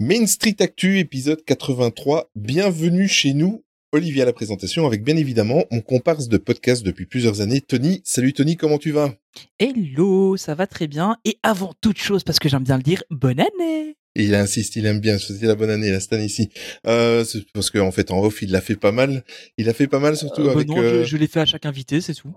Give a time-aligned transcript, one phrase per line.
[0.00, 2.30] Main Street Actu, épisode 83.
[2.36, 3.64] Bienvenue chez nous.
[3.90, 8.00] Olivier à la présentation avec bien évidemment mon comparse de podcast depuis plusieurs années, Tony.
[8.04, 9.12] Salut Tony, comment tu vas?
[9.58, 11.16] Hello, ça va très bien.
[11.24, 14.86] Et avant toute chose, parce que j'aime bien le dire, bonne année il insiste, il
[14.86, 15.18] aime bien.
[15.18, 16.48] C'était la bonne année, la année-ci.
[16.86, 19.24] Euh, parce qu'en en fait, en off, il l'a fait pas mal.
[19.58, 20.68] Il a fait pas mal, surtout euh, avec.
[20.68, 22.34] Non, je, je l'ai fait à chaque invité, c'est tout.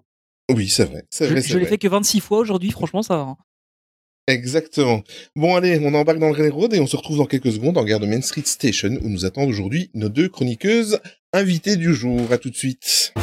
[0.52, 1.05] Oui, c'est vrai.
[1.12, 3.36] Je, vrai, je l'ai fait que 26 fois aujourd'hui, franchement, ça va.
[4.27, 5.03] Exactement.
[5.35, 7.83] Bon allez, on embarque dans le railroad et on se retrouve dans quelques secondes en
[7.83, 10.99] gare de Main Street Station où nous attendent aujourd'hui nos deux chroniqueuses
[11.34, 12.31] invitées du jour.
[12.31, 13.13] À tout de suite.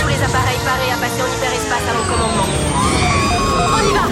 [0.00, 2.48] Tous les appareils parés à passer en hyperespace à mon commandement.
[3.72, 4.06] On y va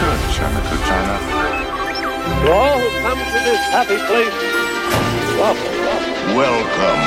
[0.00, 1.16] Good, China, good China.
[2.44, 4.69] Welcome to this happy place.
[5.40, 7.00] Welcome,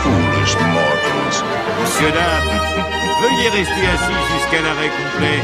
[0.00, 1.42] foolish mortals.
[1.80, 2.46] Monsieur, dame,
[3.20, 5.40] veuillez rester assis jusqu'à l'arrêt complet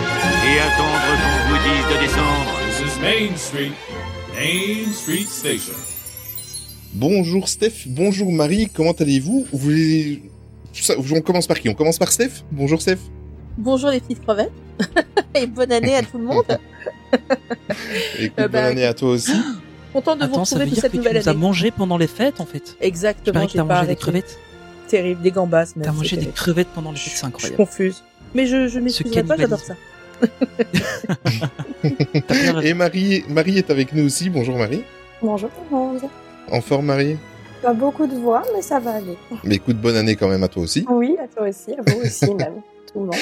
[0.46, 2.52] et attendre qu'on vous dise de descendre.
[2.68, 3.72] This is Main Street,
[4.32, 5.74] Main Street Station.
[6.92, 9.48] Bonjour Steph, bonjour Marie, comment allez-vous?
[9.50, 10.22] Vous voulez...
[11.12, 11.68] On commence par qui?
[11.68, 12.44] On commence par Steph?
[12.52, 12.98] Bonjour Steph.
[13.58, 14.52] Bonjour les petites crevettes
[15.34, 16.58] et bonne année à tout le monde.
[18.20, 19.32] Écoute, bonne bah, année à toi aussi.
[19.92, 21.40] Content de Attends, vous retrouver pour cette que tu nouvelle nous as année.
[21.40, 22.76] mangé pendant les fêtes, en fait.
[22.80, 24.38] Exactement, j'ai pas mangé des crevettes
[24.88, 25.84] Terrible, des gambas même.
[25.86, 27.56] T'as mangé des crevettes pendant les fêtes, c'est Je suis incroyable.
[27.56, 28.02] confuse.
[28.34, 29.74] Mais je, je m'excuserai pas, j'adore ça.
[32.62, 34.28] Et Marie, Marie est avec nous aussi.
[34.30, 34.82] Bonjour Marie.
[35.22, 36.00] Bonjour tout le monde.
[36.50, 37.16] En forme Marie?
[37.62, 39.16] Pas beaucoup de voix, mais ça va aller.
[39.44, 40.84] Mais écoute, bonne année quand même à toi aussi.
[40.90, 42.54] Oui, à toi aussi, à vous aussi même.
[42.92, 43.14] Tout le monde.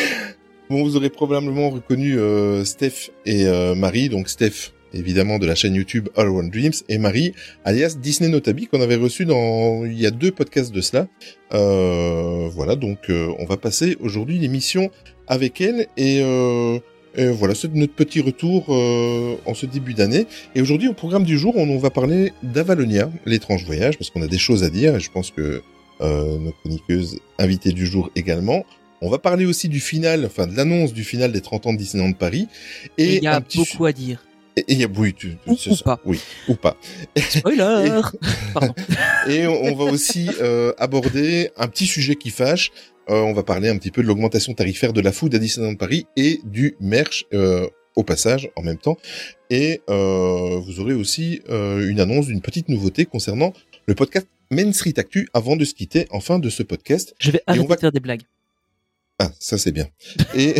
[0.71, 4.09] Bon, vous aurez probablement reconnu euh, Steph et euh, Marie.
[4.09, 8.67] Donc Steph, évidemment, de la chaîne YouTube All One Dreams, et Marie, alias Disney Notabi,
[8.67, 11.09] qu'on avait reçu dans il y a deux podcasts de cela.
[11.55, 14.91] Euh, voilà, donc euh, on va passer aujourd'hui l'émission
[15.27, 16.79] avec elle et, euh,
[17.17, 20.27] et voilà, c'est notre petit retour euh, en ce début d'année.
[20.55, 24.23] Et aujourd'hui, au programme du jour, on, on va parler d'Avalonia, l'étrange voyage, parce qu'on
[24.23, 25.63] a des choses à dire et je pense que
[26.01, 28.65] euh, nos chroniqueuses invitées du jour également.
[29.01, 31.79] On va parler aussi du final, enfin de l'annonce du final des 30 ans de
[31.79, 32.47] Disneyland Paris.
[32.99, 34.25] Et il y a un petit beaucoup à dire.
[34.61, 35.85] Et il y a oui, tu, Ou- c'est ou ça.
[35.85, 36.01] pas.
[36.05, 36.77] Oui, ou pas.
[37.17, 38.01] Spoiler
[38.55, 38.75] Pardon.
[39.29, 42.71] Et on, on va aussi euh, aborder un petit sujet qui fâche.
[43.11, 45.77] Euh, on va parler un petit peu de l'augmentation tarifaire de la food à Disneyland
[45.77, 48.97] Paris et du merch euh, au passage en même temps.
[49.51, 53.53] Et vous aurez aussi une annonce d'une petite nouveauté concernant
[53.87, 57.15] le podcast Main Street Actu avant de se quitter en fin de ce podcast.
[57.19, 58.23] Je vais on arrêter va- de faire des blagues.
[59.19, 59.89] Ah, ça c'est bien.
[60.37, 60.55] Et,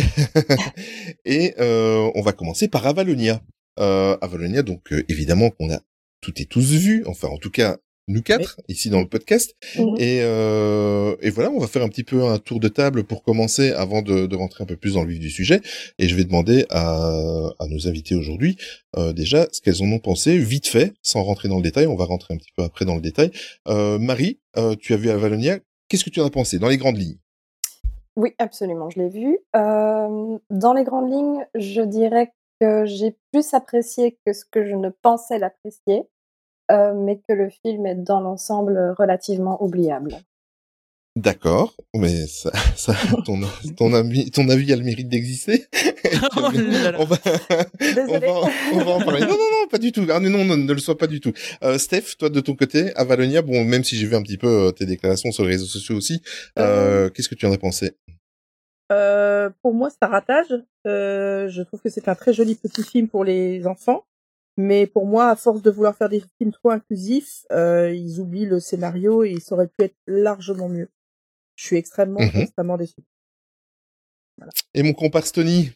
[1.25, 3.41] et on va commencer par Avalonia.
[3.79, 5.79] Euh, Avalonia, donc euh, évidemment qu'on a
[6.21, 7.77] toutes et tous vu, enfin en tout cas
[8.09, 9.55] nous quatre ici dans le podcast.
[9.77, 9.95] Mhm.
[9.99, 13.23] Et, euh, et voilà, on va faire un petit peu un tour de table pour
[13.23, 15.61] commencer avant de, de rentrer un peu plus dans le vif du sujet.
[15.99, 17.11] Et je vais demander à,
[17.59, 18.57] à nos invités aujourd'hui
[18.97, 21.87] euh, déjà ce qu'elles en ont pensé, vite fait, sans rentrer dans le détail.
[21.87, 23.31] On va rentrer un petit peu après dans le détail.
[23.67, 25.59] Euh, Marie, euh, tu as vu Avalonia.
[25.87, 27.17] Qu'est-ce que tu en as pensé dans les grandes lignes?
[28.15, 29.37] Oui, absolument, je l'ai vu.
[29.55, 34.75] Euh, dans les grandes lignes, je dirais que j'ai plus apprécié que ce que je
[34.75, 36.03] ne pensais l'apprécier,
[36.71, 40.17] euh, mais que le film est dans l'ensemble relativement oubliable.
[41.15, 43.41] D'accord, mais ça, ça ton,
[43.75, 45.65] ton, avis, ton avis a le mérite d'exister.
[46.31, 47.17] Oh on, va,
[48.07, 49.21] on, va, on va en parler.
[49.21, 50.05] Non, non, non, pas du tout.
[50.09, 51.33] Ah, non, non, ne le sois pas du tout.
[51.63, 54.47] Euh, Steph, toi de ton côté, Avalonia, bon, même si j'ai vu un petit peu
[54.47, 56.21] euh, tes déclarations sur les réseaux sociaux aussi,
[56.57, 57.91] euh, qu'est-ce que tu en as pensé?
[58.91, 60.53] Euh, pour moi, c'est un ratage.
[60.87, 64.05] Euh, je trouve que c'est un très joli petit film pour les enfants.
[64.57, 68.45] Mais pour moi, à force de vouloir faire des films trop inclusifs, euh, ils oublient
[68.45, 70.89] le scénario et ça aurait pu être largement mieux.
[71.55, 72.41] Je suis extrêmement, Mhm.
[72.41, 72.95] extrêmement déçu.
[74.73, 75.71] Et mon comparse Tony?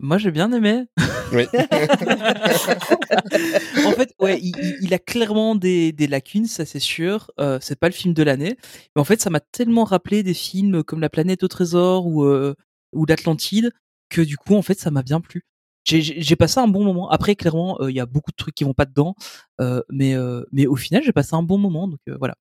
[0.00, 0.84] Moi, j'ai bien aimé.
[1.32, 1.46] Oui.
[3.84, 7.30] en fait, ouais, il, a clairement des, des lacunes, ça c'est sûr.
[7.40, 8.56] Euh, c'est pas le film de l'année,
[8.94, 12.24] mais en fait, ça m'a tellement rappelé des films comme La planète au trésor ou
[12.24, 12.54] euh,
[12.92, 13.72] ou l'Atlantide
[14.10, 15.44] que du coup, en fait, ça m'a bien plu.
[15.84, 17.10] J'ai- passé un bon moment.
[17.10, 19.14] Après, clairement, euh, il y a beaucoup de trucs qui vont pas dedans,
[19.60, 20.14] euh, mais
[20.52, 21.88] mais au final, j'ai passé un bon moment.
[21.88, 22.36] Donc voilà.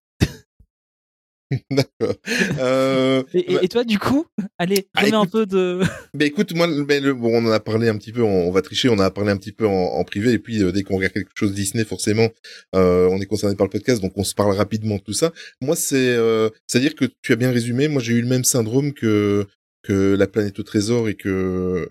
[1.71, 2.15] D'accord.
[2.59, 4.25] Euh, Et, et- bah, et toi, du coup,
[4.57, 5.81] allez, Ah, remets un peu de.
[6.13, 8.51] bah, écoute, moi, ben, le- bon, on en a parlé un petit peu, on, on
[8.51, 10.71] va tricher, on en a parlé un petit peu en, en privé, et puis euh,
[10.71, 12.29] dès qu'on regarde quelque chose Disney, forcément,
[12.75, 15.31] euh, on est concerné par le podcast, donc on se parle rapidement de tout ça.
[15.61, 17.87] Moi, c'est, euh, c'est-à-dire que tu as bien résumé.
[17.87, 19.45] Moi, j'ai eu le même syndrome que
[19.83, 21.89] que la planète au trésor et que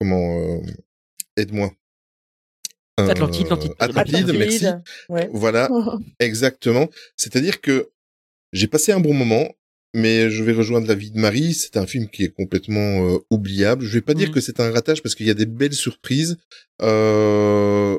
[0.00, 0.60] comment euh,
[1.36, 1.70] aide-moi.
[2.98, 3.72] Euh, Atlantide, Atlantide.
[3.78, 4.64] Atlantide, merci.
[5.10, 5.28] Ouais.
[5.32, 5.68] Voilà,
[6.18, 6.88] exactement.
[7.16, 7.90] C'est-à-dire que
[8.52, 9.48] j'ai passé un bon moment,
[9.94, 11.54] mais je vais rejoindre l'avis de Marie.
[11.54, 13.84] C'est un film qui est complètement euh, oubliable.
[13.84, 14.34] Je vais pas dire Mhm.
[14.34, 16.36] que c'est un ratage parce qu'il y a des belles surprises.
[16.82, 17.98] Euh,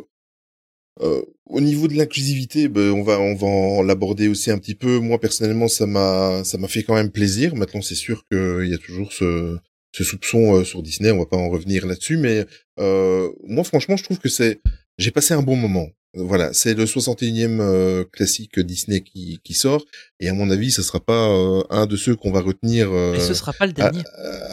[1.02, 5.00] euh, au niveau de l'inclusivité, ben, on va on va l'aborder aussi un petit peu.
[5.00, 7.56] Moi personnellement, ça m'a ça m'a fait quand même plaisir.
[7.56, 9.58] Maintenant, c'est sûr qu'il y a toujours ce
[9.94, 11.12] ce soupçon euh, sur Disney.
[11.12, 12.46] On va pas en revenir là-dessus, mais
[12.80, 14.60] euh, moi franchement, je trouve que c'est
[14.98, 15.88] j'ai passé un bon moment.
[16.14, 19.86] Voilà, c'est le 61e euh, classique Disney qui, qui sort,
[20.20, 23.14] et à mon avis, ce sera pas euh, un de ceux qu'on va retenir euh,
[23.16, 24.02] Et ce sera pas le dernier.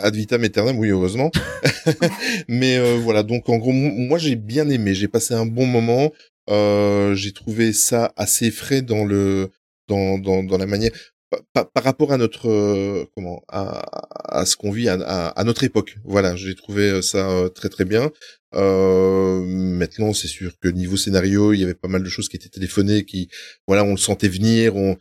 [0.03, 1.31] ad vitam aeternam, oui, heureusement.
[2.49, 6.13] Mais euh, voilà, donc en gros, moi j'ai bien aimé, j'ai passé un bon moment.
[6.51, 9.51] Euh, j'ai trouvé ça assez frais dans le
[9.89, 10.91] dans dans, dans la manière
[11.53, 15.29] pa- pa- par rapport à notre euh, comment à, à ce qu'on vit à, à,
[15.29, 15.97] à notre époque.
[16.05, 18.11] Voilà, j'ai trouvé ça euh, très très bien.
[18.55, 22.37] Euh, maintenant, c'est sûr que niveau scénario, il y avait pas mal de choses qui
[22.37, 23.29] étaient téléphonées, qui
[23.67, 24.77] voilà, on le sentait venir.
[24.77, 24.97] On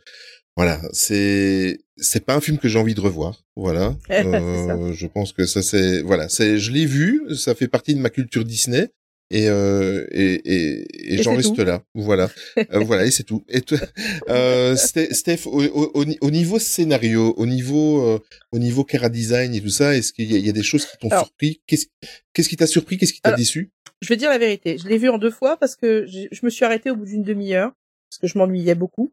[0.56, 3.42] voilà, c'est c'est pas un film que j'ai envie de revoir.
[3.56, 3.94] Voilà.
[4.10, 8.00] Euh, je pense que ça c'est voilà, c'est je l'ai vu, ça fait partie de
[8.00, 8.88] ma culture Disney.
[9.30, 11.64] Et, euh, et, et, et, j'en reste tout.
[11.64, 11.82] là.
[11.94, 12.28] Voilà.
[12.58, 13.42] Euh, voilà, et c'est tout.
[13.48, 13.62] Et
[14.28, 18.18] euh, Ste- Steph, au, au, au ni- au niveau scénario, au niveau, euh,
[18.52, 20.96] au niveau cara design et tout ça, est-ce qu'il y, y a des choses qui
[20.98, 21.62] t'ont surpris?
[21.66, 21.86] Qu'est-ce
[22.32, 22.96] qu'est-ce qui t'a surpris?
[22.98, 23.70] Qu'est-ce qui t'a déçu?
[24.02, 24.76] Je vais dire la vérité.
[24.78, 27.22] Je l'ai vu en deux fois parce que je me suis arrêtée au bout d'une
[27.24, 27.72] demi-heure
[28.10, 29.12] parce que je m'ennuyais beaucoup.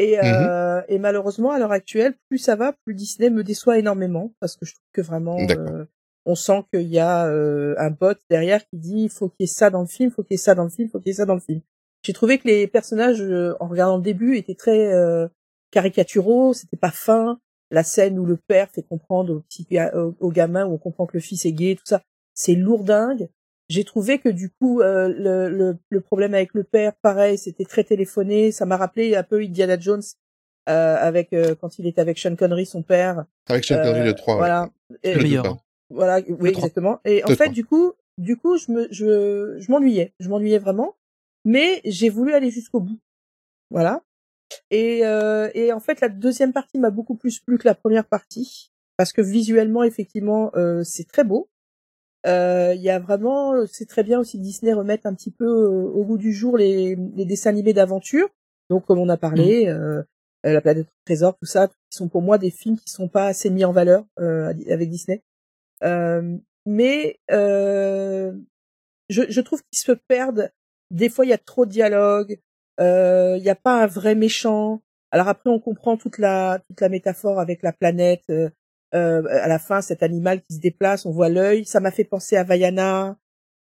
[0.00, 4.32] Et, euh, et malheureusement, à l'heure actuelle, plus ça va, plus Disney me déçoit énormément
[4.40, 5.84] parce que je trouve que vraiment, euh,
[6.28, 9.44] on sent qu'il y a euh, un bot derrière qui dit il faut qu'il y
[9.44, 10.90] ait ça dans le film, il faut qu'il y ait ça dans le film, il
[10.90, 11.60] faut qu'il y ait ça dans le film.
[12.04, 15.26] J'ai trouvé que les personnages, euh, en regardant le début, étaient très euh,
[15.72, 17.38] caricaturaux, c'était pas fin.
[17.70, 20.78] La scène où le père fait comprendre au, petit, ga- au, au gamin, où on
[20.78, 22.02] comprend que le fils est gay, tout ça,
[22.34, 23.28] c'est lourdingue.
[23.68, 27.66] J'ai trouvé que du coup, euh, le, le, le problème avec le père, pareil, c'était
[27.66, 28.52] très téléphoné.
[28.52, 30.00] Ça m'a rappelé un peu Indiana Jones
[30.70, 33.26] euh, avec euh, quand il était avec Sean Connery, son père.
[33.48, 34.34] Avec Sean Connery Euh, le 3.
[34.34, 34.38] ouais.
[34.38, 34.68] Voilà.
[35.02, 35.58] Et- Le Le meilleur.
[35.90, 37.00] Voilà, oui, exactement.
[37.04, 40.96] Et en fait, du coup, du coup, je me, je, je m'ennuyais, je m'ennuyais vraiment,
[41.44, 42.98] mais j'ai voulu aller jusqu'au bout.
[43.70, 44.02] Voilà.
[44.70, 48.06] Et, euh, et en fait, la deuxième partie m'a beaucoup plus plu que la première
[48.06, 51.48] partie parce que visuellement, effectivement, euh, c'est très beau.
[52.26, 55.44] Euh, Il y a vraiment, c'est très bien aussi que Disney remette un petit peu
[55.44, 58.28] euh, au goût du jour les, les dessins animés d'aventure.
[58.70, 60.02] Donc, comme on a parlé, euh,
[60.46, 63.26] euh, la planète trésor, tout ça, qui sont pour moi des films qui sont pas
[63.26, 65.22] assez mis en valeur euh, avec Disney.
[65.84, 66.36] Euh,
[66.66, 68.32] mais euh,
[69.08, 70.50] je, je trouve qu'ils se perdent.
[70.90, 72.38] Des fois, il y a trop de dialogue.
[72.80, 74.82] euh, Il n'y a pas un vrai méchant.
[75.10, 78.24] Alors après, on comprend toute la toute la métaphore avec la planète.
[78.30, 78.50] euh,
[78.94, 81.64] euh, à la fin, cet animal qui se déplace, on voit l'œil.
[81.66, 83.18] Ça m'a fait penser à Vaiana.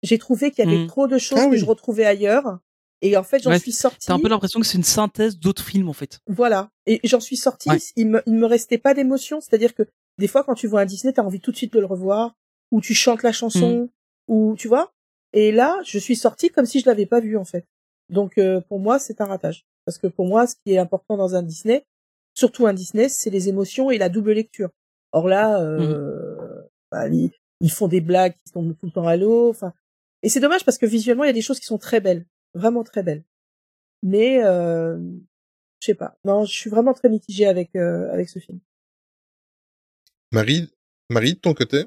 [0.03, 0.87] J'ai trouvé qu'il y avait Mm.
[0.87, 1.57] trop de choses Ah que oui.
[1.57, 2.59] je retrouvais ailleurs.
[3.01, 4.07] Et en fait, j'en Ouais, suis sortie.
[4.07, 6.19] T'as un peu l'impression que c'est une synthèse d'autres films en fait.
[6.27, 6.69] Voilà.
[6.85, 7.69] Et j'en suis sortie.
[7.69, 7.77] Ouais.
[7.95, 9.39] Il me, il me restait pas d'émotion.
[9.41, 9.83] C'est-à-dire que
[10.17, 12.35] des fois, quand tu vois un Disney, t'as envie tout de suite de le revoir,
[12.71, 13.89] ou tu chantes la chanson,
[14.27, 14.94] ou tu vois.
[15.33, 17.65] Et là, je suis sortie comme si je l'avais pas vu en fait.
[18.09, 19.65] Donc euh, pour moi, c'est un ratage.
[19.85, 21.85] Parce que pour moi, ce qui est important dans un Disney,
[22.33, 24.69] surtout un Disney, c'est les émotions et la double lecture.
[25.12, 27.31] Or là, euh, bah, ils,
[27.62, 29.50] ils font des blagues qui tombent tout le temps à l'eau.
[29.50, 29.73] Enfin,
[30.23, 32.25] et c'est dommage parce que visuellement, il y a des choses qui sont très belles,
[32.53, 33.23] vraiment très belles.
[34.01, 34.97] Mais euh,
[35.79, 36.17] je sais pas.
[36.25, 38.59] Non, je suis vraiment très mitigée avec euh, avec ce film.
[40.32, 40.70] Marie,
[41.10, 41.86] Marie, de ton côté?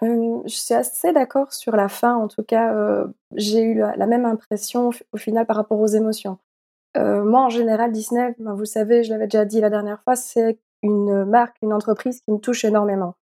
[0.00, 2.16] Je suis assez d'accord sur la fin.
[2.16, 3.04] En tout cas,
[3.36, 6.38] j'ai eu la, même impression au, final par rapport aux émotions.
[6.96, 10.58] Moi, en général, Disney, ben, vous savez, je l'avais déjà dit la dernière fois, c'est
[10.82, 13.14] une marque, une entreprise qui me touche énormément.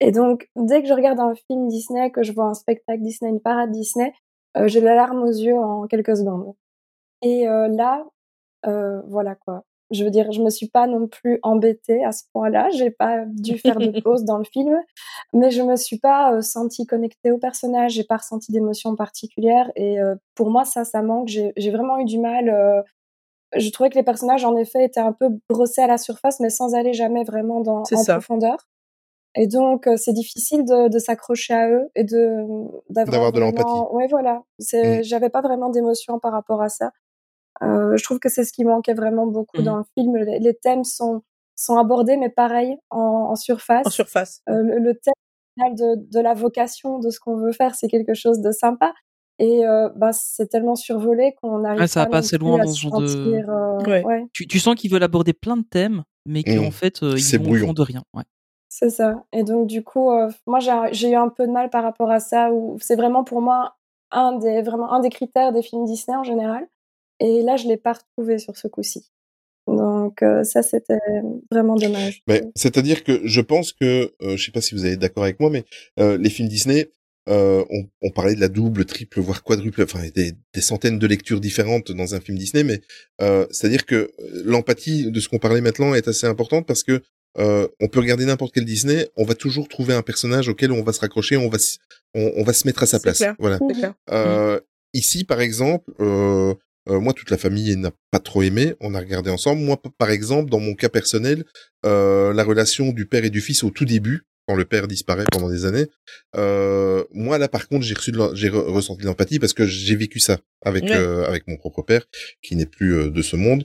[0.00, 3.30] Et donc, dès que je regarde un film Disney, que je vois un spectacle Disney,
[3.30, 4.12] une parade Disney,
[4.66, 6.54] j'ai la larme aux yeux en quelques secondes.
[7.22, 8.04] Et là,
[8.64, 9.64] voilà quoi.
[9.90, 12.68] Je veux dire, je me suis pas non plus embêtée à ce point-là.
[12.70, 14.76] J'ai pas dû faire de pause dans le film,
[15.32, 17.92] mais je me suis pas euh, sentie connectée au personnage.
[17.92, 19.70] J'ai pas ressenti d'émotion particulière.
[19.76, 21.28] Et euh, pour moi, ça, ça manque.
[21.28, 22.48] J'ai vraiment eu du mal.
[22.48, 22.82] euh,
[23.56, 26.50] je trouvais que les personnages, en effet, étaient un peu brossés à la surface, mais
[26.50, 28.14] sans aller jamais vraiment dans, en ça.
[28.14, 28.56] profondeur.
[29.34, 32.44] Et donc, euh, c'est difficile de, de s'accrocher à eux et de
[32.90, 33.94] D'avoir de vraiment- l'empathie.
[33.94, 34.42] Ouais, voilà.
[34.60, 35.02] C'est, Mm.
[35.04, 36.92] j'avais pas vraiment d'émotion par rapport à ça.
[37.62, 40.16] Euh, je trouve que c'est ce qui manquait vraiment beaucoup dans le film.
[40.16, 41.22] Les, les thèmes sont
[41.56, 42.98] sont abordés, mais pareil en,
[43.30, 43.86] en surface.
[43.86, 44.40] En surface.
[44.48, 45.12] Euh, le, le thème
[45.58, 48.94] final de, de la vocation de ce qu'on veut faire, c'est quelque chose de sympa.
[49.38, 52.64] Et euh, bah, c'est tellement survolé qu'on n'arrive Ouais, ça va pas assez loin à
[52.64, 53.06] dans ce genre de-
[53.46, 54.02] euh, Ouais.
[54.04, 54.24] ouais.
[54.32, 56.72] Tu, tu sens qu'ils veulent aborder plein de thèmes, mais qu'en Mm.
[56.72, 57.66] fait euh, ils brouillon.
[57.68, 58.02] fond de rien.
[58.14, 58.24] Ouais.
[58.70, 59.24] C'est ça.
[59.32, 62.10] Et donc, du coup, euh, moi, j'ai j'ai eu un peu de mal par rapport
[62.10, 63.76] à ça, où c'est vraiment pour moi
[64.12, 66.66] un des, vraiment un des critères des films Disney en général.
[67.20, 69.10] Et là, je l'ai pas retrouvé sur ce coup-ci.
[69.66, 70.98] Donc euh, ça, c'était
[71.50, 72.22] vraiment dommage.
[72.26, 75.38] Mais c'est-à-dire que je pense que, euh, je sais pas si vous êtes d'accord avec
[75.38, 75.64] moi, mais
[76.00, 76.90] euh, les films Disney,
[77.28, 81.06] euh, on, on parlait de la double, triple, voire quadruple, enfin des, des centaines de
[81.06, 82.80] lectures différentes dans un film Disney, mais
[83.20, 84.10] euh, c'est-à-dire que
[84.44, 87.02] l'empathie de ce qu'on parlait maintenant est assez importante parce que
[87.38, 90.82] euh, on peut regarder n'importe quel Disney, on va toujours trouver un personnage auquel on
[90.82, 91.78] va se raccrocher, on va s-
[92.14, 93.18] on, on va se mettre à sa C'est place.
[93.18, 93.36] clair.
[93.38, 93.58] Voilà.
[93.68, 93.94] C'est clair.
[94.10, 94.58] Euh,
[94.92, 96.52] Ici, par exemple, euh,
[96.90, 98.74] euh, moi, toute la famille n'a pas trop aimé.
[98.80, 99.62] On a regardé ensemble.
[99.62, 101.44] Moi, par exemple, dans mon cas personnel,
[101.86, 105.24] euh, la relation du père et du fils au tout début, quand le père disparaît
[105.30, 105.86] pendant des années,
[106.36, 109.52] euh, moi là, par contre, j'ai reçu, de l'en- j'ai re- ressenti de l'empathie parce
[109.52, 110.96] que j'ai vécu ça avec Ouais.
[110.96, 112.02] euh, avec mon propre père,
[112.42, 113.62] qui n'est plus euh, de ce monde.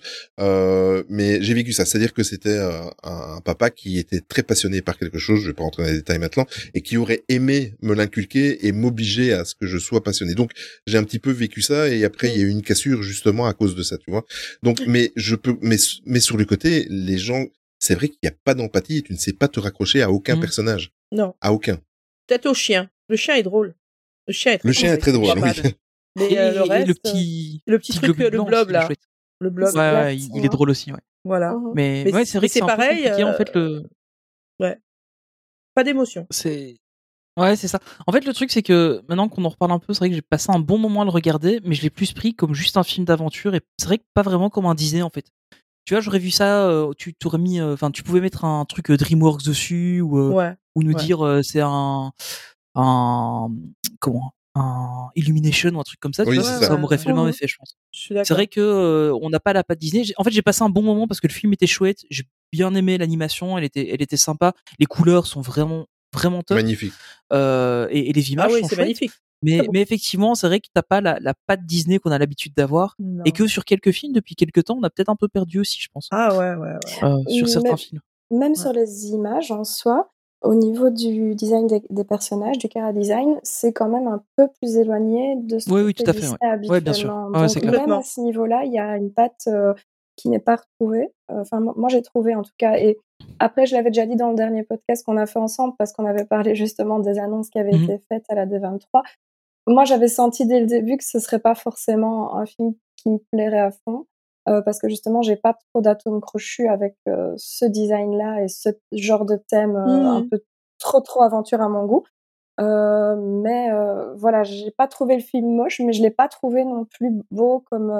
[1.09, 4.97] Mais j'ai vécu ça, c'est-à-dire que c'était un, un papa qui était très passionné par
[4.97, 5.41] quelque chose.
[5.41, 8.71] Je vais pas rentrer dans les détails maintenant, et qui aurait aimé me l'inculquer et
[8.71, 10.35] m'obliger à ce que je sois passionné.
[10.35, 10.51] Donc
[10.87, 13.45] j'ai un petit peu vécu ça et après il y a eu une cassure justement
[13.47, 14.25] à cause de ça, tu vois.
[14.63, 17.45] Donc mais je peux mais mais sur le côté, les gens
[17.85, 20.11] c'est vrai qu'il n'y a pas d'empathie et tu ne sais pas te raccrocher à
[20.11, 20.41] aucun Mm.
[20.41, 21.35] personnage, Non.
[21.41, 21.77] à aucun.
[22.27, 22.89] Peut-être au chien.
[23.09, 23.75] Le chien est drôle.
[24.27, 25.49] Le chien est très Le chien est très drôle, oui.
[26.17, 28.85] Mais Et, euh, le reste, le petit, le petit truc, globule le blanc blob, là.
[28.87, 29.01] chouette.
[29.41, 30.45] le blob, Ouais, ouais, il, il ouais.
[30.45, 30.99] est drôle aussi, ouais.
[31.25, 31.53] voilà.
[31.53, 31.73] Mhm.
[31.75, 33.83] Mais, Mais ouais, c'est- vrai que c'est pareil, en euh, fait, le,
[35.73, 36.25] Pas d'émotion.
[36.31, 36.77] c'est,
[37.37, 37.79] ouais, c'est ça.
[38.07, 40.15] En fait, le truc, c'est que maintenant qu'on en reparle un peu, c'est vrai que
[40.15, 42.77] j'ai passé un bon moment à le regarder, mais je l'ai plus pris comme juste
[42.77, 45.25] un film d'aventure et c'est vrai que pas vraiment comme un Disney, en fait.
[45.85, 48.65] Tu vois, j'aurais vu ça, euh, tu t'aurais mis, euh, enfin, tu pouvais mettre un
[48.65, 50.53] truc euh, DreamWorks dessus ou, euh, Ouais.
[50.75, 51.03] ou nous ouais.
[51.03, 52.11] dire euh, c'est un,
[52.73, 53.49] un,
[53.99, 56.77] comment, un Illumination ou un truc comme ça, tu Oui, vois, ça, ça.
[56.77, 57.29] m'aurait fait le même Mhm.
[57.29, 57.77] effet, je pense.
[57.91, 60.03] C'est vrai que euh, on n'a pas la patte Disney.
[60.17, 61.99] En fait, j'ai passé un bon moment parce que le film était chouette.
[62.09, 63.57] J'ai bien aimé l'animation.
[63.57, 64.53] Elle était, elle était sympa.
[64.79, 66.55] Les couleurs sont vraiment, vraiment top.
[66.57, 66.93] Magnifique.
[67.33, 69.11] Euh, et, et les Ah images oui, sont c'est magnifique.
[69.43, 72.53] Mais, mais effectivement, c'est vrai que t'as pas la, la patte Disney qu'on a l'habitude
[72.55, 72.95] d'avoir.
[73.25, 75.79] Et que sur quelques films, depuis quelques temps, on a peut-être un peu perdu aussi,
[75.79, 77.03] je pense, Ah ouais, ouais, ouais.
[77.03, 78.01] euh, sur certains films.
[78.31, 80.09] Même sur les images en soi,
[80.41, 84.47] au niveau du design des, des personnages, du cara design, c'est quand même un peu
[84.59, 86.69] plus éloigné de ce Oui, que oui, tout à fait, Disney ouais.
[86.69, 87.09] Ouais, bien sûr.
[87.11, 87.39] habituellement.
[87.39, 89.73] Ouais, Donc même à ce niveau-là, il y a une patte euh,
[90.15, 91.11] qui n'est pas retrouvée.
[91.31, 92.77] Euh, Enfin, moi, j'ai trouvé en tout cas.
[92.77, 92.97] Et
[93.39, 96.05] après, je l'avais déjà dit dans le dernier podcast qu'on a fait ensemble parce qu'on
[96.05, 97.83] avait parlé justement des annonces qui avaient Mhm.
[97.83, 99.03] été faites à la D23.
[99.67, 103.17] Moi, j'avais senti dès le début que ce serait pas forcément un film qui me
[103.31, 104.05] plairait à fond.
[104.47, 108.69] euh, parce que justement, j'ai pas trop d'atomes crochus avec euh, ce design-là et ce
[108.91, 110.39] genre de thème euh, un peu
[110.77, 112.03] trop trop aventure à mon goût.
[112.59, 113.69] Mais
[114.15, 117.63] voilà, j'ai pas trouvé le film moche, mais je l'ai pas trouvé non plus beau
[117.71, 117.91] comme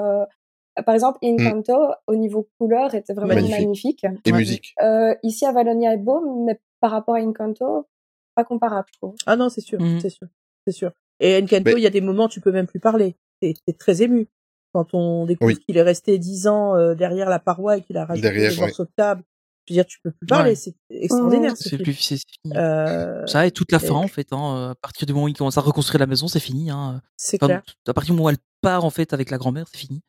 [0.84, 1.74] par exemple Encanto
[2.06, 3.60] au niveau couleur était vraiment Magnifique.
[4.02, 4.04] magnifique.
[4.24, 4.38] Et Ouais.
[4.38, 4.74] musique.
[4.82, 7.86] Euh, ici Avalonia est beau, mais par rapport à Encanto,
[8.34, 9.14] pas comparable, je trouve.
[9.26, 10.00] Ah non, c'est sûr, Mhm.
[10.00, 10.26] c'est sûr,
[10.66, 10.92] c'est sûr.
[11.20, 13.16] Et Encanto, Mais- il y a des moments, tu peux même plus parler.
[13.40, 14.28] T'es très ému
[14.74, 15.58] quand on découvre Oui.
[15.58, 18.56] qu'il est resté dix ans euh, derrière la paroi et qu'il a rajouté Derrière, des
[18.56, 19.22] de table.
[19.68, 20.50] Je veux dire, tu peux plus parler.
[20.50, 20.54] Ouais.
[20.54, 22.56] C'est extraordinaire ce C'est plus, c'est c'est fini.
[22.56, 24.28] Euh, Ça et toute la fin, et- en fait.
[24.32, 26.70] Hein, à partir du moment où il commence à reconstruire la maison, c'est fini.
[26.70, 27.00] Hein.
[27.16, 27.62] c'est Enfin, clair.
[27.88, 30.02] à partir du moment où elle part, en fait, avec la grand-mère, c'est fini.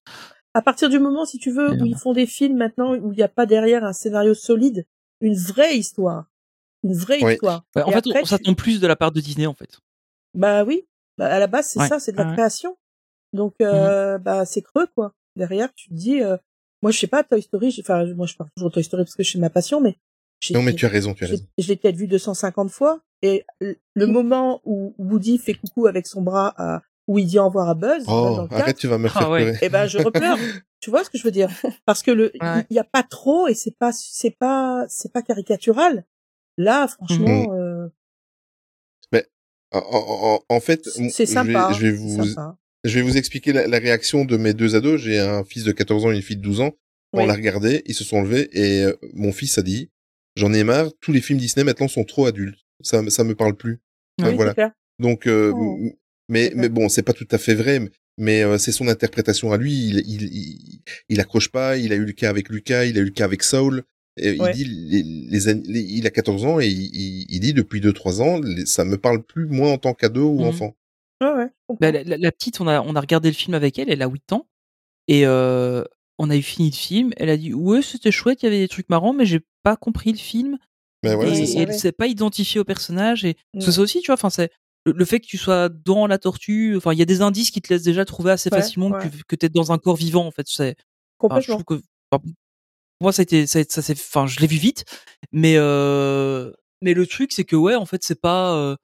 [0.57, 3.15] À partir du moment, si tu veux, où ils font des films maintenant où il
[3.17, 4.85] n'y a pas derrière un scénario solide,
[5.21, 6.25] une vraie histoire,
[6.83, 7.33] une vraie Oui.
[7.33, 7.63] histoire.
[7.75, 9.79] Ouais, en Et fait, après, on s'attend plus de la part de Disney, en fait.
[10.33, 10.87] Bah oui,
[11.17, 11.87] bah, à la base c'est Ouais.
[11.87, 12.75] ça, c'est de la création.
[13.33, 15.13] Donc euh, bah c'est creux quoi.
[15.35, 16.37] Derrière tu te dis, euh,
[16.81, 19.03] moi je sais pas Toy Story, j'ai- enfin moi je parle toujours de Toy Story
[19.03, 19.97] parce que c'est ma passion, mais
[20.39, 21.45] j'ai- Non, mais tu as raison, tu as raison.
[21.57, 26.07] je l'ai peut-être vu 250 fois et le le moment où Woody fait coucou avec
[26.07, 28.87] son bras à où il dit au revoir à Buzz, dans Oh, le arrête, tu
[28.87, 29.43] vas me Ah faire ouais.
[29.43, 29.57] pleurer.
[29.61, 30.37] eh ben je repleure.
[30.79, 31.49] tu vois ce que je veux dire?
[31.85, 32.65] Parce que le il Ouais.
[32.69, 36.05] y, a pas trop et c'est pas c'est pas c'est pas caricatural.
[36.57, 37.59] Là franchement Mhm.
[37.59, 37.89] euh,
[39.73, 41.73] En, en- en- en fait, c'est sympa.
[41.73, 42.57] Je vais, je vais c'est vous, sympa.
[42.85, 45.01] je vais vous expliquer la, la réaction de mes deux ados.
[45.01, 46.71] J'ai un fils de 14 ans et une fille de 12 ans.
[47.11, 47.27] On Oui.
[47.27, 49.91] l'a regardé, ils se sont levés et euh, mon fils a dit,
[50.37, 52.59] j'en ai marre, tous les films Disney maintenant sont trop adultes.
[52.81, 53.81] Ça, ça me parle plus.
[54.21, 54.53] Enfin, Oui, voilà.
[54.99, 55.77] Donc, euh, Oh.
[56.29, 57.81] Mais, C'est mais bon, c'est pas tout à fait vrai.
[58.19, 59.74] Mais euh, c'est son interprétation à lui.
[59.74, 61.77] Il, il, il, il accroche pas.
[61.77, 62.86] Il a eu le cas avec Lucas.
[62.86, 63.84] Il a eu le cas avec Saul.
[64.19, 64.51] Et Ouais.
[64.51, 67.53] Il dit, les, les, an- les- il a 14 ans et il, il, il dit
[67.53, 70.48] depuis 2-3 ans, ça me parle plus moi en tant qu'ado ou Mhm.
[70.48, 70.75] enfant.
[71.22, 71.48] Ouais, ouais.
[71.79, 74.34] Bah, la, petite, on a, on a regardé le film avec elle, elle a 8
[74.34, 74.48] ans.
[75.07, 75.84] Et euh,
[76.17, 77.12] on a eu fini le film.
[77.17, 79.75] Elle a dit Ouais, c'était chouette, il y avait des trucs marrants, mais j'ai pas
[79.75, 80.57] compris le film.
[81.03, 83.24] Ben voilà, et, c'est c'est elle s'est pas identifiée au personnage.
[83.24, 83.60] Et Mm.
[83.60, 84.50] parce que ça aussi, tu vois, enfin, c'est
[84.91, 86.75] le, fait que tu sois dans la tortue.
[86.77, 89.10] Enfin, il y a des indices qui te laissent déjà trouver assez Ouais, facilement ouais.
[89.10, 90.48] que, que t'es dans un corps vivant, en fait.
[90.48, 90.75] C'est,
[91.20, 91.63] enfin, je Complètement.
[91.63, 91.84] trouve que.
[92.12, 94.58] enfin, pour moi, ça a été, ça, a été- ça s'est, enfin, je l'ai vu
[94.58, 94.86] vite.
[95.32, 96.51] Mais, euh,
[96.82, 98.56] mais le truc, c'est que, ouais, en fait, c'est pas.
[98.56, 98.75] euh,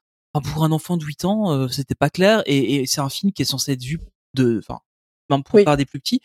[0.51, 2.41] pour un enfant de 8 ans, euh, c'était pas clair.
[2.47, 3.99] Et, et c'est un film qui est censé être vu
[4.33, 4.57] de.
[4.59, 4.79] Enfin,
[5.29, 5.63] même pour Oui.
[5.63, 6.21] par des plus petits.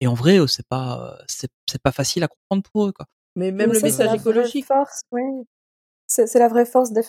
[0.00, 2.92] Et en vrai, euh, c'est pas, euh, c'est c'est pas facile à comprendre pour eux,
[2.92, 3.06] quoi.
[3.36, 4.64] Mais même Mais le ça, message écologique.
[4.66, 5.02] force.
[6.06, 7.02] C'est c'est la vraie force des,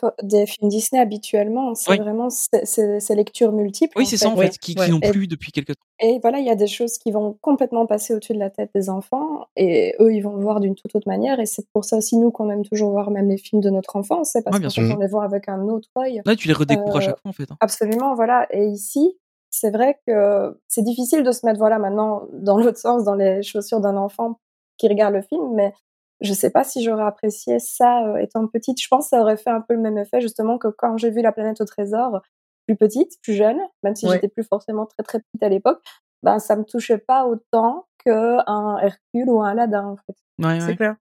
[0.45, 1.75] films Disney habituellement.
[1.75, 1.97] C'est Oui.
[1.99, 3.97] vraiment ces- ces ces lectures multiples.
[3.97, 4.87] Oui, c'est ça en Ouais, fait, qui, qui ouais.
[4.89, 5.81] n'ont Et- plus depuis quelques temps.
[5.99, 8.69] Et voilà, il y a des choses qui vont complètement passer au-dessus de la tête
[8.73, 11.39] des enfants et eux, ils vont le voir d'une toute autre manière.
[11.39, 13.95] Et c'est pour ça aussi, nous, qu'on aime toujours voir même les films de notre
[13.95, 14.31] enfance.
[14.31, 14.87] C'est parce Ouais, bien qu'en sûr.
[14.87, 16.21] fait, on les voit avec un autre œil.
[16.25, 17.49] Là, tu les redécouvres à Euh, chaque fois en fait.
[17.51, 17.57] hein.
[17.59, 18.47] Absolument, voilà.
[18.51, 19.17] Et ici,
[19.49, 23.41] c'est vrai que c'est difficile de se mettre, voilà, maintenant, dans l'autre sens, dans les
[23.43, 24.39] chaussures d'un enfant
[24.77, 25.73] qui regarde le film, mais
[26.21, 28.81] je sais pas si j'aurais apprécié ça euh, étant petite.
[28.81, 31.09] Je pense que ça aurait fait un peu le même effet, justement, que quand j'ai
[31.11, 32.21] vu La planète au trésor,
[32.67, 34.13] plus petite, plus jeune, même si Ouais.
[34.15, 35.81] j'étais plus forcément très très petite à l'époque,
[36.23, 40.15] ben ça me touchait pas autant qu'un Hercule ou un Aladdin, en fait.
[40.43, 40.75] Ouais, C'est ouais.
[40.75, 40.95] clair.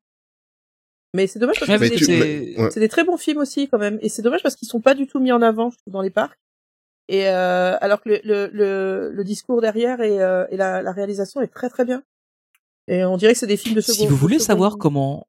[1.15, 3.99] Mais c'est dommage parce que c'est tu- des, des très bons films aussi quand même.
[4.03, 6.03] Et c'est dommage parce qu'ils sont pas du tout mis en avant je trouve, dans
[6.03, 6.37] les parcs.
[7.09, 10.91] Et euh, alors que le, le, le, le discours derrière et, euh, et la, la
[10.91, 12.03] réalisation est très très bien.
[12.89, 13.99] Et on dirait que c'est des films de second.
[13.99, 15.27] Si vous voulez savoir comment,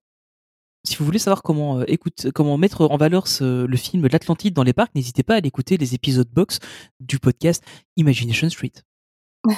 [0.85, 4.07] si vous voulez savoir comment, euh, écoute, comment mettre en valeur ce, le film de
[4.07, 6.59] l'Atlantide dans les parcs, n'hésitez pas à aller écouter les épisodes box
[6.99, 7.63] du podcast
[7.97, 8.73] Imagination Street.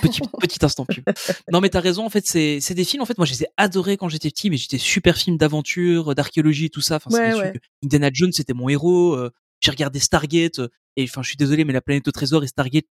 [0.01, 1.03] Petit, petit instant pub.
[1.51, 2.05] Non, mais t'as raison.
[2.05, 3.01] En fait, c'est, c'est des films.
[3.01, 6.13] En fait, moi, je les ai adorés quand j'étais petit, mais j'étais super film d'aventure,
[6.13, 6.97] d'archéologie tout ça.
[6.97, 7.53] Enfin, Ouais, ouais.
[7.83, 9.13] Indiana Jones, c'était mon héros.
[9.13, 10.59] euh, j'ai regardé Stargate.
[10.59, 12.85] euh, et enfin, je suis désolé, mais la planète au trésor et Stargate,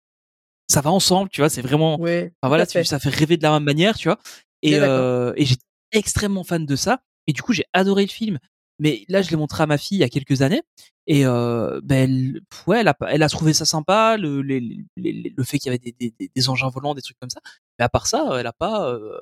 [0.67, 1.49] ça va ensemble, tu vois.
[1.49, 2.31] C'est vraiment, Ouais.
[2.41, 4.19] Enfin, voilà, tu- ça fait rêver de la même manière, tu vois.
[4.67, 7.01] Et, euh, et j'étais extrêmement fan de ça.
[7.27, 8.39] Et du coup, j'ai adoré le film.
[8.79, 10.61] Mais là, je l'ai montré à ma fille il y a quelques années.
[11.07, 14.85] Et euh, ben, elle, ouais, elle a, elle a trouvé ça sympa, le, les- les-
[14.97, 17.29] les- le fait qu'il y avait des, des, des- des engins volants, des trucs comme
[17.29, 17.39] ça.
[17.79, 19.19] Mais à part ça, elle a pas, euh, elle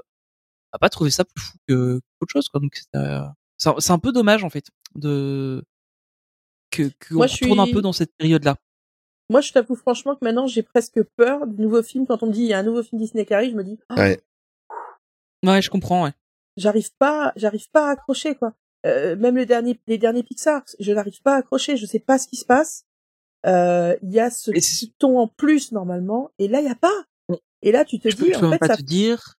[0.74, 2.48] a pas trouvé ça plus fou que qu'autre chose.
[2.50, 2.62] Quoi.
[2.62, 3.22] Donc, c'est euh,
[3.58, 5.64] c'est un- un peu dommage en fait de
[6.72, 8.58] que qu'on je retourne un suis- peu dans cette période-là.
[9.30, 12.06] Moi, je t'avoue franchement que maintenant, j'ai presque peur du nouveau film.
[12.08, 13.64] Quand on me dit il y a un nouveau film Disney qui arrive, je me
[13.64, 14.22] dis, ah, Ouais.
[15.44, 16.06] Ouais, je comprends.
[16.06, 16.14] Ouais.
[16.58, 18.54] j'arrive pas, j'arrive pas à accrocher quoi.
[18.86, 21.78] Euh, même les derniers, les derniers Pixar, je n'arrive pas à accrocher.
[21.78, 22.86] Je sais pas ce qui se passe.
[23.46, 26.76] Euh, Il y a ce petit ton en plus normalement, et là il y a
[26.76, 27.04] pas.
[27.62, 28.78] Et là, tu te Je peux, dis, je peux en même fait, pas ça.
[28.78, 29.36] te dire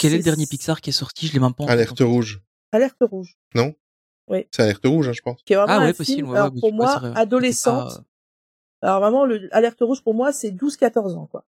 [0.00, 1.28] quel est le dernier Pixar qui est sorti.
[1.28, 1.62] Je l'ai même pas.
[1.64, 2.02] en Alerte fait.
[2.04, 2.42] rouge.
[2.72, 3.36] Alerte rouge,
[4.50, 5.40] C'est alerte rouge, hein, je pense.
[5.44, 6.30] qui est vraiment Ah ouais, un possible, film.
[6.30, 7.12] ouais, alors pour moi, ouais.
[7.14, 7.90] adolescente.
[7.92, 8.02] C'était
[8.82, 11.44] Alors vraiment, le Alerte rouge pour moi, c'est 12-14 ans quoi.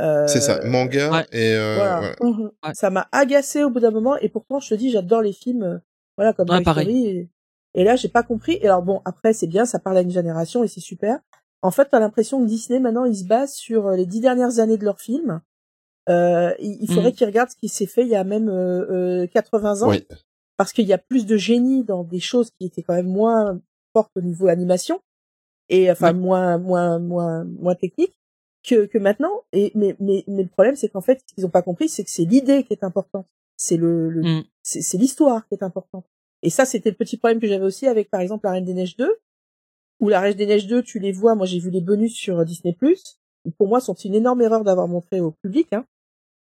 [0.00, 1.26] Euh, C'est ça, manga ouais.
[1.32, 2.14] et euh, Voilà.
[2.18, 2.36] voilà.
[2.64, 2.74] Ouais.
[2.74, 5.62] ça m'a agacé au bout d'un moment et pourtant je te dis j'adore les films
[5.64, 5.78] euh,
[6.16, 7.06] voilà comme Ouais, pareil.
[7.06, 7.30] Et,
[7.74, 10.10] et là j'ai pas compris et alors bon après c'est bien ça parle à une
[10.10, 11.18] génération et c'est super
[11.60, 14.60] en fait t'as l'impression que Disney maintenant ils se basent sur euh, les dix dernières
[14.60, 15.42] années de leurs films
[16.08, 17.16] euh, il, il faudrait Mhm.
[17.16, 20.06] qu'ils regardent ce qui s'est fait il y a même euh, euh, 80 ans Oui.
[20.56, 23.60] parce qu'il y a plus de génie dans des choses qui étaient quand même moins
[23.94, 25.00] fortes au niveau animation
[25.68, 26.18] et enfin Ouais.
[26.18, 28.14] moins moins moins moins technique
[28.62, 31.50] que que maintenant et mais mais mais le problème c'est qu'en fait ce qu'ils ont
[31.50, 34.44] pas compris c'est que c'est l'idée qui est importante c'est le, le Mm.
[34.62, 36.04] c'est l'histoire qui est importante
[36.42, 38.74] et ça c'était le petit problème que j'avais aussi avec par exemple la Reine des
[38.74, 39.16] Neiges 2
[40.00, 42.44] ou la Reine des Neiges 2 tu les vois moi j'ai vu les bonus sur
[42.44, 43.18] Disney Plus
[43.58, 45.84] pour moi sont une énorme erreur d'avoir montré au public hein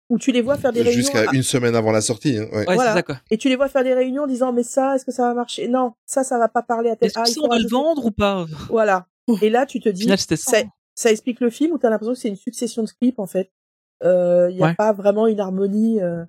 [0.10, 2.38] où tu les vois faire des réunions Jusqu'à à- une semaine avant la sortie.
[2.38, 2.68] Hein, ouais.
[2.68, 2.94] Ouais, Voilà.
[2.94, 3.20] ça quoi.
[3.32, 5.34] et tu les vois faire des réunions en disant mais ça est-ce que ça va
[5.34, 5.68] marcher?
[5.68, 7.50] Non ça ça va pas parler à tel Est-ce ah que il ça, faut on
[7.50, 8.46] va le vendre ou pas?
[8.70, 9.08] Voilà
[9.42, 10.52] et là tu te dis final, c'était ça.
[10.96, 13.28] Ça, ça explique le film où t'as l'impression que c'est une succession de clips en
[13.28, 13.52] fait?
[14.02, 14.76] Il euh, y a Ouais.
[14.76, 16.02] pas vraiment une harmonie.
[16.02, 16.24] euh,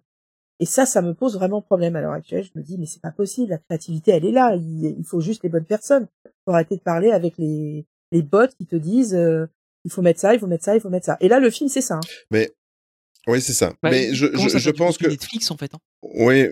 [0.61, 2.45] Et ça, ça me pose vraiment problème à l'heure actuelle.
[2.45, 3.51] Je me dis mais c'est pas possible.
[3.51, 4.55] La créativité, elle est là.
[4.57, 6.07] Il, il faut juste les bonnes personnes.
[6.45, 9.47] Faut arrêter de parler avec les les bots qui te disent euh,
[9.85, 11.17] il faut mettre ça, il faut mettre ça, il faut mettre ça.
[11.21, 11.95] Et là, le film, c'est ça.
[11.97, 12.01] hein.
[12.31, 12.51] Mais
[13.27, 13.75] oui, c'est ça.
[13.83, 15.75] Mais je, je, à je pense que Netflix en fait.
[15.75, 15.79] hein?
[16.03, 16.47] oui,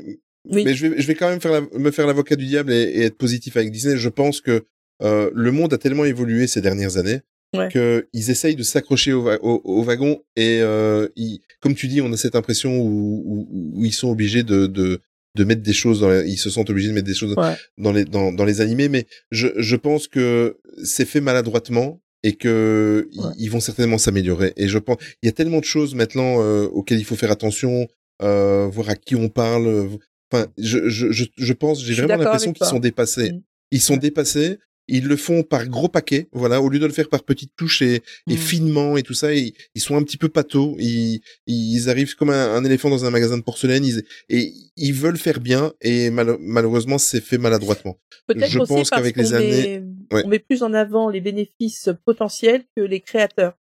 [0.51, 0.65] Oui.
[0.65, 2.83] mais je vais, je vais quand même faire la- me faire l'avocat du diable et,
[2.83, 3.97] et être positif avec Disney.
[3.97, 4.67] Je pense que
[5.03, 7.21] euh, le monde a tellement évolué ces dernières années
[7.55, 7.69] Ouais.
[7.71, 12.01] qu'ils essayent de s'accrocher au, va- au, au wagon et euh, ils- comme tu dis,
[12.01, 13.49] on a cette impression où, où,
[13.81, 15.01] où ils sont obligés de, de
[15.37, 17.55] de mettre des choses dans les- ils se sentent obligés de mettre des choses Ouais.
[17.79, 22.35] dans les dans, dans les animés mais je je pense que c'est fait maladroitement et
[22.35, 23.33] que ils- Ouais.
[23.39, 26.67] ils vont certainement s'améliorer et je pense il y a tellement de choses maintenant euh,
[26.67, 27.89] auxquelles il faut faire attention
[28.23, 29.89] euh, voir à qui on parle
[30.33, 33.41] enfin je je je, je pense j'ai vraiment l'impression qu'ils sont dépassés Mm.
[33.73, 34.59] ils sont dépassés
[34.89, 37.83] ils le font par gros paquets, voilà, au lieu de le faire par petites touches
[37.83, 37.97] et,
[38.29, 38.37] et Mm.
[38.37, 42.31] finement et tout ça, ils, ils sont un petit peu pâteaux, ils, ils arrivent comme
[42.31, 46.11] un, un éléphant dans un magasin de porcelaine, ils, et ils veulent faire bien et
[46.11, 47.99] mal- malheureusement c'est fait maladroitement.
[48.27, 49.85] Peut-être Je aussi pense parce qu'avec qu'on les années- met,
[50.17, 50.23] Ouais.
[50.25, 53.55] on met plus en avant les bénéfices potentiels que les créateurs.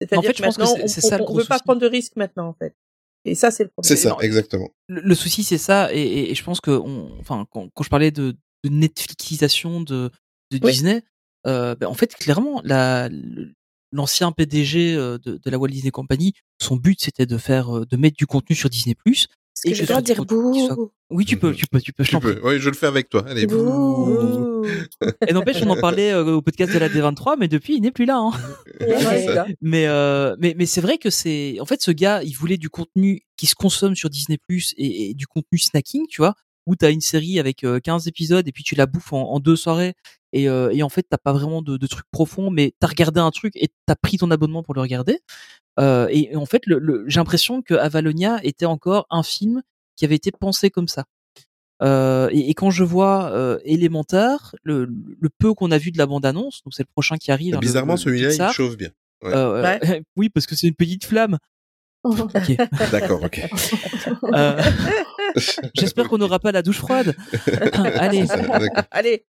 [0.00, 1.80] C'est-à-dire En fait, que je pense que maintenant, c'est- on, c'est gros veut pas prendre
[1.80, 2.74] de risques maintenant, en fait.
[3.24, 3.88] Et ça, c'est le problème.
[3.88, 4.70] C'est ça, non, exactement.
[4.88, 7.84] Le, le souci, c'est ça, et, et- et je pense que, on, enfin, quand, quand
[7.84, 10.10] je parlais de, de Netflixisation de,
[10.58, 10.72] de Oui.
[10.72, 11.02] Disney,
[11.46, 13.08] euh, ben, en fait, clairement, la,
[13.92, 18.16] l'ancien PDG de, de la Walt Disney Company, son but c'était de faire, de mettre
[18.16, 18.94] du contenu sur Disney+.
[19.64, 22.02] Que Et je dois dire soit- bouh Oui, tu peux, tu peux, tu peux.
[22.04, 22.40] je Tu peux.
[22.42, 23.22] Oui, je le fais avec toi.
[23.28, 23.46] Allez.
[23.46, 24.64] Bouh.
[25.28, 27.92] Et n'empêche, on en parlait euh, au podcast de la D23, mais depuis, il n'est
[27.92, 28.16] plus là.
[28.18, 28.32] Hein.
[28.80, 29.26] Ouais.
[29.60, 32.68] Mais euh, mais mais c'est vrai que c'est en fait ce gars il voulait du
[32.68, 36.34] contenu qui se consomme sur Disney Plus et, et du contenu snacking tu vois
[36.66, 39.40] où t'as une série avec euh, 15 épisodes et puis tu la bouffes en, en
[39.40, 39.94] deux soirées
[40.32, 43.20] et, euh, et en fait t'as pas vraiment de, de trucs profonds mais t'as regardé
[43.20, 45.18] un truc et t'as pris ton abonnement pour le regarder
[45.80, 49.62] euh, et, et en fait le, le- j'ai l'impression que Avalonia était encore un film
[49.96, 51.04] qui avait été pensé comme ça
[51.82, 55.98] euh, et, et quand je vois euh, Élémentaire, le, le peu qu'on a vu de
[55.98, 57.54] la bande-annonce, donc c'est le prochain qui arrive.
[57.54, 58.90] hein, le- Bizarrement, le celui-là, il chauffe bien.
[59.24, 59.32] Ouais.
[59.34, 60.02] Euh, Ouais.
[60.16, 61.38] oui, parce que c'est une petite flamme.
[62.04, 62.56] Ok.
[62.92, 63.40] D'accord, ok.
[64.34, 64.62] Euh,
[65.74, 67.14] J'espère qu'on n'aura pas la douche froide.
[67.74, 68.26] Allez.
[68.26, 68.84] C'est ça, d'accord.
[68.90, 69.24] Allez,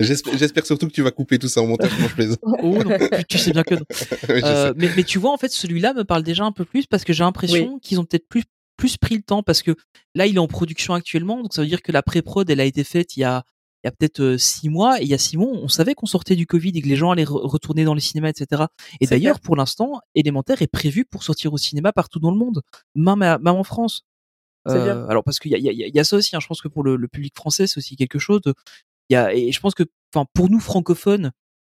[0.00, 2.38] J'espère surtout que tu vas couper tout ça en montage, moi je plaisante.
[2.42, 2.96] Oh non,
[3.28, 3.84] tu, sais bien que non.
[4.28, 7.04] Oui, Euh, mais tu vois, en fait, celui-là me parle déjà un peu plus parce
[7.04, 8.42] que j'ai l'impression qu'ils ont peut-être plus
[8.76, 9.76] plus pris le temps parce que
[10.14, 12.64] là, il est en production actuellement, donc ça veut dire que la pré-prod, elle a
[12.64, 13.44] été faite il y a
[13.82, 15.94] il y a peut-être euh, six mois et il y a six mois, on savait
[15.94, 18.64] qu'on sortait du Covid et que les gens allaient re- retourner dans les cinémas, etc.
[19.00, 22.62] Et d'ailleurs, pour l'instant, Élémentaire est prévu pour sortir au cinéma partout dans le monde,
[22.94, 24.02] même, à- même en France.
[24.68, 26.36] Euh, alors parce qu'il y y, y a ça aussi.
[26.36, 28.40] hein, je pense que pour le, le public français, c'est aussi quelque chose.
[28.42, 28.52] De,
[29.08, 31.32] y a, et je pense que, enfin, pour nous francophones,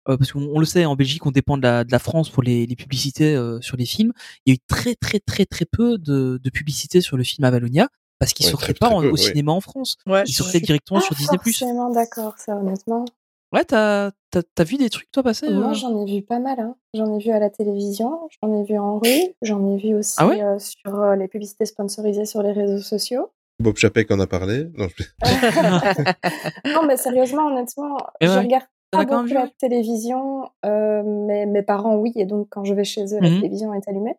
[0.09, 2.31] euh, parce qu'on on le sait, en Belgique, on dépend de la, de la France
[2.31, 4.13] pour les, les publicités euh, sur les films.
[4.47, 7.45] Il y a eu très très très très peu de, de publicité sur le film
[7.45, 9.19] Avalonia parce qu'il Ouais, sortait très, pas très en- peu, au ouais.
[9.19, 9.97] cinéma en France.
[10.07, 11.39] ouais, Il je sortait suis- directement Pas sur Disney+.
[11.39, 13.05] forcément d'accord, ça, honnêtement.
[13.53, 15.75] Ouais, t'as t'as t'as vu des trucs toi passer Moi, euh?
[15.75, 16.59] j'en ai vu pas mal.
[16.59, 16.75] Hein.
[16.95, 19.09] J'en ai vu à la télévision, j'en ai vu en rue,
[19.43, 20.43] j'en ai vu aussi Ah ouais?
[20.43, 23.31] euh, sur euh, les publicités sponsorisées sur les réseaux sociaux.
[23.61, 24.67] Bob Chapek en a parlé.
[24.77, 25.05] Non, je...
[26.75, 31.47] non, mais sérieusement, honnêtement, Et je ouais, regarde pas as beaucoup la télévision, euh, mais
[31.47, 33.37] mes parents, oui, et donc quand je vais chez eux, la Mhm.
[33.41, 34.17] télévision est allumée.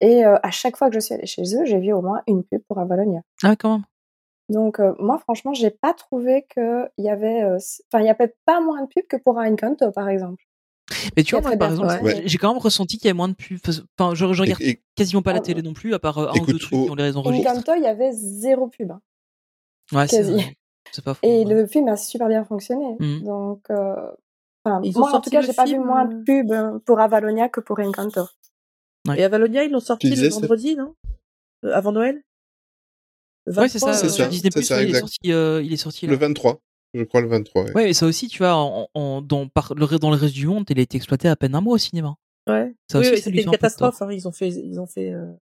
[0.00, 2.22] Et euh, à chaque fois que je suis allée chez eux, j'ai vu au moins
[2.26, 3.20] une pub pour Avalonia.
[3.42, 3.84] Ah quand même.
[4.48, 7.58] Donc euh, moi, franchement, j'ai pas trouvé qu'il y avait, euh,
[7.92, 10.42] enfin, il y avait pas moins de pubs que pour un Encanto, par exemple.
[11.16, 12.02] Mais tu vois, moi, par exemple.
[12.02, 12.22] Ouais.
[12.24, 13.58] j'ai quand même ressenti qu'il y avait moins de pubs.
[13.98, 16.16] Enfin, je, je regarde Et- et- quasiment pas la Ah, télé non plus, à part
[16.18, 17.20] euh, un ou Écoute, deux trucs qui ont les raisons.
[17.22, 18.90] Encanto, il y avait zéro pub.
[18.92, 19.00] hein.
[19.92, 20.32] Ouais, c'est quasi.
[20.32, 20.56] vrai.
[20.92, 21.20] C'est pas faux.
[21.26, 21.54] Et ouais.
[21.54, 22.96] le film a super bien fonctionné.
[23.00, 23.22] Mhm.
[23.24, 23.94] Donc, euh,
[24.64, 27.60] enfin, moi, en tout cas, j'ai pas vu moins de pubs euh, pour Avalonia que
[27.60, 28.22] pour Encanto.
[29.08, 29.20] Ouais.
[29.20, 30.94] Et Avalonia, ils l'ont sorti disais, le vendredi, non?
[31.64, 32.22] Euh, Avant Noël?
[33.46, 33.86] Le Ouais, c'est ça.
[33.92, 36.06] 23, C'est euh, ça, sur Disney+, ça, ouais, il est sorti, euh, il est sorti
[36.06, 36.12] là.
[36.12, 36.60] Le 23.
[36.94, 37.64] Je crois le 23.
[37.64, 37.72] ouais.
[37.74, 40.46] Ouais, et ça aussi, tu vois, en, en- dans, par, le, dans le reste du
[40.46, 42.14] monde, il a été exploité à peine un mois au cinéma.
[42.48, 42.74] Ouais.
[42.90, 44.00] Ça oui, aussi, oui, c'était une catastrophe.
[44.02, 44.10] Hein.
[44.12, 45.12] Ils ont fait, ils ont fait.
[45.12, 45.32] euh,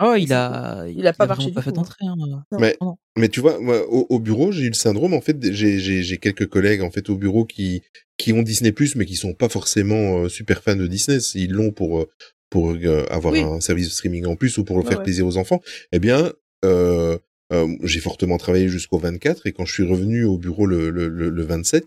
[0.00, 1.82] Ouais, il a, Il a pas marché vraiment du pas fait tout, hein.
[1.82, 2.06] d'entrée.
[2.06, 2.14] Hein.
[2.16, 2.58] Non.
[2.60, 2.96] Mais, non.
[3.16, 5.12] mais tu vois, moi, au, au bureau, j'ai eu le syndrome.
[5.14, 7.82] En fait, j'ai, j'ai, j'ai quelques collègues en fait au bureau qui
[8.16, 11.18] qui ont Disney mais qui sont pas forcément euh, super fans de Disney.
[11.34, 12.08] Ils l'ont pour euh,
[12.50, 13.40] pour euh, avoir Oui.
[13.40, 15.04] un service de streaming en plus ou pour Ouais, faire ouais.
[15.04, 15.60] plaisir aux enfants.
[15.92, 16.32] Eh bien,
[16.64, 17.18] euh,
[17.52, 21.08] euh, j'ai fortement travaillé jusqu'au 24 et quand je suis revenu au bureau le le,
[21.08, 21.84] le, le 27,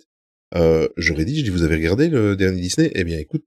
[0.55, 2.91] euh, j'aurais dit, je dis, vous avez regardé le dernier Disney?
[2.95, 3.43] Eh bien, écoute,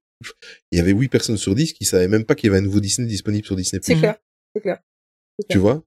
[0.73, 2.63] il y avait 8 personnes sur 10 qui savaient même pas qu'il y avait un
[2.65, 3.81] nouveau Disney disponible sur Disney+.
[3.83, 4.17] C'est clair.
[4.55, 4.79] C'est clair.
[5.49, 5.83] Tu vois?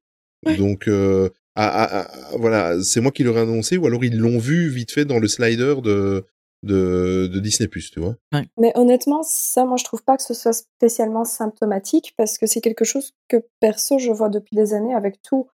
[0.46, 0.58] Ouais.
[0.58, 4.92] Donc, euh, voilà, c'est moi qui leur ai annoncé, ou alors ils l'ont vu vite
[4.92, 6.26] fait dans le slider de
[6.64, 8.16] de, de Disney+, tu vois?
[8.58, 12.62] Mais honnêtement, ça, moi, je trouve pas que ce soit spécialement symptomatique parce que c'est
[12.62, 15.48] quelque chose que perso, je vois depuis des années avec tout.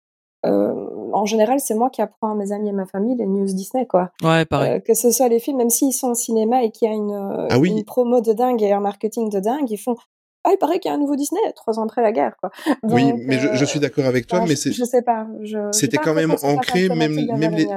[0.45, 0.73] Euh,
[1.13, 3.85] en général, c'est moi qui apprends à mes amis et ma famille les news Disney,
[3.85, 4.11] quoi.
[4.23, 4.71] Ouais, pareil.
[4.73, 6.93] Euh, que ce soit les films, même s'ils sont au cinéma et qu'il y a
[6.95, 7.69] une, Ah oui.
[7.69, 9.95] une promo de dingue et un marketing de dingue, ils font
[10.43, 12.51] Ah, il paraît qu'il y a un nouveau Disney, trois ans après la guerre, quoi.
[12.83, 15.27] Oui, mais je, je euh, suis d'accord avec toi, enfin, mais c'est je sais pas.
[15.71, 17.67] c'était quand même ancré, même même les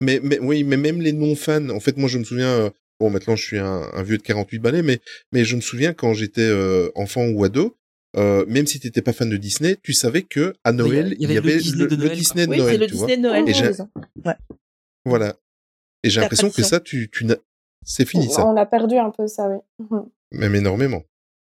[0.00, 1.68] mais, mais oui, mais même les non fans.
[1.68, 2.48] En fait, moi, je me souviens.
[2.48, 4.98] euh, bon, maintenant, je suis un, un vieux de 48 balais, mais
[5.32, 7.76] mais je me souviens quand j'étais euh, enfant ou ado.
[8.16, 11.38] Euh, même si t'étais pas fan de Disney, tu savais que à Noël il y
[11.38, 11.86] avait le Disney
[12.48, 13.06] de Noël, le tu vois.
[13.06, 14.34] Disney de Noël.
[15.04, 15.36] Voilà.
[16.02, 17.36] Et j'ai La l'impression que ça, tu, tu n'as,
[17.84, 19.58] c'est fini ça, On a perdu un peu ça, oui.
[20.32, 21.02] Même énormément.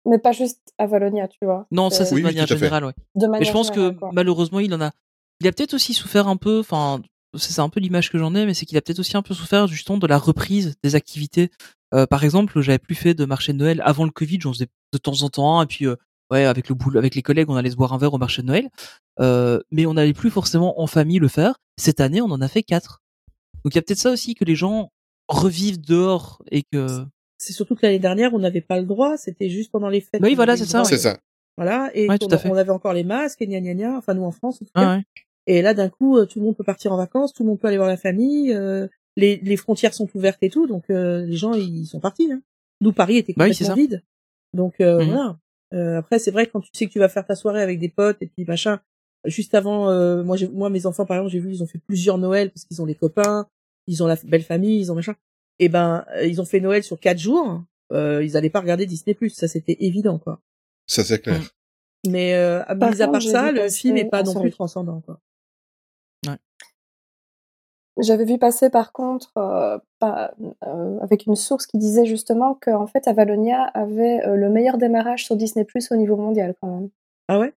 [0.07, 1.66] Mais pas juste à Valonia, tu vois.
[1.71, 2.95] Non, ça c'est Oui, de oui, manière générale, ouais.
[3.14, 4.11] De Mais manière je pense générale, que quoi.
[4.12, 4.93] malheureusement, il en a.
[5.40, 6.61] Il a peut-être aussi souffert un peu.
[6.61, 7.03] Enfin,
[7.37, 9.35] c'est un peu l'image que j'en ai, mais c'est qu'il a peut-être aussi un peu
[9.35, 11.51] souffert justement de la reprise des activités.
[11.93, 14.38] Euh, par exemple, j'avais plus fait de marché de Noël avant le Covid.
[14.40, 15.97] J'en faisais de temps en temps un, et puis euh,
[16.31, 18.40] ouais, avec le boulot, avec les collègues, on allait se boire un verre au marché
[18.43, 18.69] de Noël.
[19.21, 21.57] Euh, mais on n'allait plus forcément en famille le faire.
[21.79, 23.03] Cette année, on en a fait quatre.
[23.64, 24.90] Donc il y a peut-être ça aussi que les gens
[25.29, 27.05] revivent dehors et que.
[27.40, 29.16] C'est surtout que l'année dernière, on n'avait pas le droit.
[29.16, 30.20] C'était juste pendant les fêtes.
[30.22, 30.85] Oui, voilà, c'est ça.
[30.85, 31.18] C'est ça.
[31.57, 31.90] Voilà.
[31.94, 32.50] Et Ouais, qu'on- tout à fait.
[32.50, 33.96] on avait encore les masques et gna gna gna.
[33.96, 34.83] Enfin, nous en France, en tout cas.
[34.83, 35.03] Ah ouais.
[35.46, 37.59] Et là, d'un coup, euh, tout le monde peut partir en vacances, tout le monde
[37.59, 41.24] peut aller voir la famille, euh, les, les frontières sont ouvertes et tout, donc euh,
[41.26, 42.31] les gens ils sont partis.
[42.31, 42.42] Hein.
[42.83, 44.03] Nous, Paris était Bah oui, c'est complètement vide.
[44.55, 45.07] Donc euh, Mhm.
[45.07, 45.38] voilà.
[45.72, 47.79] Euh, après, c'est vrai que quand tu sais que tu vas faire ta soirée avec
[47.79, 48.81] des potes et puis machin.
[49.26, 51.79] Juste avant, euh, moi, j'ai- moi, mes enfants, par exemple, j'ai vu, ils ont fait
[51.87, 53.46] plusieurs Noëls parce qu'ils ont les copains,
[53.87, 55.14] ils ont la belle famille, ils ont machin.
[55.61, 57.62] Et ben, euh, ils ont fait Noël sur quatre jours.
[57.92, 59.16] Euh, ils allaient pas regarder Disney+.
[59.29, 60.40] Ça, c'était évident, quoi.
[60.88, 61.55] Ça c'est clair.
[62.07, 64.51] Mais euh, à- Par mis à part ça, le film est pas ah, non plus
[64.51, 65.20] transcendant, quoi.
[67.99, 70.33] J'avais vu passer par contre euh, pas-
[70.66, 75.27] euh, avec une source qui disait justement qu'en fait Avalonia avait euh, le meilleur démarrage
[75.27, 76.88] sur Disney Plus au niveau mondial quand même.
[77.29, 77.53] Ah ouais?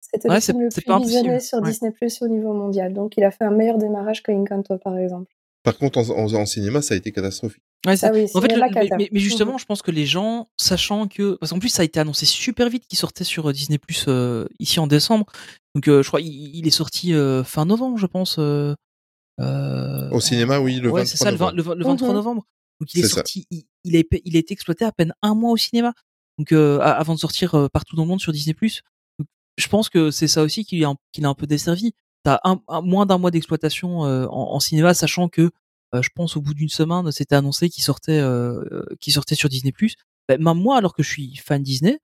[0.00, 1.68] C'était Ouais, le film le plus visionné sur ouais.
[1.68, 2.94] Disney Plus au niveau mondial.
[2.94, 5.30] Donc il a fait un meilleur démarrage que Encanto par exemple.
[5.64, 7.62] Par contre, en, en- en cinéma, ça a été catastrophique.
[7.86, 10.06] Ouais, Ah oui, en fait, le- cinéma mais, mais- mais justement, je pense que les
[10.06, 13.48] gens, sachant que, parce qu'en plus, ça a été annoncé super vite qu'il sortait sur
[13.48, 14.06] euh, Disney Plus
[14.60, 15.26] ici en décembre.
[15.74, 18.36] Donc, euh, je crois, il, il est sorti euh, fin novembre, je pense.
[18.38, 18.74] euh,
[19.40, 21.56] euh, Au cinéma, oui, le ouais, 23 c'est ça, le, novembre.
[21.56, 22.14] le, vingt- le 23 Mhm.
[22.14, 22.46] novembre.
[22.80, 25.34] Donc, il est, sorti, il, il, a, été- il a été exploité à peine un
[25.34, 25.92] mois au cinéma.
[26.38, 28.82] Donc, euh, a- avant de sortir euh, partout dans le monde sur Disney Plus.
[29.56, 31.92] Je pense que c'est ça aussi qui l'a un, qui l'a un peu desservi.
[32.24, 35.50] T'as un, un- moins d'un mois d'exploitation euh, en, en cinéma, sachant que
[35.94, 39.34] euh, je pense au bout d'une semaine, c'était annoncé qu'il sortait, euh, euh, qu'il sortait
[39.36, 39.72] sur Disney+.
[40.28, 41.98] Ben, même moi, alors que je suis fan Disney,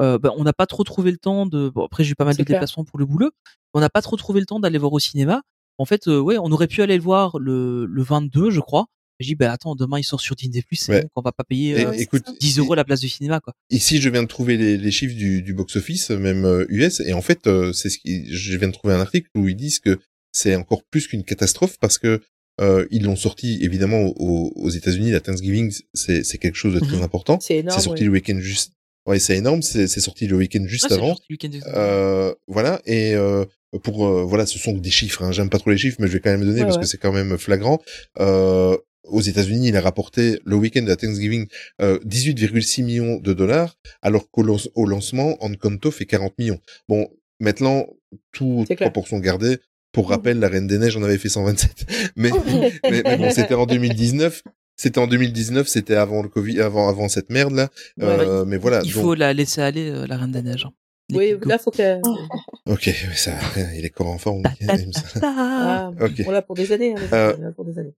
[0.00, 1.68] euh, ben, on n'a pas trop trouvé le temps de.
[1.68, 2.56] Bon, après, j'ai eu pas mal de clair.
[2.58, 3.30] déplacements pour le boulot.
[3.74, 5.42] On n'a pas trop trouvé le temps d'aller voir au cinéma.
[5.78, 8.86] En fait, euh, ouais, on aurait pu aller le voir le, le 22, je crois.
[9.20, 11.02] J'ai dit, ben attends, demain il sort sur Disney+, c'est Ouais.
[11.02, 12.24] bon, qu'on va pas payer Et- euh, écoute.
[12.40, 13.54] 10 euros la place du cinéma, quoi.
[13.70, 17.12] Ici, je viens de trouver les, les chiffres du, du box-office, même euh, US, et
[17.14, 19.78] en fait, euh, c'est ce qui, je viens de trouver un article où ils disent
[19.80, 19.98] que
[20.32, 22.20] c'est encore plus qu'une catastrophe parce que
[22.60, 25.10] euh, ils l'ont sorti évidemment aux, aux États-Unis.
[25.10, 27.02] La Thanksgiving, c'est quelque chose de très Mhm.
[27.02, 27.38] important.
[27.40, 27.78] C'est énorme.
[27.78, 28.06] C'est sorti ouais.
[28.06, 28.72] le week-end juste.
[29.06, 29.62] Ouais, c'est énorme.
[29.62, 31.08] C'est c'est sorti le week-end juste Ouais, avant.
[31.08, 33.44] sorti le week-end des- Euh, voilà et euh,
[33.82, 35.32] pour euh, voilà ce sont des chiffres hein.
[35.32, 36.82] j'aime pas trop les chiffres mais je vais quand même donner Ouais, parce ouais.
[36.82, 37.80] que c'est quand même flagrant
[38.20, 38.76] euh,
[39.08, 41.46] aux États-Unis il a rapporté le week-end de la Thanksgiving
[41.80, 47.08] euh, 18,6 millions de dollars alors qu'au lan- au lancement Encanto fait 40 millions bon
[47.40, 47.86] maintenant
[48.32, 49.58] tout proportion gardée
[49.92, 52.30] pour rappel la Reine des Neiges en avait fait 127 mais
[52.90, 54.42] mais, mais bon c'était en 2019
[54.76, 57.68] c'était en 2019 c'était avant le Covid avant avant cette merde là
[58.02, 60.64] euh, mais voilà il donc- faut la laisser aller, euh, la Reine des Neiges.
[60.66, 60.72] hein.
[61.08, 62.00] Les Oui, là, faut que.
[62.66, 63.30] ok ouais, ça
[63.78, 64.76] il est encore en forme Ta, ta,
[65.20, 65.20] ta.
[65.22, 66.24] Ah, Ok.
[66.26, 66.94] On l'a pour des années.
[66.96, 67.94] Hein, Euh, enfants, on l'a pour des années.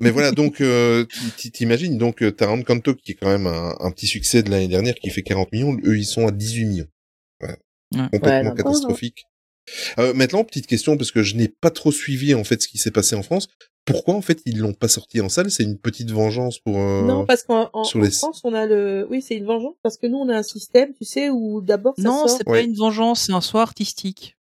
[0.00, 1.04] Mais voilà, donc euh,
[1.52, 4.68] t'imagines, donc euh, t'as Encanto qui est quand même un, un petit succès de l'année
[4.68, 6.86] dernière qui fait 40 millions, eux ils sont à 18 millions.
[7.42, 7.56] Ouais.
[7.94, 8.08] Ouais.
[8.12, 9.24] Complètement Ouais, catastrophique.
[9.98, 12.78] Euh, maintenant, petite question, parce que je n'ai pas trop suivi en fait ce qui
[12.78, 13.48] s'est passé en France.
[13.84, 15.50] Pourquoi en fait ils l'ont pas sorti en salle?
[15.50, 16.78] C'est une petite vengeance pour...
[16.78, 19.06] euh, Non, parce qu'en en, en France, on a le.
[19.10, 21.94] Oui, c'est une vengeance parce que nous, on a un système, tu sais, où d'abord
[21.98, 22.30] Non, sort.
[22.38, 22.60] c'est Ouais.
[22.60, 24.36] pas une vengeance, c'est un soir artistique.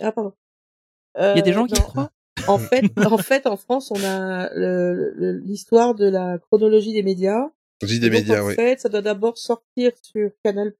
[0.00, 0.32] Ah, pardon.
[1.18, 1.80] Il y a des Euh, gens qui non.
[1.80, 2.10] croient.
[2.46, 7.02] En fait, en fait, en France, on a le- le- l'histoire de la chronologie des
[7.02, 7.50] médias.
[7.82, 8.54] J'ai des donc, médias, en oui.
[8.54, 10.72] fait, ça doit d'abord sortir sur Canal+.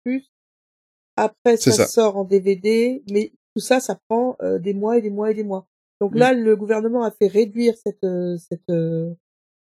[1.16, 1.86] Après, ça, ça.
[1.86, 3.02] sort en DVD.
[3.10, 5.66] Mais tout ça, ça prend euh, des mois et des mois et des mois.
[6.00, 6.18] Donc Mm.
[6.18, 9.12] là, le gouvernement a fait réduire cette, euh, cette, euh,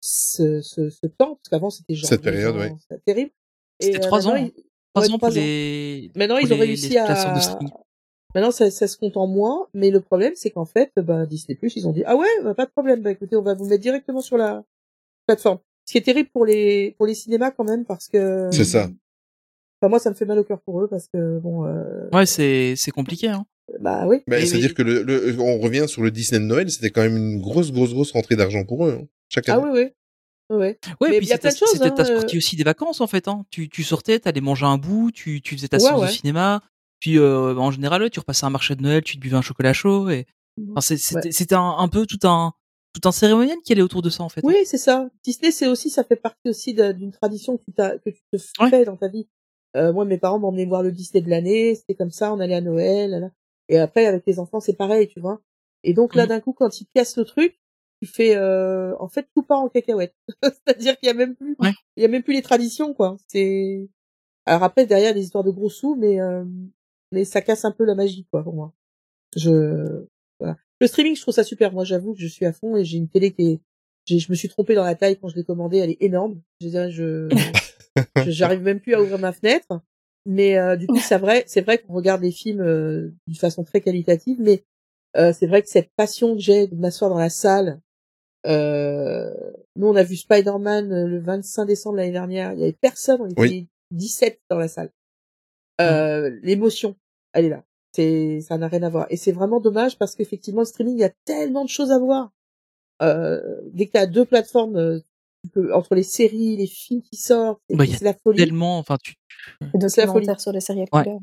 [0.01, 2.57] ce, ce, ce temps, parce qu'avant, c'était genre Cette période,
[2.89, 3.31] c'était terrible.
[3.81, 4.35] C'était euh, trois ans.
[4.37, 4.53] ils-
[4.95, 6.11] Trois ouais, ans trois pour les.
[6.17, 7.85] Maintenant, pour ils ont les- réussi les à.
[8.37, 11.59] Maintenant, ça, ça se compte en mois, mais le problème, c'est qu'en fait, bah, Disney+,
[11.75, 13.81] ils ont dit, ah ouais, bah, pas de problème, bah, écoutez, on va vous mettre
[13.83, 14.63] directement sur la
[15.27, 15.59] plateforme.
[15.87, 18.51] Ce qui est terrible pour les, pour les cinémas quand même, parce que...
[18.53, 18.91] C'est ça.
[19.81, 22.27] Enfin, moi, ça me fait mal au cœur pour eux, parce que, bon, euh, Ouais,
[22.27, 23.29] c'est c'est compliqué.
[23.29, 23.47] Hein.
[23.81, 24.19] bah oui.
[24.29, 27.17] C'est-à-dire mais- que le, le- on revient sur le Disney de Noël, c'était quand même
[27.17, 29.65] une grosse, grosse, grosse rentrée d'argent pour eux, hein, chaque Ah année.
[29.73, 29.81] oui,
[30.51, 30.57] oui.
[30.59, 30.79] Ouais.
[31.01, 32.39] Ouais, Mais puis il y a c'était c'était ta hein, sortie euh.
[32.39, 33.27] aussi des vacances en fait.
[33.29, 33.45] Hein.
[33.51, 36.07] Tu, tu sortais, t'allais manger un bout, tu, tu faisais ta Ouais, séance ouais.
[36.07, 36.63] de cinéma,
[37.01, 39.43] puis euh, en général ouais, tu repassais un marché de Noël, tu te buvais un
[39.43, 40.27] chocolat chaud et
[40.59, 40.71] Mhm.
[40.71, 42.53] enfin, c'était c'était un, un peu tout un
[42.95, 44.41] tout un cérémonial qui allait autour de ça en fait.
[44.41, 44.49] hein.
[44.49, 45.07] Oui, c'est ça.
[45.23, 48.39] Disney, c'est aussi, ça fait partie aussi d'une tradition que tu, t'as- que tu te
[48.63, 48.71] Ouais.
[48.71, 49.29] fais dans ta vie.
[49.77, 52.55] Euh, moi, mes parents m'emmenaient voir le Disney de l'année, c'était comme ça, on allait
[52.55, 53.31] à Noël, là, là.
[53.69, 55.43] et après, avec les enfants, c'est pareil, tu vois.
[55.85, 56.29] Et donc, là, Mhm.
[56.31, 57.61] d'un coup, quand ils cassent le truc,
[58.01, 60.15] tu fais, euh, en fait, tout part en cacahuète.
[60.43, 61.73] C'est-à-dire qu'il y a même plus, Ouais.
[61.99, 63.19] il y a même plus les traditions, quoi.
[63.29, 63.91] C'est,
[64.47, 66.45] alors après, derrière, des histoires de gros sous, mais, euh,
[67.13, 68.73] mais ça casse un peu la magie, quoi, pour moi.
[69.37, 70.05] Je,
[70.41, 70.57] voilà.
[70.81, 71.73] Le streaming, je trouve ça super.
[71.73, 73.61] Moi, j'avoue que je suis à fond et j'ai une télé qui est,
[74.07, 75.79] j'ai, je me suis trompé dans la taille quand je l'ai commandée.
[75.79, 76.41] Elle est énorme.
[76.61, 77.29] Je, je-
[78.31, 79.81] j'arrive même plus à ouvrir ma fenêtre.
[80.27, 83.63] Mais euh, du coup, c'est vrai, c'est vrai qu'on regarde les films euh, d'une façon
[83.65, 84.65] très qualitative, mais
[85.17, 87.81] euh, c'est vrai que cette passion que j'ai de m'asseoir dans la salle.
[88.47, 89.33] Euh,
[89.77, 92.53] nous, on a vu Spider-Man euh, le 25 décembre l'année dernière.
[92.53, 93.21] Il y avait personne.
[93.23, 93.69] On était Oui.
[93.93, 94.91] 17 dans la salle.
[95.81, 96.97] Euh, L'émotion,
[97.33, 97.65] elle est là.
[97.93, 99.07] C'est, ça n'a rien à voir.
[99.11, 101.99] Et c'est vraiment dommage parce qu'effectivement, le streaming, il y a tellement de choses à
[101.99, 102.31] voir.
[103.03, 103.41] Euh,
[103.73, 104.99] dès que tu as deux plateformes, euh,
[105.45, 108.05] tu peux entre les séries, les films qui sortent, c'est Bah, il y a c'est
[108.05, 108.39] la folie.
[108.39, 109.15] Tellement, enfin, tu.
[109.89, 110.27] C'est la folie.
[110.39, 111.03] sur les séries Ouais.
[111.05, 111.21] couleurs.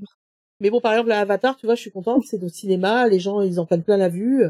[0.60, 3.42] Mais bon, par exemple, Avatar, tu vois, je suis contente, c'est au cinéma, les gens,
[3.42, 4.46] ils en prennent plein la vue.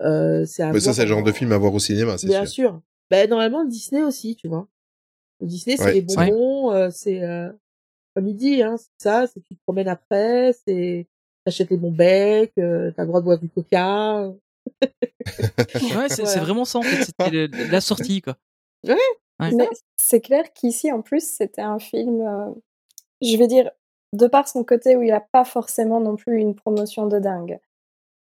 [0.00, 2.26] Euh, c'est à Mais ça, c'est le genre de film à voir au cinéma, c'est
[2.26, 2.70] Bien sûr.
[2.72, 2.80] sûr.
[3.10, 4.68] Ben, normalement, le Disney aussi, tu vois.
[5.40, 7.50] Le Disney, c'est Ouais, les bonbons, euh, c'est, euh,
[8.16, 11.06] comme il dit, hein, c'est ça, c'est tu te promènes après, c'est,
[11.44, 14.32] t'achètes les bons becs, euh, t'as le droit de boire du coca.
[15.96, 16.40] Ouais, c'est Voilà.
[16.40, 17.04] vraiment ça en fait.
[17.04, 18.36] C'était le- la sortie quoi.
[18.84, 18.94] Ouais.
[19.40, 19.50] Ouais.
[19.52, 22.50] Mais c'est clair qu'ici, en plus, c'était un film, euh,
[23.22, 23.70] je vais dire,
[24.12, 27.58] de par son côté où il n'a pas forcément non plus une promotion de dingue.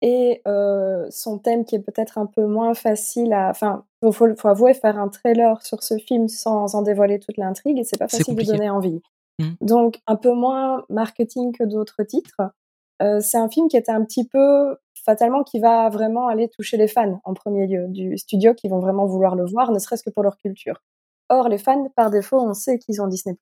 [0.02, 3.48] Et euh, son thème qui est peut-être un peu moins facile à...
[3.50, 7.36] Enfin, il faut, faut avouer, faire un trailer sur ce film sans en dévoiler toute
[7.36, 9.00] l'intrigue, et c'est pas facile de donner envie.
[9.38, 9.56] Mhm.
[9.60, 12.40] Donc, un peu moins marketing que d'autres titres.
[13.02, 16.76] Euh, c'est un film qui était un petit peu fatalement qui va vraiment aller toucher
[16.76, 20.02] les fans en premier lieu du studio qui vont vraiment vouloir le voir, ne serait-ce
[20.02, 20.82] que pour leur culture.
[21.28, 23.36] Or, les fans, par défaut, on sait qu'ils ont Disney+,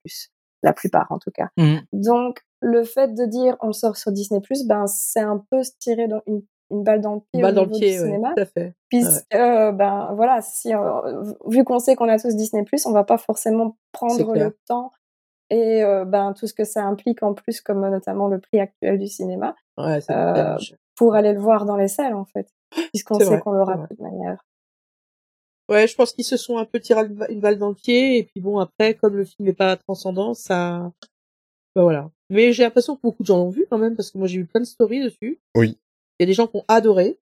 [0.62, 1.48] la plupart en tout cas.
[1.56, 1.80] Mhm.
[1.92, 5.72] Donc, le fait de dire on le sort sur Disney+, ben c'est un peu se
[5.78, 8.06] tirer dans une, une balle dans le pied Balle au dans le pied, du ouais,
[8.06, 8.74] cinéma, tout à fait.
[8.88, 13.18] puisque ben voilà, si euh, vu qu'on sait qu'on a tous Disney+, on va pas
[13.18, 14.92] forcément prendre le temps
[15.50, 18.60] et euh, ben tout ce que ça implique en plus, comme euh, notamment le prix
[18.60, 20.56] actuel du cinéma, Ouais, c'est Euh,
[20.96, 22.48] pour aller le voir dans les salles en fait,
[22.92, 24.42] puisqu'on sait qu'on l'aura de toute manière.
[25.68, 28.24] Ouais, je pense qu'ils se sont un peu tiré une balle dans le pied, et
[28.24, 30.92] puis bon, après, comme le film n'est pas transcendant, ça,
[31.74, 32.10] ben voilà.
[32.30, 34.38] Mais j'ai l'impression que beaucoup de gens l'ont vu quand même, parce que moi j'ai
[34.38, 35.40] vu plein de stories dessus.
[35.56, 35.78] Oui.
[36.18, 37.18] Il y a des gens qui ont adoré.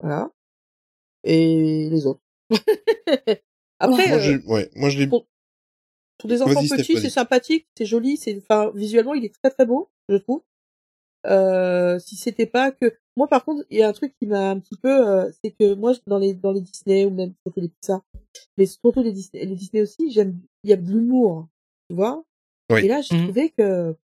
[0.00, 0.30] Voilà.
[1.24, 2.20] Et les autres.
[3.80, 5.26] Après, Moi, euh, ouais, moi, je l'ai, pour,
[6.22, 9.66] pour des enfants petits, c'est sympathique, c'est joli, c'est, enfin, visuellement, il est très très
[9.66, 10.42] beau, je trouve.
[11.26, 14.50] Euh, si c'était pas que, moi par contre, il y a un truc qui m'a
[14.50, 17.60] un petit peu, euh, c'est que moi, dans les, dans les Disney, ou même c'était
[17.60, 18.00] les Pixar,
[18.56, 21.48] mais surtout les Disney, les Disney aussi, j'aime, il y a de l'humour,
[21.88, 22.24] tu vois.
[22.70, 22.80] Oui.
[22.84, 23.24] Et là, j'ai Mhm.
[23.24, 23.94] trouvé que,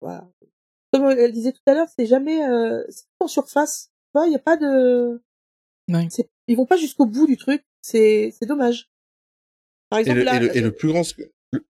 [0.00, 0.28] voilà.
[0.92, 3.90] Comme elle disait tout à l'heure, c'est jamais, euh, c'est tout en surface.
[4.06, 5.20] Tu vois, il y a pas de,
[6.10, 7.64] c'est, ils vont pas jusqu'au bout du truc.
[7.82, 8.90] C'est, c'est dommage.
[9.88, 11.02] Par et exemple, le, là, et le, et le plus grand,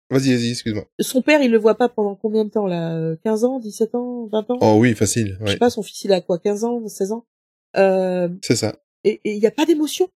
[0.09, 0.85] vas-y, vas-y, excuse-moi.
[0.99, 2.95] son père, il le voit pas pendant combien de temps, là?
[2.97, 4.57] euh, 15 ans, 17 ans, 20 ans?
[4.61, 5.57] Oh oui, facile, Je sais ouais.
[5.57, 7.25] pas, son fils, il a quoi, 15 ans, 16 ans?
[7.77, 8.75] Euh, C'est ça.
[9.03, 10.09] et il y a pas d'émotion?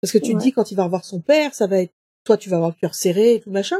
[0.00, 0.42] Parce que tu te Ouais.
[0.42, 1.92] dis, quand il va revoir son père, ça va être,
[2.24, 3.76] toi, tu vas avoir le cœur serré et tout machin.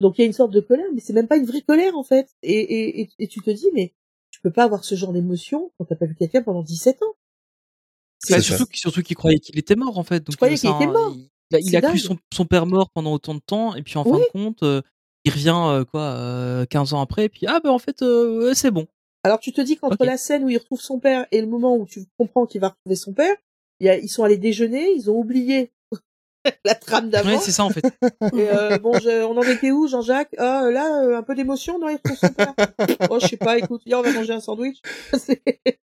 [0.00, 1.96] Donc il y a une sorte de colère, mais c'est même pas une vraie colère,
[1.96, 2.28] en fait.
[2.42, 3.92] Et, et, et, et tu te dis, mais
[4.30, 7.14] tu peux pas avoir ce genre d'émotion quand t'as pas vu quelqu'un pendant 17 ans.
[8.30, 10.20] Bah, C'est surtout qu'il- surtout qu'il croyait qu'il était mort en fait.
[10.20, 11.12] Donc, croyais euh, qu'il était mort.
[11.14, 11.98] Il, il a, il C'est a cru dingue.
[11.98, 14.82] son, son père mort pendant autant de temps et puis en fin de compte, euh,
[15.24, 18.52] il revient euh, quoi euh, 15 ans après et puis ah ben en fait euh,
[18.54, 18.86] c'est bon.
[19.24, 21.76] Alors tu te dis qu'entre la scène où il retrouve son père et le moment
[21.76, 23.34] où tu comprends qu'il va retrouver son père,
[23.80, 25.72] il y a, ils sont allés déjeuner, ils ont oublié
[26.64, 27.28] la trame d'avant.
[27.30, 27.84] Ouais, c'est ça en fait.
[28.34, 30.34] Et euh, bon, je- on en était où, Jean-Jacques?
[30.38, 32.54] Ah, là, euh, un peu d'émotion, non, il retrouve son père.
[33.10, 34.78] oh, je sais pas, écoute, viens, on va manger un sandwich.
[35.18, 35.42] C'est-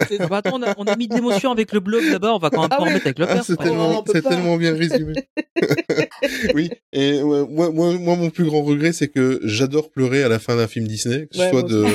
[0.08, 2.36] c'est- Ah bah, attends, on a, on a mis de l'émotion avec le blog d'abord,
[2.36, 3.44] on va quand même Ah pas en mettre avec le Ah, père.
[3.44, 3.64] c'est Ouais.
[3.64, 5.14] tellement, c'est bien résumé.
[6.54, 6.70] oui.
[6.92, 10.38] Et ouais, moi, moi, moi, mon plus grand regret, c'est que j'adore pleurer à la
[10.38, 11.86] fin d'un film Disney, que ce Ouais, soit de,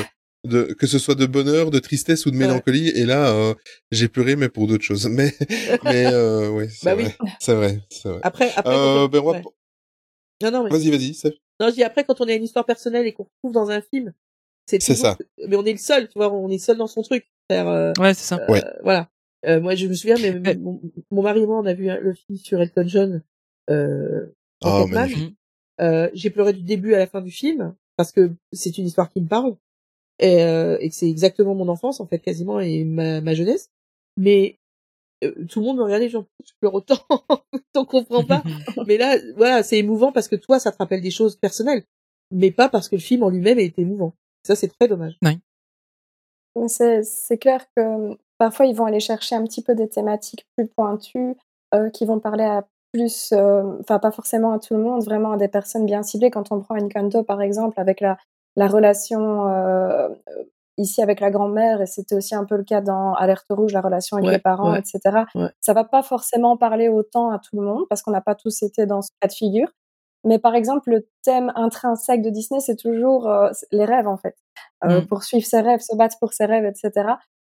[0.48, 2.46] de, que ce soit de bonheur, de tristesse ou de Ouais.
[2.46, 2.88] mélancolie.
[2.88, 3.54] Et là, euh,
[3.92, 5.06] j'ai pleuré, mais pour d'autres choses.
[5.10, 5.32] Mais,
[5.84, 7.04] mais, euh, oui, c'est Bah oui.
[7.04, 7.16] vrai.
[7.40, 8.20] C'est vrai, c'est vrai.
[8.24, 8.62] Après, après.
[8.62, 9.42] quand Euh, on- ben, ouais.
[10.42, 10.70] Non, non, mais.
[10.70, 11.16] Vas-y, vas-y.
[11.60, 13.80] Non, je dis après, quand on a une histoire personnelle et qu'on retrouve dans un
[13.80, 14.12] film,
[14.66, 15.18] c'est toujours- ça.
[15.48, 17.26] Mais on est le seul, tu vois, on est seul dans son truc.
[17.50, 18.38] Faire, euh, Ouais, c'est ça.
[18.40, 18.62] euh, Ouais.
[18.82, 19.08] Voilà.
[19.46, 20.80] Euh, moi, je me souviens, mais mon,
[21.10, 23.22] mon mari et moi, on a vu hein, le film sur Elton John.
[23.70, 24.26] Euh,
[24.64, 24.88] Oh.
[25.80, 29.08] Euh, j'ai pleuré du début à la fin du film parce que c'est une histoire
[29.08, 29.56] qui me parle
[30.18, 33.70] et, euh, et que c'est exactement mon enfance en fait quasiment et ma, ma jeunesse.
[34.16, 34.58] Mais
[35.24, 36.98] euh, tout le monde me regardait genre je pleure autant,
[37.72, 38.42] t'en comprends pas.
[38.86, 41.84] Mais là, voilà, c'est émouvant parce que toi, ça te rappelle des choses personnelles,
[42.30, 44.12] mais pas parce que le film en lui-même est émouvant.
[44.46, 45.18] Ça, c'est très dommage.
[46.56, 49.88] Mais c'est c'est clair que euh, parfois ils vont aller chercher un petit peu des
[49.88, 51.36] thématiques plus pointues
[51.74, 55.32] euh, qui vont parler à plus, euh, enfin pas forcément à tout le monde, vraiment
[55.32, 56.30] à des personnes bien ciblées.
[56.30, 58.18] Quand on prend Encanto par exemple avec la,
[58.58, 60.08] la relation euh,
[60.76, 63.80] ici avec la grand-mère et c'était aussi un peu le cas dans Alerte rouge, la
[63.80, 65.00] relation avec Ouais, les parents, ouais, etc.
[65.34, 65.48] ouais.
[65.60, 68.62] Ça va pas forcément parler autant à tout le monde parce qu'on n'a pas tous
[68.62, 69.68] été dans ce cas de figure.
[70.24, 74.36] Mais par exemple, le thème intrinsèque de Disney, c'est toujours euh, les rêves en fait
[74.84, 75.06] euh, Mm.
[75.06, 77.12] poursuivre ses rêves, se battre pour ses rêves, etc.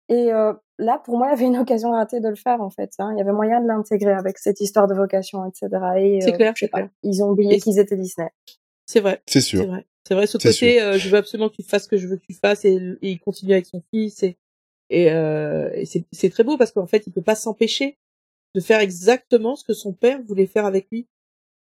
[0.08, 2.68] Et euh, là, pour moi, il y avait une occasion ratée de le faire, en
[2.70, 2.90] fait.
[2.98, 3.10] Hein.
[3.14, 5.68] Il y avait moyen de l'intégrer avec cette histoire de vocation, etc.
[5.98, 8.28] Et C'est clair, je sais pas, ils ont oublié Et- qu'ils étaient Disney.
[8.90, 9.22] C'est vrai.
[9.26, 9.66] C'est C'est sûr.
[9.66, 9.86] vrai.
[10.06, 12.16] C'est vrai, ce côté, euh, je veux absolument que tu fasses ce que je veux
[12.16, 14.36] que tu fasses et, et il continue avec son fils et,
[14.88, 17.98] et, euh, et c'est, c'est très beau parce qu'en fait, il peut pas s'empêcher
[18.56, 21.06] de faire exactement ce que son père voulait faire avec lui.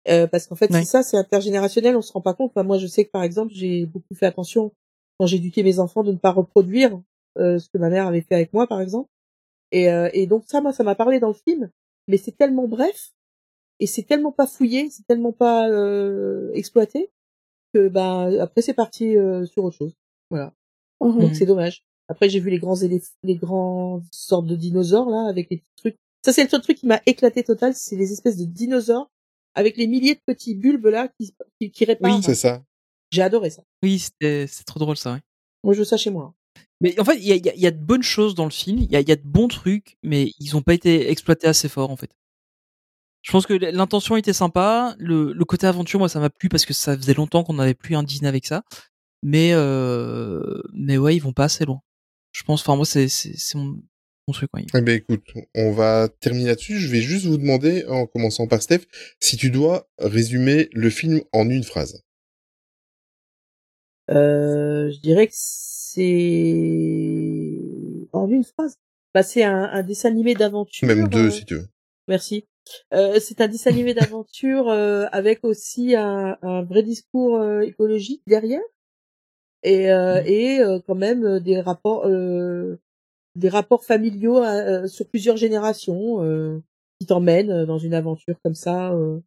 [0.08, 0.80] Euh, parce qu'en fait, Ouais.
[0.80, 2.52] c'est ça, c'est intergénérationnel, on se rend pas compte.
[2.56, 4.72] Enfin, moi, je sais que par exemple, j'ai beaucoup fait attention
[5.20, 7.00] quand j'éduquais mes enfants de ne pas reproduire
[7.38, 9.10] euh, ce que ma mère avait fait avec moi, par exemple.
[9.72, 11.70] Et, euh, et donc ça, moi, ça m'a parlé dans le film,
[12.08, 13.12] mais c'est tellement bref
[13.82, 17.12] et c'est tellement pas fouillé, c'est tellement pas euh, exploité
[17.74, 19.94] que ben après c'est parti euh, sur autre chose.
[20.30, 20.54] Voilà.
[21.02, 21.20] Mhm.
[21.20, 21.84] Donc c'est dommage.
[22.08, 25.76] Après j'ai vu les grands éléph- les grands sortes de dinosaures là avec les petits
[25.78, 25.96] trucs.
[26.26, 29.10] Ça c'est le seul truc qui m'a éclaté total, c'est les espèces de dinosaures
[29.56, 32.24] avec les milliers de petits bulbes là qui qui, qui réparent.
[32.24, 32.64] C'est ça.
[33.12, 33.64] J'ai adoré ça.
[33.84, 35.14] Oui, c'était c'est trop drôle ça.
[35.14, 35.20] Ouais.
[35.64, 36.34] Moi je veux ça chez moi.
[36.82, 38.36] Mais en fait, il y a, il y a- il y a de bonnes choses
[38.36, 40.62] dans le film, il y a, il y a de bons trucs, mais ils ont
[40.62, 42.10] pas été exploités assez fort en fait.
[43.22, 46.66] Je pense que l'intention était sympa, le, le côté aventure, moi ça m'a plu parce
[46.66, 48.64] que ça faisait longtemps qu'on n'avait plus un Disney avec ça.
[49.24, 51.82] Mais euh, mais ouais, ils vont pas assez loin.
[52.32, 53.82] Je pense, enfin moi c'est c'est c'est mon,
[54.28, 54.50] mon truc.
[54.54, 54.66] Ouais.
[54.74, 56.78] Eh ben écoute, on va terminer là-dessus.
[56.80, 58.84] Je vais juste vous demander, en commençant par Steph,
[59.20, 62.02] si tu dois résumer le film en une phrase.
[64.10, 66.08] Euh, je dirais que c'est
[68.14, 68.78] en une phrase.
[69.14, 70.88] Bah c'est un, un dessin animé d'aventure.
[70.88, 71.68] Même deux, euh, si tu veux.
[72.08, 72.46] Merci.
[72.94, 78.22] Euh, c'est un dessin animé d'aventure euh, avec aussi un, un vrai discours euh, écologique
[78.28, 78.62] derrière
[79.64, 80.28] et, euh, Mhm.
[80.28, 82.80] et euh, quand même des rapports euh,
[83.36, 86.60] des rapports familiaux euh, sur plusieurs générations euh,
[87.00, 89.20] qui t'emmènent dans une aventure comme ça euh,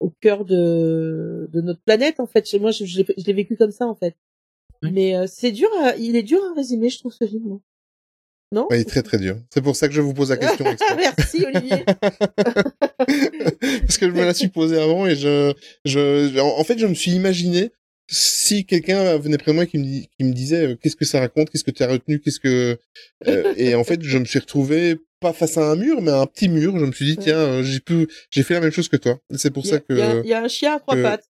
[0.00, 2.46] au cœur de, de notre planète en fait.
[2.46, 4.14] Chez moi, je, je l'ai je l'ai vécu comme ça en fait.
[4.82, 4.90] Oui.
[4.92, 7.60] Mais euh, c'est dur, à, il est dur à résumer, je trouve ce film.
[8.56, 9.36] Non il est très très dur.
[9.52, 10.64] C'est pour ça que je vous pose la question.
[10.96, 11.84] Merci Olivier.
[12.96, 15.52] Parce que je me la suis posée avant et je,
[15.84, 17.70] je, en fait, je me suis imaginé
[18.08, 21.04] si quelqu'un venait près de moi qui me, dit- qui me disait euh, qu'est-ce que
[21.04, 22.78] ça raconte, qu'est-ce que tu as retenu, qu'est-ce que,
[23.26, 26.20] euh, et en fait, je me suis retrouvé pas face à un mur, mais à
[26.20, 26.78] un petit mur.
[26.78, 29.18] Je me suis dit tiens, euh, j'ai pu, j'ai fait la même chose que toi.
[29.34, 29.92] C'est pour ça a, que.
[29.92, 31.24] il y a- il y a un chien à trois que- pattes.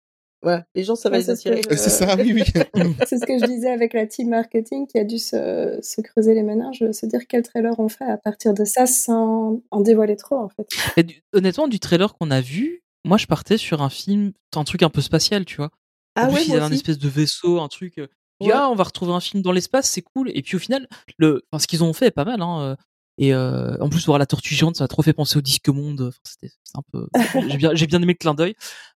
[0.44, 1.74] Ouais, les gens, ça va Ouais, les c'est ce que attirer.
[1.76, 2.42] je- C'est ça, oui, oui.
[3.08, 6.34] C'est ce que je disais avec la team marketing qui a dû se, se creuser
[6.34, 10.16] les méninges, se dire quel trailer on fait à partir de ça sans en dévoiler
[10.16, 10.68] trop en fait.
[10.96, 14.64] Et du- honnêtement, du trailer qu'on a vu, moi je partais sur un film, un
[14.64, 15.70] truc un peu spatial, tu vois.
[16.14, 17.98] Ah ouais, il y moi avait un espèce de vaisseau, un truc.
[17.98, 18.06] euh,
[18.40, 18.50] Ouais.
[18.52, 20.30] ah, on va retrouver un film dans l'espace, c'est cool.
[20.34, 20.86] Et puis au final,
[21.18, 22.42] le, enfin, ce qu'ils ont fait est pas mal.
[22.42, 22.76] Hein.
[23.18, 25.68] Et euh, en plus, voir la tortue géante, ça m'a trop fait penser au disque
[25.68, 26.02] monde.
[26.08, 27.08] Enfin, c'était un peu.
[27.48, 28.54] J'ai bien, j'ai bien aimé le clin d'œil,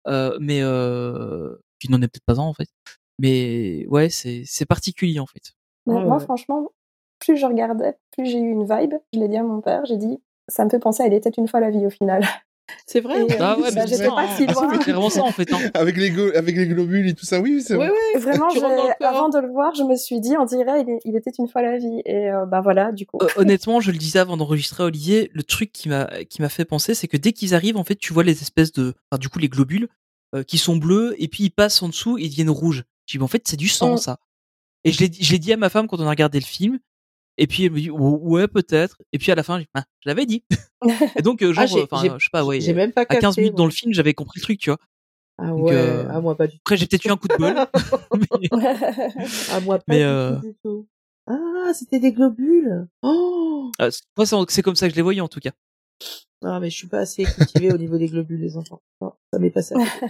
[0.07, 2.69] euh, mais euh, qui n'en est peut-être pas un en fait.
[3.21, 5.53] Mais ouais, c'est c'est particulier en fait.
[5.87, 6.71] Ouais, moi, franchement,
[7.19, 8.95] plus je regardais, plus j'ai eu une vibe.
[9.13, 11.31] Je l'ai dit à mon père, j'ai dit, ça me fait penser à Il était
[11.31, 12.25] une fois la vie au final.
[12.87, 13.21] C'est vrai.
[13.21, 14.37] Et, euh, Ah ouais, bah, mais pas hein.
[14.37, 14.79] si Ah, loin.
[14.85, 15.53] C'est vraiment ça en fait.
[15.53, 15.59] Hein.
[15.75, 17.91] avec les go- avec les globules et tout ça, oui, c'est vrai.
[17.91, 18.19] ouais.
[18.21, 18.49] Vraiment,
[19.01, 21.79] avant de le voir, je me suis dit, on dirait, il, était une fois la
[21.79, 22.03] vie.
[22.05, 23.19] Et euh, bah voilà, du coup.
[23.23, 26.65] Euh, honnêtement, je le disais avant d'enregistrer Olivier, le truc qui m'a qui m'a fait
[26.65, 29.29] penser, c'est que dès qu'ils arrivent, en fait, tu vois les espèces de, enfin, du
[29.29, 29.89] coup, les globules
[30.35, 32.85] euh, qui sont bleus et puis ils passent en dessous et ils deviennent rouges.
[33.07, 33.99] Je dis, mais en fait, c'est du sang, Mm.
[33.99, 34.19] ça.
[34.85, 36.79] Et je l'ai dit à ma femme quand on a regardé le film.
[37.41, 39.01] Et puis elle me dit, ouais, peut-être.
[39.13, 40.45] Et puis à la fin, je dis, ah, je l'avais dit.
[41.17, 41.79] et donc, euh, genre, Ah, je
[42.25, 42.61] sais pas, ouais.
[42.75, 43.23] Même pas À capté.
[43.23, 43.59] 15 minutes moi.
[43.59, 44.79] dans le film, j'avais compris le truc, tu vois.
[45.41, 46.63] Ah Donc, ouais, euh, ah moi pas du tout.
[46.65, 47.55] Après, j'ai peut-être eu un coup de bol.
[48.41, 48.49] mais-
[49.53, 50.89] Ah moi pas Mais, du, euh, tout, du tout.
[51.29, 52.89] Ah, c'était des globules.
[53.03, 55.53] Oh euh, moi, c'est comme ça que je les voyais, en tout cas.
[56.43, 58.83] Non, mais je suis pas assez cultivée au niveau des globules, les enfants.
[59.01, 59.75] Non, ça m'est passé.
[59.77, 60.09] à.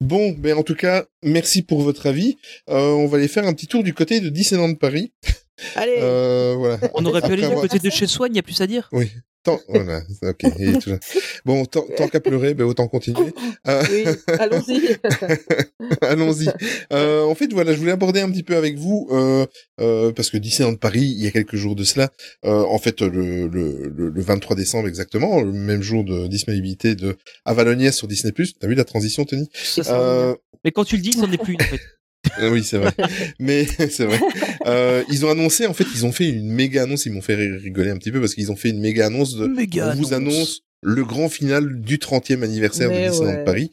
[0.00, 2.36] Bon, ben en tout cas, merci pour votre avis.
[2.68, 5.12] Euh, on va aller faire un petit tour du côté de Disneyland Paris.
[5.76, 5.96] Allez.
[6.00, 6.78] Euh, voilà.
[6.94, 8.66] On aurait pu aller du avoir- côté de chez soi, il n'y a plus à
[8.66, 8.88] dire.
[8.92, 9.10] Oui.
[9.44, 10.44] Tant, voilà, ok.
[11.44, 13.34] Bon, tant, tant qu'à pleurer, ben autant continuer.
[13.66, 14.04] Euh, Oui,
[14.38, 14.96] allons-y.
[16.00, 16.48] Allons-y.
[16.92, 19.44] Euh, en fait, voilà, je voulais aborder un petit peu avec vous, euh,
[19.80, 22.10] euh, parce que Disneyland Paris, il y a quelques jours de cela,
[22.44, 26.94] euh, en fait, le, le, le, le 23 décembre exactement, le même jour de disponibilité
[26.94, 28.32] de Avalonia sur Disney+.
[28.60, 29.48] T'as vu la transition, Tony?
[29.54, 30.34] Ça, ça euh,
[30.64, 31.80] Mais quand tu le dis, c'en est plus une, en fait.
[32.48, 32.92] Oui, c'est vrai.
[33.40, 34.20] Mais c'est vrai.
[34.66, 37.06] Euh, ils ont annoncé, en fait, ils ont fait une méga annonce.
[37.06, 39.46] Ils m'ont fait rigoler un petit peu parce qu'ils ont fait une méga annonce de.
[39.46, 40.62] Méga on vous annonce.
[40.82, 43.44] le grand final du 30e anniversaire Mais de Disneyland ouais.
[43.44, 43.70] Paris.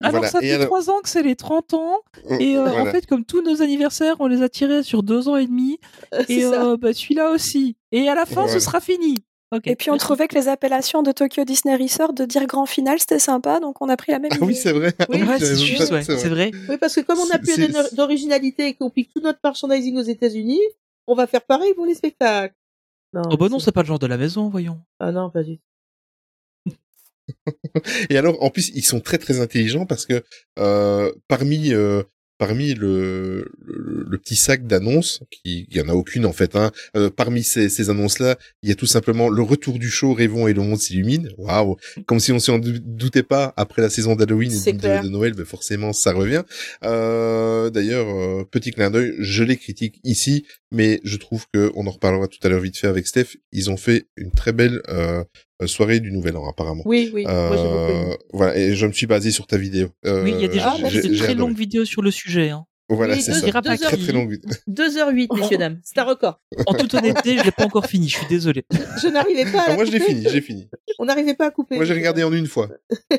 [0.00, 0.28] Alors Voilà.
[0.28, 1.98] ça fait alors- trois ans que c'est les 30 ans
[2.38, 2.82] et euh, Voilà.
[2.82, 5.78] en fait comme tous nos anniversaires on les a tirés sur deux ans et demi
[6.28, 8.52] et euh, bah, celui-là aussi et à la fin Voilà.
[8.52, 9.24] ce sera fini.
[9.64, 12.98] Et puis on trouvait que les appellations de Tokyo Disney Resort de dire grand final
[12.98, 14.92] c'était sympa, donc on a pris la même Ah oui, c'est vrai.
[15.08, 16.50] Oui, c'est juste ouais, c'est vrai.
[16.68, 17.56] Oui, parce que comme on a plus
[17.94, 20.60] d'originalité et qu'on pique tout notre merchandising aux États-Unis,
[21.06, 22.54] on va faire pareil pour les spectacles.
[23.12, 24.80] Non, Oh bah non c'est- c'est pas le genre de la maison voyons.
[24.98, 25.62] Ah non, pas du tout.
[28.10, 30.22] Et alors, en plus, ils sont très très intelligents parce que
[30.58, 32.02] euh, parmi euh,
[32.38, 36.56] parmi le, le, le petit sac d'annonces, qui il y en a aucune en fait,
[36.56, 40.12] hein, euh, parmi ces, ces annonces-là, il y a tout simplement le retour du show
[40.14, 41.30] Rêvons et le monde s'illumine.
[41.38, 41.76] Waouh,
[42.06, 44.72] comme si on s'en dou- doutait pas après la saison d'Halloween et
[45.02, 46.42] de, Noël, ben forcément ça revient.
[46.84, 51.86] Euh, D'ailleurs, euh, petit clin d'œil, je les critique ici, mais je trouve que on
[51.86, 53.36] en reparlera tout à l'heure vite fait avec Steph.
[53.52, 55.24] Ils ont fait une très belle euh,
[55.66, 56.82] soirée du Nouvel An apparemment.
[56.86, 57.24] Oui, oui.
[57.24, 57.32] Moi.
[57.32, 59.88] Euh, voilà, et je me suis basé sur ta vidéo.
[60.06, 61.34] Euh, Oui, il y a des gens Ah, j'ai très adoré.
[61.34, 62.50] longues vidéos sur le sujet.
[62.50, 62.64] Hein.
[62.90, 63.62] Voilà, c'est deux- ça.
[63.62, 64.38] Très très longue.
[64.68, 65.80] 2h08, messieurs, dames.
[65.82, 66.40] C'est un record.
[66.66, 68.08] En toute honnêteté, je l'ai pas encore fini.
[68.08, 68.64] Je suis désolé.
[69.02, 70.68] Je n'arrivais pas à Ah, moi, je l'ai fini, j'ai fini.
[70.98, 71.76] On n'arrivait pas à couper.
[71.76, 72.68] Moi, j'ai regardé en une fois.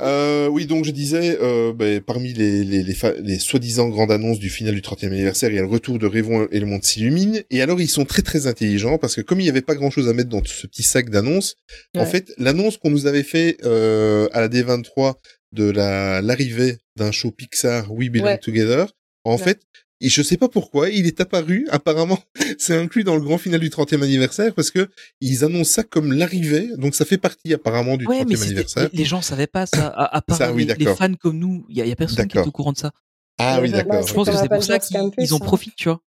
[0.00, 4.48] Euh, oui, donc je disais, euh, ben, parmi les, les, les, soi-disant grandes annonces du
[4.48, 7.42] final du 30e anniversaire, il y a le retour de Rêvons et le monde s'illumine.
[7.50, 10.08] Et alors, ils sont très très intelligents parce que comme il n'y avait pas grand-chose
[10.08, 11.56] à mettre dans ce petit sac d'annonces,
[11.96, 15.14] en fait, l'annonce qu'on nous avait fait euh, à la D23
[15.52, 18.38] de la l'arrivée d'un show Pixar We Belong Ouais.
[18.38, 18.86] Together,
[19.24, 19.38] en Ouais.
[19.42, 19.60] fait,
[20.02, 22.18] et je sais pas pourquoi, il est apparu, apparemment,
[22.58, 24.88] c'est inclus dans le grand final du 30e anniversaire parce que
[25.20, 28.46] ils annoncent ça comme l'arrivée, donc ça fait partie apparemment du Ouais, mais 30e c'était-
[28.46, 28.88] anniversaire.
[28.92, 29.88] les, les gens savaient pas ça.
[29.88, 32.26] À, à part Ça, oui, les, fans comme nous, il y, a- y a personne
[32.28, 32.92] qui est au courant de ça.
[33.38, 34.06] Ah oui, d'accord.
[34.06, 36.00] Je pense que c'est pour ça qu'ils en profitent, tu vois.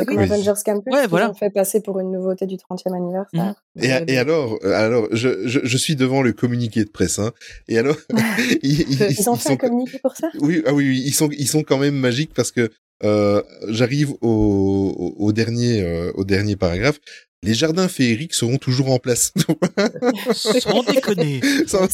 [0.00, 0.24] C'est comme Oui.
[0.24, 1.30] Avengers Campus, Ouais, voilà.
[1.30, 3.54] ont fait passer pour une nouveauté du 30e anniversaire.
[3.80, 7.18] Et, Ouais, et alors, euh, alors, je, je, je suis devant le communiqué de presse,
[7.18, 7.32] hein.
[7.68, 7.96] Et alors,
[8.62, 10.28] ils, ils- Ils ont ils fait sont, un communiqué pour ça?
[10.40, 12.70] Oui, ah oui, oui, ils sont, ils sont quand même magiques parce que
[13.02, 16.98] euh, j'arrive au, au, au dernier, euh, au dernier paragraphe.
[17.42, 19.32] Les jardins féeriques seront toujours en place.
[20.32, 21.40] Sans déconner.
[21.66, 21.88] Sans-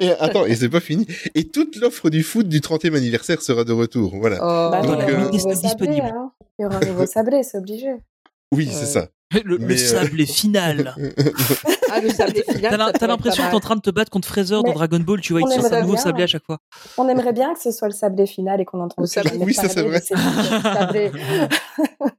[0.00, 1.06] et attends, et c'est pas fini.
[1.34, 4.16] Et toute l'offre du foot du 30e anniversaire sera de retour.
[4.18, 4.38] Voilà.
[4.40, 4.70] Oh.
[4.72, 6.06] Bah, Donc, aura euh, disponible.
[6.06, 6.32] hein.
[6.58, 7.96] Il y aura un nouveau sablé, c'est obligé.
[8.52, 9.08] Oui, c'est ça.
[9.44, 10.94] Le, euh, sablé final.
[11.94, 12.92] Ah, le sablé final.
[12.98, 15.34] T'as l'impression que t'es en train de te battre contre Fraser dans Dragon Ball, tu
[15.34, 16.02] vois, on il sort un aimerait nouveau bien.
[16.02, 16.58] sablé à chaque fois.
[16.96, 19.52] On aimerait bien que ce soit le sablé final et qu'on entende Le sablé- Oui,
[19.52, 20.00] ça, c'est vrai.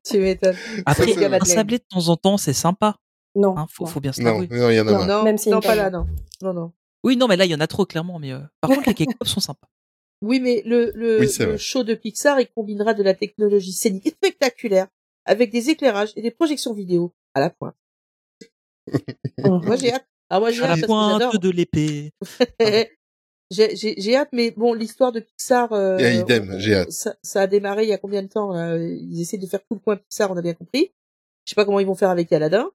[0.03, 0.55] Tu m'étonnes.
[0.86, 2.97] Après, un sablé de temps en temps, c'est sympa.
[3.36, 3.57] Non.
[3.57, 3.89] Hein, faut, non.
[3.89, 4.47] faut bien se Non, l'avouer.
[4.51, 6.05] non, il y en a Non, Même pas là, non.
[6.43, 6.71] Non, non.
[7.03, 8.19] Oui, non, mais là, il y en a trop, clairement.
[8.19, 9.67] Mais euh, par contre, les cake pops sont sympas.
[10.24, 14.07] Oui, mais le, le, Oui, le show de Pixar, il combinera de la technologie scénique
[14.17, 14.88] spectaculaire
[15.26, 17.76] avec des éclairages et des projections vidéo à la pointe.
[19.43, 20.05] Moi, j'ai hâte.
[20.30, 22.11] Ah, moi, j'ai À hâte la pointe de l'épée.
[23.51, 26.91] j'ai, j'ai, j'ai hâte, mais bon, l'histoire de Pixar, euh, Et idem, j'ai hâte.
[26.91, 28.78] Ça, ça a démarré il y a combien de temps là?
[28.78, 30.91] Ils essaient de faire tout le coin Pixar, on a bien compris.
[31.45, 32.71] Je sais pas comment ils vont faire avec Aladdin,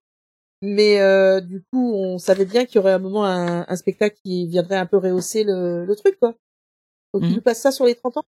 [0.62, 4.16] mais euh, du coup, on savait bien qu'il y aurait un moment un, un spectacle
[4.22, 6.36] qui viendrait un peu rehausser le, le truc, quoi.
[7.14, 7.34] Donc Mhm.
[7.36, 8.24] nous passent ça sur les 30 ans?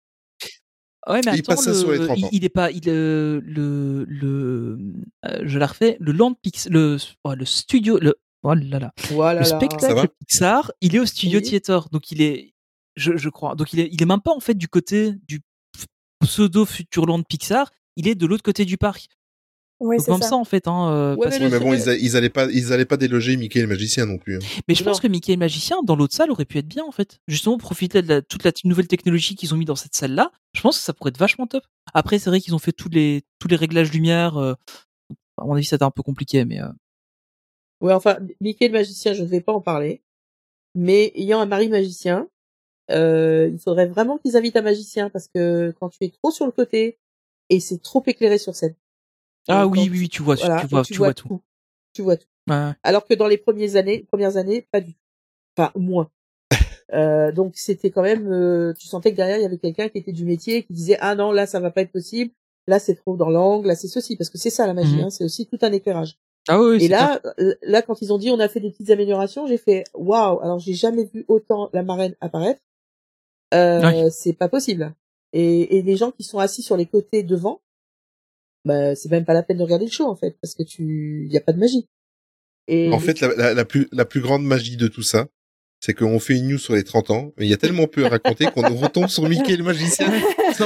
[1.08, 2.28] Ouais, mais Il attends, passe ça sur les le, 30 il, ans.
[2.32, 4.78] il est pas, il, euh, le, le,
[5.24, 8.92] euh, je la refais, le Land Pix, le, oh, le studio, le, oh là là,
[9.10, 9.40] Voilà.
[9.40, 11.44] le spectacle Pixar, il est au studio Oui.
[11.48, 12.52] theater, donc il est,
[12.96, 15.40] je, je crois, donc il est, il est même pas en fait du côté du
[16.20, 19.08] pseudo Futureland Pixar, il est de l'autre côté du parc.
[19.80, 20.28] Oui, donc c'est même ça.
[20.30, 20.36] ça.
[20.36, 22.30] en fait, hein, euh, Ouais, parce mais Oui, que- mais bon, ils, a- ils allaient
[22.30, 24.36] pas, ils allaient pas déloger Mickey le magicien non plus.
[24.36, 24.40] hein.
[24.66, 26.90] mais je pense que Mickey le magicien dans l'autre salle aurait pu être bien en
[26.90, 27.20] fait.
[27.28, 30.32] Justement profiter de la- toute la nouvelle technologie qu'ils ont mis dans cette salle là.
[30.54, 31.62] Je pense que ça pourrait être vachement top.
[31.94, 34.36] Après c'est vrai qu'ils ont fait tous les tous les réglages lumière.
[34.36, 34.54] euh,
[35.40, 36.68] à mon avis c'était un peu compliqué mais euh,
[37.80, 40.02] Ouais, enfin, Mickey le magicien, je ne vais pas en parler.
[40.74, 42.28] Mais ayant un mari magicien,
[42.90, 46.44] euh, il faudrait vraiment qu'ils invitent un magicien parce que quand tu es trop sur
[46.46, 46.98] le côté
[47.50, 48.74] et c'est trop éclairé sur scène.
[49.48, 51.40] Ah oui oui oui tu vois voilà, tu vois tu, vois tout.
[51.94, 52.26] Tu vois tout.
[52.48, 52.72] Ouais.
[52.82, 55.00] Alors que dans les premières années, premières années, pas du tout.
[55.56, 56.10] Enfin, moins.
[56.94, 59.98] Euh, donc c'était quand même, euh, tu sentais que derrière il y avait quelqu'un qui
[59.98, 62.30] était du métier qui disait ah non là ça va pas être possible,
[62.66, 65.02] là c'est trop dans l'angle, là c'est ceci parce que c'est ça la magie, Mhm.
[65.02, 66.16] hein, c'est aussi tout un éclairage.
[66.48, 68.88] Ah oui, Et là, euh, là quand ils ont dit on a fait des petites
[68.88, 70.40] améliorations, j'ai fait waouh.
[70.40, 72.62] Alors j'ai jamais vu autant la marraine apparaître.
[73.52, 74.08] Euh.
[74.10, 74.94] C'est pas possible.
[75.34, 77.60] Et, et les gens qui sont assis sur les côtés devant,
[78.64, 81.24] bah c'est même pas la peine de regarder le show en fait parce que tu,
[81.26, 81.86] il y a pas de magie.
[82.68, 85.26] Et En fait, la, la, la plus, la plus grande magie de tout ça,
[85.80, 88.04] c'est qu'on fait une news sur les 30 ans, mais il y a tellement peu
[88.04, 90.10] à raconter qu'on retombe sur Mickey le magicien.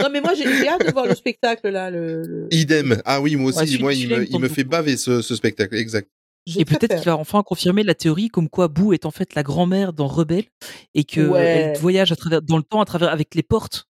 [0.00, 1.90] non mais moi j'ai hâte de voir le spectacle là.
[1.90, 3.00] Le, le- Idem.
[3.04, 5.74] Ah oui, moi aussi, Ouais, moi, il me, il me fait baver ce, ce spectacle,
[5.76, 6.08] exact.
[6.56, 9.42] Et peut-être qu'il va enfin confirmer la théorie comme quoi Boo est en fait la
[9.42, 10.46] grand-mère dans Rebelle
[10.94, 11.40] et que Ouais.
[11.74, 13.86] elle voyage à travers dans le temps à travers avec les portes.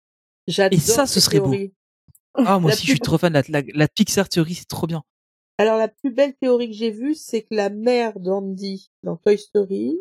[0.47, 1.55] J'adore Et ça, ce serait beau.
[2.35, 4.67] Ah moi La aussi je suis trop fan de la, la, la Pixar théorie c'est
[4.67, 5.03] trop bien.
[5.57, 9.37] Alors la plus belle théorie que j'ai vue, c'est que la mère d'Andy dans Toy
[9.37, 9.97] Story,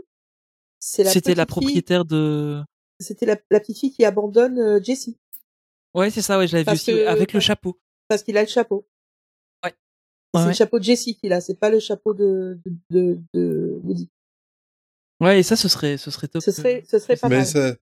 [0.80, 2.62] c'est la C'était la petite fille- propriétaire de.
[3.00, 5.18] C'était la, la petite fille qui abandonne euh, Jessie
[5.94, 7.78] Ouais c'est ça ouais je l'avais vu Parce aussi que- ouais, avec le chapeau.
[8.08, 8.86] parce qu'il a le chapeau.
[9.64, 9.74] Ouais,
[10.34, 10.46] C'est ouais.
[10.48, 14.08] le chapeau de Jessie qu'il a, c'est pas le chapeau de de, de, de Woody.
[15.20, 16.42] Ouais, et ça, ce serait, ce serait top.
[16.42, 17.46] Ce serait, ce serait pas Mais mal.
[17.46, 17.74] ça,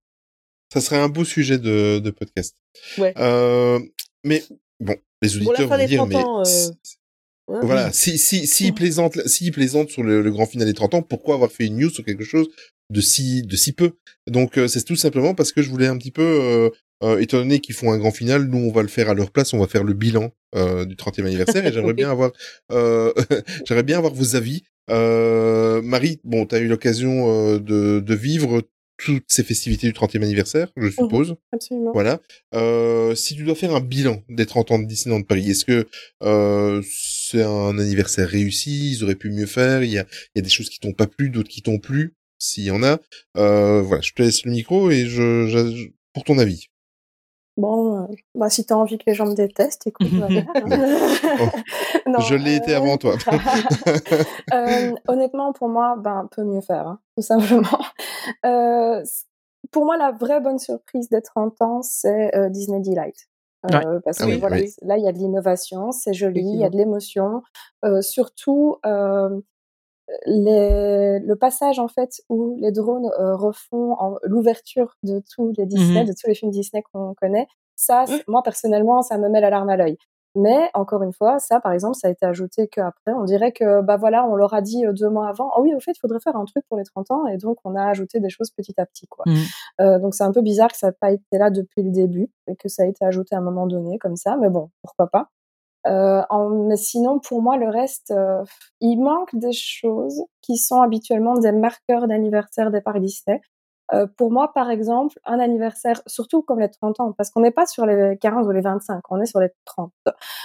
[0.72, 2.56] Ça serait un beau sujet de, de podcast.
[2.98, 3.14] Ouais.
[3.16, 3.78] Euh,
[4.24, 4.42] mais
[4.80, 9.50] bon, les auditeurs vont dire, 30 mais ans, euh, voilà, si si si plaisante, si
[9.50, 12.04] plaisante sur le, le grand final des 30 ans, pourquoi avoir fait une news sur
[12.04, 12.48] quelque chose
[12.90, 13.92] de si de si peu?
[14.28, 16.70] Donc euh, c'est tout simplement parce que je voulais un petit peu, euh,
[17.02, 19.32] euh, étant donné qu'ils font un grand final, nous on va le faire à leur
[19.32, 22.30] place, on va faire le bilan euh, du 30e anniversaire et j'aimerais bien avoir,
[22.70, 23.12] euh,
[23.66, 24.62] j'aimerais bien avoir vos avis.
[24.90, 28.62] Euh, Marie, bon, tu as eu l'occasion euh, de de vivre
[29.04, 31.34] toutes ces festivités du 30e anniversaire, je suppose.
[31.52, 31.92] Absolument.
[31.92, 32.20] Voilà.
[32.54, 35.86] Euh, si tu dois faire un bilan des 30 ans de Disneyland Paris, est-ce que
[36.22, 40.40] euh, c'est un anniversaire réussi Ils auraient pu mieux faire Il y a, il y
[40.40, 42.98] a des choses qui t'ont pas plu, d'autres qui t'ont plu, s'il y en a.
[43.36, 46.69] Euh, voilà, je te laisse le micro et je, je- pour ton avis.
[47.56, 50.42] Bon, euh, bah, si t'as envie que les gens me détestent, écoute, voilà.
[52.06, 53.14] Non, je l'ai été euh, avant toi.
[54.54, 57.78] Euh, honnêtement, pour moi, ben, peut mieux faire, hein, tout simplement.
[58.44, 59.02] Euh,
[59.72, 63.16] pour moi, la vraie bonne surprise des 30 ans, c'est euh, Disney Delight.
[63.70, 64.00] Euh, Ouais.
[64.04, 64.72] Parce Ah que oui, voilà, oui.
[64.82, 67.42] là, il y a de l'innovation, c'est joli, il y a de l'émotion.
[67.84, 69.28] Euh, surtout, euh,
[70.26, 76.00] les, le passage en fait où les drones euh, refont l'ouverture de tous les Disney,
[76.02, 76.08] Mhm.
[76.08, 77.46] de tous les films Disney qu'on connaît,
[77.76, 79.96] ça, c'est- moi personnellement, ça me met la larme à l'œil.
[80.36, 83.12] Mais encore une fois, ça, par exemple, ça a été ajouté qu'après.
[83.14, 85.74] On dirait que, bah voilà, on leur a dit euh, deux mois avant, oh oui,
[85.74, 87.84] au fait, il faudrait faire un truc pour les 30 ans, et donc on a
[87.88, 89.24] ajouté des choses petit à petit, quoi.
[89.26, 89.36] Mhm.
[89.80, 92.30] Euh, donc c'est un peu bizarre que ça n'a pas été là depuis le début,
[92.46, 95.08] et que ça a été ajouté à un moment donné, comme ça, mais bon, pourquoi
[95.08, 95.30] pas.
[95.86, 98.44] Euh, en- mais sinon, pour moi, le reste, euh,
[98.80, 103.40] il manque des choses qui sont habituellement des marqueurs d'anniversaire des parcs Disney.
[103.92, 107.50] Euh, pour moi, par exemple, un anniversaire, surtout comme les 30 ans, parce qu'on n'est
[107.50, 109.92] pas sur les 15 ou les 25, on est sur les 30.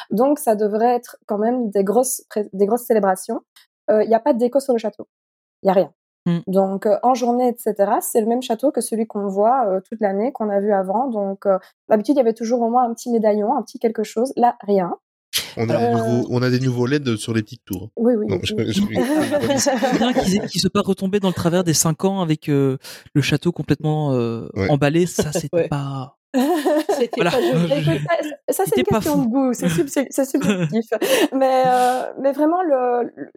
[0.10, 2.24] Donc, ça devrait être quand même des grosses,
[2.54, 3.42] des grosses célébrations.
[3.92, 5.08] Euh, Il n'y a pas de déco sur le château.
[5.64, 5.94] Il n'y a rien.
[6.26, 6.40] Mm.
[6.48, 10.00] Donc, euh, en journée, etc., c'est le même château que celui qu'on voit euh, toute
[10.02, 11.08] l'année, qu'on a vu avant.
[11.08, 11.60] Donc, euh,
[11.90, 14.34] d'habitude, il y avait toujours au moins un petit médaillon, un petit quelque chose.
[14.38, 14.98] Là, rien.
[15.58, 17.90] On a, des Euh, nouveaux, on a des nouveaux LED sur les petites tours.
[17.96, 18.28] Oui, oui.
[18.28, 18.66] Non, oui, je- oui.
[18.72, 22.50] je- C'est bien qu'ils qu'ils soient pas retombés dans le travers des 5 ans avec
[22.50, 22.78] euh,
[23.14, 24.70] le château complètement euh, Ouais.
[24.70, 25.06] emballé.
[25.06, 25.68] Ça, c'était Ouais.
[25.68, 26.18] pas.
[26.90, 27.32] C'était Voilà.
[27.32, 27.72] pas joli.
[27.72, 28.02] Écoute,
[28.50, 30.84] ça, ça, c'est une pas question de goût, c'est sub- c'est- c'est subjectif.
[31.34, 32.58] mais, euh, mais vraiment,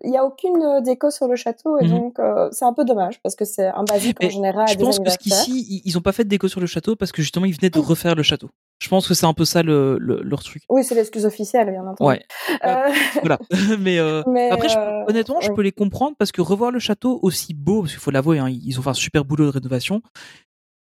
[0.03, 1.91] il n'y a aucune déco sur le château et Mhm.
[1.91, 4.67] donc euh, c'est un peu dommage parce que c'est un basique en général.
[4.69, 7.13] Je pense que qu'ici, ils- ils ont pas fait de déco sur le château parce
[7.13, 8.51] que justement, ils venaient de refaire le château.
[8.81, 10.63] Je pense que c'est un peu ça le, le- leur truc.
[10.69, 12.09] Oui, c'est l'excuse officielle, bien entendu.
[12.09, 12.23] Ouais.
[12.65, 12.89] Euh,
[13.21, 13.39] Voilà.
[13.81, 15.57] Mais, euh, mais, après, je- euh, honnêtement, je oui.
[15.57, 18.49] peux les comprendre parce que revoir le château aussi beau, parce qu'il faut l'avouer, hein,
[18.49, 20.01] ils ont fait un super boulot de rénovation.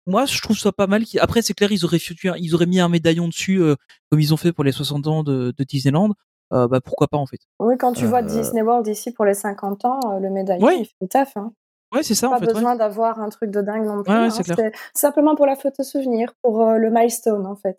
[0.08, 1.04] Moi, je trouve ça pas mal.
[1.20, 1.98] Après, c'est clair, ils auraient,
[2.38, 3.76] ils mis un médaillon dessus, euh,
[4.12, 6.12] comme ils ont fait pour les 60 ans de, de Disneyland.
[6.54, 7.40] Euh, bah, pourquoi pas, en fait.
[7.60, 10.80] Oui, quand tu vois Disney World ici pour les 50 ans, le médaillon, Ouais.
[10.82, 11.36] il fait le taf.
[11.38, 11.54] Hein.
[11.96, 12.48] Ouais, c'est ça, pas en fait.
[12.48, 12.54] ouais.
[12.54, 14.14] besoin d'avoir un truc de dingue non plus.
[14.14, 14.72] Ouais, ouais, hein.
[14.94, 17.78] simplement pour la photo souvenir, pour euh, le milestone en fait.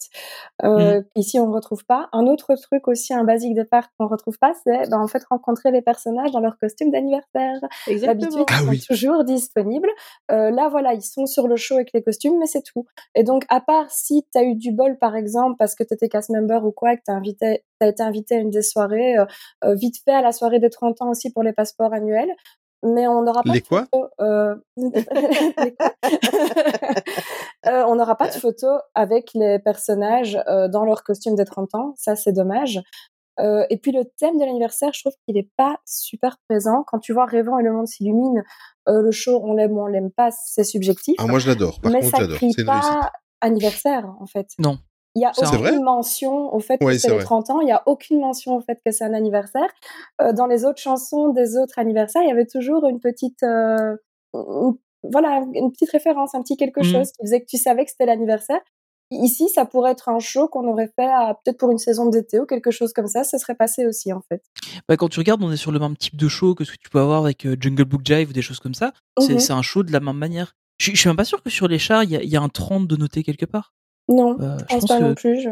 [0.64, 1.04] Euh, Mhm.
[1.16, 2.08] Ici, on ne retrouve pas.
[2.12, 5.22] Un autre truc aussi, un basique des parcs qu'on retrouve pas, c'est ben, en fait
[5.28, 7.58] rencontrer les personnages dans leur costume d'anniversaire.
[7.86, 8.20] Exactement.
[8.20, 8.80] D'habitude, Ah ils sont oui.
[8.88, 9.88] toujours disponibles.
[10.30, 12.86] Euh, là, voilà, ils sont sur le show avec les costumes, mais c'est tout.
[13.14, 15.94] Et donc, à part si tu as eu du bol, par exemple, parce que tu
[15.94, 19.16] étais cast member ou quoi, et que tu as, été invité à une des soirées,
[19.18, 22.30] euh, vite fait à la soirée des 30 ans aussi pour les passeports annuels,
[22.82, 23.86] mais on n'aura pas Les de quoi?
[23.92, 24.54] photo, euh,
[27.66, 31.74] Euh, on n'aura pas de photo avec les personnages euh, dans leur costume des 30
[31.74, 32.80] ans, ça c'est dommage.
[33.40, 36.84] Euh, et puis le thème de l'anniversaire, je trouve qu'il n'est pas super présent.
[36.86, 38.44] Quand tu vois Rêvant et le monde s'illumine,
[38.88, 41.16] euh, le show on l'aime ou on l'aime pas, c'est subjectif.
[41.18, 41.80] Ah, moi je l'adore.
[41.80, 42.36] Par mais contre, ça j'adore.
[42.36, 42.90] crie C'est une réussite.
[42.92, 44.46] pas anniversaire en fait.
[44.58, 44.78] Non.
[45.16, 45.78] Il y a aucune vrai?
[45.80, 47.24] mention au fait Ouais, que c'est c'est les vrai.
[47.24, 47.60] 30 ans.
[47.62, 49.68] Il y a aucune mention au fait que c'est un anniversaire.
[50.20, 53.96] Euh, dans les autres chansons des autres anniversaires, il y avait toujours une petite, euh,
[54.34, 56.92] une- voilà, une petite référence, un petit quelque Mhm.
[56.92, 58.60] chose qui faisait que tu savais que c'était l'anniversaire.
[59.12, 61.06] Ici, ça pourrait être un show qu'on aurait fait
[61.44, 63.22] peut-être pour une saison d'été ou quelque chose comme ça.
[63.22, 64.42] Ça serait passé aussi en fait.
[64.88, 66.76] Bah, quand tu regardes, on est sur le même type de show que ce que
[66.76, 68.92] tu peux avoir avec euh, Jungle Book Jive ou des choses comme ça.
[69.20, 69.38] C'est Mhm.
[69.38, 70.54] c'est un show de la même manière.
[70.78, 72.48] Je, je suis même pas sûr que sur les chars, il y y a un
[72.48, 73.72] 30 de noté quelque part.
[74.08, 75.40] Non, Euh, je pense pense pas que non plus.
[75.40, 75.48] Je,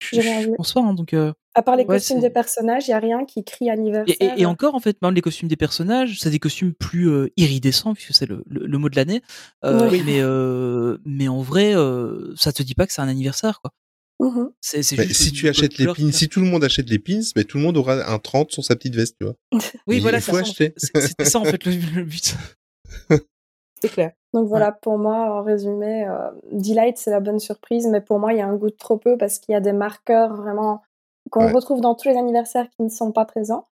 [0.00, 0.80] je, je pense pas.
[0.80, 3.44] hein, donc, euh, À part les ouais, costumes des personnages, il y a rien qui
[3.44, 4.16] crie et, anniversaire.
[4.20, 7.30] et- et encore, en fait, même les costumes des personnages, c'est des costumes plus euh,
[7.36, 9.22] iridescents, puisque c'est le, le- le mot de l'année.
[9.64, 10.02] Euh, Oui.
[10.04, 13.60] mais, euh, mais en vrai, euh, ça te dit pas que c'est un anniversaire.
[13.62, 13.72] quoi.
[14.60, 16.98] C'est c'est Mais juste si tu achètes les pins, si tout le monde achète les
[16.98, 19.34] pins, ben tout le monde aura un 30 sur sa petite veste, tu vois.
[19.86, 20.72] Oui, il voilà, faut c'est ça, acheter.
[20.78, 22.34] c'est- C'était ça en fait le, le but.
[23.84, 24.12] C'est clair.
[24.32, 28.32] Donc voilà, pour moi, en résumé, euh, Delight, c'est la bonne surprise, mais pour moi,
[28.32, 30.80] il y a un goût de trop peu parce qu'il y a des marqueurs vraiment
[31.30, 31.52] qu'on Ouais.
[31.52, 33.66] retrouve dans tous les anniversaires qui ne sont pas présents.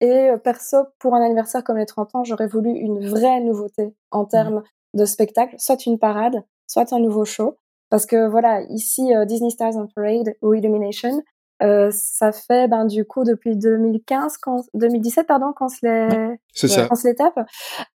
[0.00, 3.94] Et euh, perso, pour un anniversaire comme les 30 ans, j'aurais voulu une vraie nouveauté
[4.10, 4.62] en termes
[4.94, 7.56] de spectacle, soit une parade, soit un nouveau show.
[7.90, 11.22] Parce que voilà, ici, euh, Disney Stars on Parade ou Illumination,
[11.62, 16.68] euh, ça fait ben du coup depuis 2015, quand, 2017 pardon, qu'on se les, C'est
[16.68, 16.88] ça.
[16.94, 17.38] se les tape.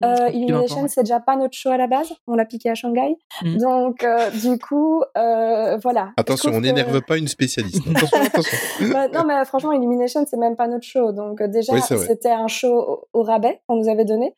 [0.04, 2.76] Euh, depuis Illumination, c'est déjà pas notre show à la base, on l'a piqué à
[2.76, 3.16] Shanghai.
[3.44, 3.58] Mhm.
[3.58, 6.12] Donc euh, du coup, euh, voilà.
[6.18, 7.82] Attention, on que- n'énerve pas une spécialiste.
[7.96, 8.58] Attention, attention.
[8.94, 11.12] Bah, non, mais franchement, Illumination, c'est même pas notre show.
[11.12, 14.34] Donc, euh, déjà, Oui, c'était un show au, au rabais qu'on nous avait donné.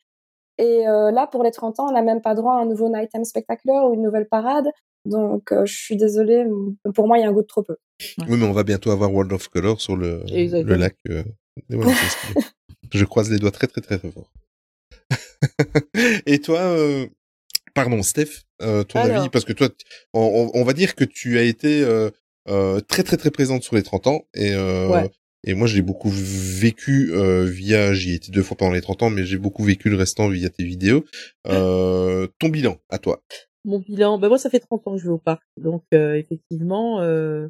[0.58, 2.88] Et euh, là, pour les 30 ans, on n'a même pas droit à un nouveau
[2.88, 4.68] Nighttime Spectacular ou une nouvelle parade.
[5.04, 6.44] Donc, euh, je suis désolée,
[6.94, 7.76] pour moi, il y a un goût de trop peu.
[8.28, 10.96] Oui, mais on va bientôt avoir World of Color sur le, le lac.
[11.08, 11.22] euh,
[11.70, 11.92] voilà.
[12.92, 14.30] Je croise les doigts très très très, très fort.
[16.26, 17.06] et toi, euh,
[17.74, 19.18] pardon, Steph, euh, ton Alors.
[19.18, 19.68] avis, parce que toi,
[20.12, 22.10] on, va dire que tu as été euh,
[22.48, 25.10] euh, très très très présente sur les 30 ans et euh, Ouais.
[25.44, 29.02] Et moi je l'ai beaucoup vécu euh, via, j'y étais deux fois pendant les 30
[29.04, 31.04] ans, mais j'ai beaucoup vécu le restant via tes vidéos.
[31.46, 33.22] Euh, ton bilan, à toi.
[33.64, 36.14] Mon bilan, ben moi ça fait 30 ans que je vais au parc, donc euh,
[36.14, 37.48] effectivement, euh,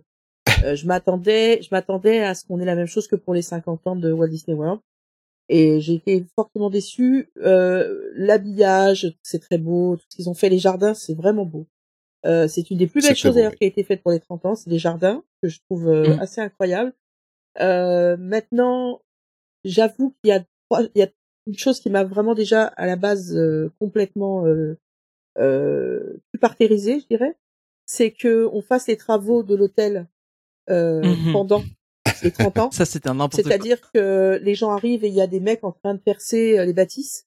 [0.64, 3.42] euh, je m'attendais, je m'attendais à ce qu'on ait la même chose que pour les
[3.42, 4.80] 50 ans de Walt Disney World,
[5.48, 7.28] et j'ai été fortement déçue.
[7.42, 11.66] Euh, L'habillage, c'est très beau, tout ce qu'ils ont fait, les jardins, c'est vraiment beau.
[12.24, 13.58] Euh, c'est une des plus belles choses d'ailleurs oui.
[13.58, 16.14] qui a été faite pour les 30 ans, c'est les jardins que je trouve euh,
[16.16, 16.20] Mm.
[16.20, 16.92] assez incroyables.
[17.60, 19.00] Euh, maintenant,
[19.64, 21.08] j'avoue qu'il y a trois, il y a
[21.46, 24.78] une chose qui m'a vraiment déjà à la base euh, complètement euh,
[25.38, 27.36] euh, partérisée, je dirais,
[27.86, 30.06] c'est que on fasse les travaux de l'hôtel
[30.70, 31.32] euh, Mhm.
[31.32, 31.62] pendant
[32.22, 32.70] les 30 ans.
[32.72, 33.42] Ça, c'était un n'importe.
[33.42, 36.58] C'est-à-dire que les gens arrivent et il y a des mecs en train de percer
[36.58, 37.26] euh, les bâtisses.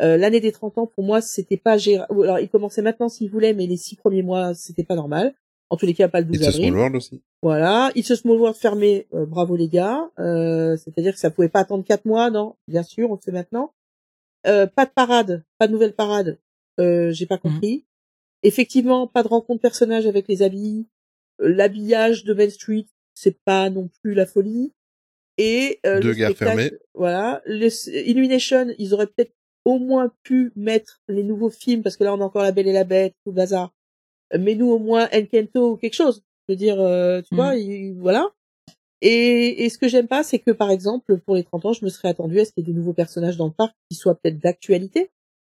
[0.00, 2.22] Euh, L'année des 30 ans, pour moi, c'était pas gérable.
[2.24, 5.34] Alors, ils commençaient maintenant s'ils voulaient, mais les six premiers mois, c'était pas normal.
[5.70, 6.64] En tous les cas, pas le 12 It's a avril.
[6.68, 7.22] Small World aussi.
[7.42, 10.10] Voilà, It's a Small World fermé, euh, bravo les gars.
[10.18, 12.56] Euh, C'est-à-dire que ça pouvait pas attendre quatre mois, non?
[12.68, 13.72] Bien sûr, on le fait maintenant.
[14.46, 16.38] Euh, pas de parade, pas de nouvelle parade.
[16.80, 17.40] Euh, J'ai pas Mhm.
[17.52, 17.84] compris.
[18.42, 20.86] Effectivement, pas de rencontre personnage avec les habits.
[21.42, 24.72] Euh, L'habillage de Main Street, c'est pas non plus la folie.
[25.38, 26.72] Et euh, Deux le gares fermées.
[26.94, 27.68] Voilà, le
[28.08, 29.32] Illumination, ils auraient peut-être
[29.64, 32.68] au moins pu mettre les nouveaux films parce que là on a encore La Belle
[32.68, 33.72] et la Bête, tout le bazar.
[34.36, 36.22] Mais nous au moins Encanto ou quelque chose.
[36.48, 38.30] Je veux dire, euh, tu vois, il- voilà.
[39.00, 41.84] Et, et ce que j'aime pas, c'est que par exemple, pour les 30 ans, je
[41.84, 43.96] me serais attendu à ce qu'il y ait des nouveaux personnages dans le parc qui
[43.96, 45.10] soient peut-être d'actualité,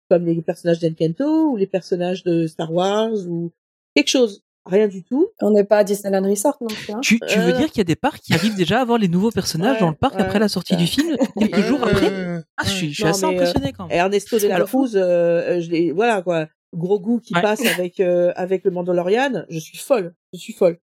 [0.10, 3.52] comme les personnages d'Encanto ou les personnages de Star Wars ou
[3.96, 4.42] quelque chose.
[4.68, 5.28] Rien du tout.
[5.42, 6.92] On n'est pas à Disneyland Resort non plus.
[6.92, 7.00] Hein.
[7.04, 7.58] Tu, tu veux Euh.
[7.58, 9.80] dire qu'il y a des parcs qui arrivent déjà à avoir les nouveaux personnages Ouais,
[9.80, 12.42] dans le parc ouais, après la sortie du film, quelques jours après?
[12.58, 13.96] Ah, je suis, je suis Non, assez euh, impressionné quand même.
[13.96, 17.42] Ernesto de la Cruz, euh, je l'ai, voilà quoi, gros goût qui Ouais.
[17.42, 20.78] passe avec euh, avec le Mandalorian, je suis folle, je suis folle.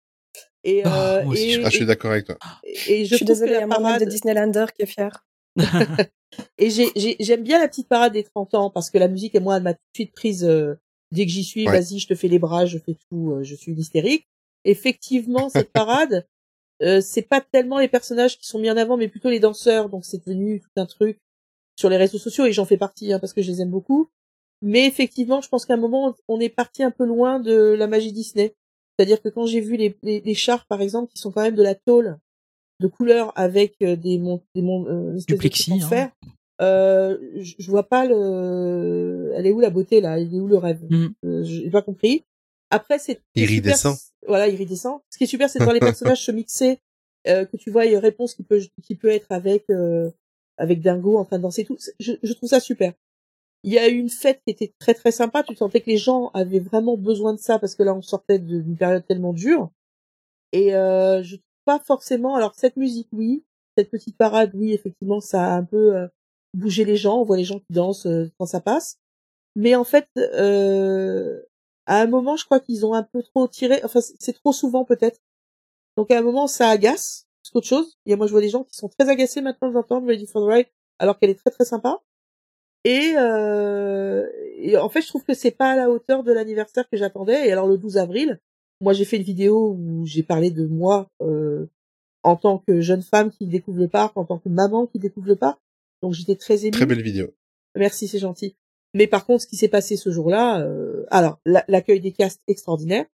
[0.64, 2.38] Et, Oh, euh, moi aussi, et, Ah, je suis d'accord avec toi.
[2.64, 4.66] et, et Je, suis trouve désolée, il y la a mon mec de parade, Disneylander
[4.76, 5.24] qui est fier.
[6.58, 9.34] et j'ai, j'ai, j'aime bien la petite parade des 30 ans parce que la musique
[9.34, 10.74] et moi elle m'a tout de suite prise euh,
[11.10, 11.72] dès que j'y suis, Ouais.
[11.80, 14.26] vas-y, je te fais les bras, je fais tout, euh, je suis une hystérique.
[14.64, 16.26] Effectivement, cette parade,
[16.82, 19.88] euh, c'est pas tellement les personnages qui sont mis en avant, mais plutôt les danseurs,
[19.88, 21.18] donc c'est devenu tout un truc
[21.76, 24.10] sur les réseaux sociaux et j'en fais partie hein, parce que je les aime beaucoup.
[24.62, 27.86] Mais effectivement, je pense qu'à un moment, on est parti un peu loin de la
[27.86, 28.54] magie Disney.
[28.96, 31.56] C'est-à-dire que quand j'ai vu les, les, les chars, par exemple, qui sont quand même
[31.56, 32.18] de la tôle
[32.80, 35.88] de couleur avec euh, des mon, des mon, euh, de plexi, truc en hein.
[35.88, 36.10] fer,
[36.60, 40.46] euh, je je vois pas le, elle est où la beauté là, il est où
[40.48, 40.82] le rêve?
[40.88, 41.08] Mm.
[41.24, 42.24] euh, J'ai pas compris.
[42.70, 43.96] Après, c'est Iridescent.
[43.96, 45.02] super, Voilà, iridescent.
[45.10, 46.78] Ce qui est super, c'est de voir les personnages se mixer,
[47.28, 50.10] euh, que tu vois une réponse qui peut qui peut être avec euh,
[50.56, 51.76] avec Dingo en train de danser tout.
[51.98, 52.92] Je, je trouve ça super.
[53.64, 55.42] Il y a eu une fête qui était très très sympa.
[55.42, 58.38] Tu sentais que les gens avaient vraiment besoin de ça parce que là, on sortait
[58.38, 59.70] d'une période tellement dure.
[60.52, 62.34] Et euh, je pas forcément.
[62.34, 63.44] Alors cette musique, oui,
[63.76, 66.08] cette petite parade, oui, effectivement, ça a un peu euh,
[66.54, 67.20] bougé les gens.
[67.20, 68.98] On voit les gens qui dansent euh, quand ça passe.
[69.56, 71.42] Mais en fait, euh,
[71.86, 73.80] à un moment, je crois qu'ils ont un peu trop tiré.
[73.84, 75.20] Enfin, c'est c'est trop souvent peut-être.
[75.96, 77.98] Donc à un moment, ça agace plus qu'autre chose.
[78.06, 80.52] Et moi, je vois des gens qui sont très agacés maintenant d'entendre Ready for the
[80.52, 80.66] Ride,
[80.98, 82.00] alors qu'elle est très très sympa.
[82.84, 84.26] Et, euh,
[84.56, 87.46] et en fait, je trouve que c'est pas à la hauteur de l'anniversaire que j'attendais.
[87.48, 88.40] Et alors le 12 avril,
[88.80, 91.66] moi j'ai fait une vidéo où j'ai parlé de moi euh,
[92.24, 95.28] en tant que jeune femme qui découvre le parc, en tant que maman qui découvre
[95.28, 95.60] le parc.
[96.02, 96.72] Donc j'étais très émue.
[96.72, 97.28] Très belle vidéo.
[97.76, 98.56] Merci, c'est gentil.
[98.94, 102.42] Mais par contre, ce qui s'est passé ce jour-là, euh, alors la- l'accueil des castes
[102.48, 103.06] extraordinaire,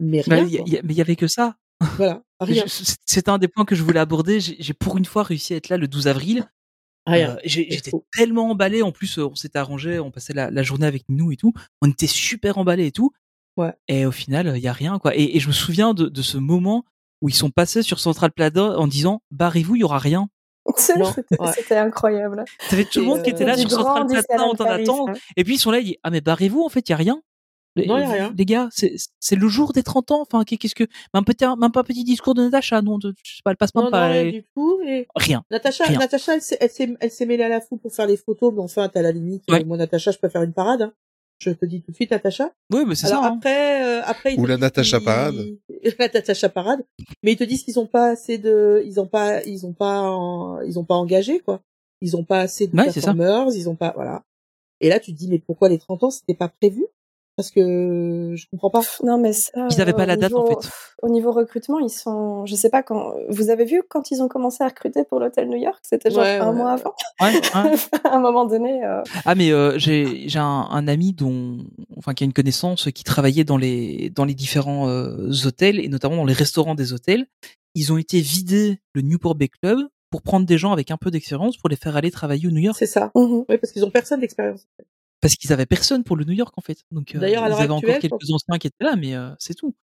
[0.00, 0.44] mais Bah, rien.
[0.46, 0.64] il y a- quoi.
[0.68, 1.56] il y a- mais il y avait que ça.
[1.96, 4.40] Voilà, rien, c'est- un des points que je voulais aborder.
[4.40, 6.48] J'ai j'ai pour une fois réussi à être là le 12 avril.
[7.06, 7.30] Rien.
[7.36, 8.82] Euh, j'ai- C'est J'étais tellement emballé.
[8.82, 11.52] En plus, euh, on s'était arrangé, on passait la, la journée avec nous et tout.
[11.82, 13.12] On était super emballé et tout.
[13.56, 13.72] Ouais.
[13.88, 15.16] Et au final, il y a rien quoi.
[15.16, 16.84] Et, et je me souviens de, de ce moment
[17.22, 20.28] où ils sont passés sur Central Plaza en disant barrez-vous, il y aura rien.
[20.76, 21.52] C'était ouais.
[21.54, 22.44] c'était incroyable.
[22.68, 24.54] T'avais tout le Et, monde qui était euh, là Du sur Central Plaza en Disneyland
[24.54, 25.10] train Paris, d'attendre.
[25.10, 25.18] hein.
[25.36, 26.96] Et puis ils sont là, ils disent ah mais barrez-vous, en fait, il y a
[26.96, 27.22] rien.
[27.76, 28.34] Les, Non, y a rien.
[28.36, 30.22] les gars, c'est c'est le jour des 30 ans.
[30.22, 33.14] Enfin, qu'est- qu'est-ce que même petit, même pas un petit discours de Natacha, non, de,
[33.22, 34.80] je sais pas, elle passe même Non, non, pas rien du tout.
[34.86, 35.44] Et rien.
[35.50, 35.98] Natacha, Rien.
[35.98, 38.52] Natacha, elle s'est, elle s'est, elle s'est mêlée à la foule pour faire les photos,
[38.54, 39.44] mais enfin, t'as la limite.
[39.50, 39.60] Ouais.
[39.60, 40.82] euh, Moi, Natacha, je peux faire une parade.
[40.82, 40.92] hein.
[41.38, 42.50] Je te dis tout de suite, Natacha.
[42.72, 43.18] Oui, mais c'est ça.
[43.22, 43.34] hein.
[43.36, 45.34] après, euh, après, ils Ou la Natacha Parade.
[45.98, 46.82] la Natacha parade.
[47.22, 50.00] Mais ils te disent qu'ils ont pas assez de, ils ont pas, ils ont pas,
[50.00, 51.60] en- ils ont pas engagé quoi.
[52.00, 54.22] Ils ont pas assez de Ouais, performers, ils ont pas, voilà.
[54.80, 56.86] Et là, tu te dis mais pourquoi les 30 ans c'était pas prévu?
[57.36, 58.80] Parce que je comprends pas.
[58.80, 59.68] Pff, Non, mais ça.
[59.70, 60.70] Ils avaient pas la date, en fait.
[61.02, 62.46] Au niveau recrutement, ils sont.
[62.46, 63.12] Je sais pas quand.
[63.28, 65.78] Vous avez vu quand ils ont commencé à recruter pour l'hôtel New York?
[65.82, 66.94] C'était genre Ouais, un ouais, mois avant.
[67.20, 67.74] Ouais, ouais.
[68.04, 68.82] à un moment donné.
[68.84, 71.58] euh, Ah mais euh, j'ai j'ai un, un ami dont
[71.98, 75.88] enfin qui a une connaissance qui travaillait dans les dans les différents euh, hôtels et
[75.88, 77.26] notamment dans les restaurants des hôtels.
[77.74, 79.78] Ils ont été vidés le Newport Bay Club
[80.10, 82.60] pour prendre des gens avec un peu d'expérience pour les faire aller travailler au New
[82.62, 83.10] York C'est ça.
[83.14, 83.44] mhm.
[83.46, 84.66] Oui, parce qu'ils ont personne d'expérience.
[85.20, 86.78] Parce qu'ils avaient personne pour le New York en fait.
[86.90, 89.54] Donc euh, D'ailleurs, ils avaient encore actuelle, quelques anciens qui étaient là mais euh, c'est
[89.54, 89.74] tout.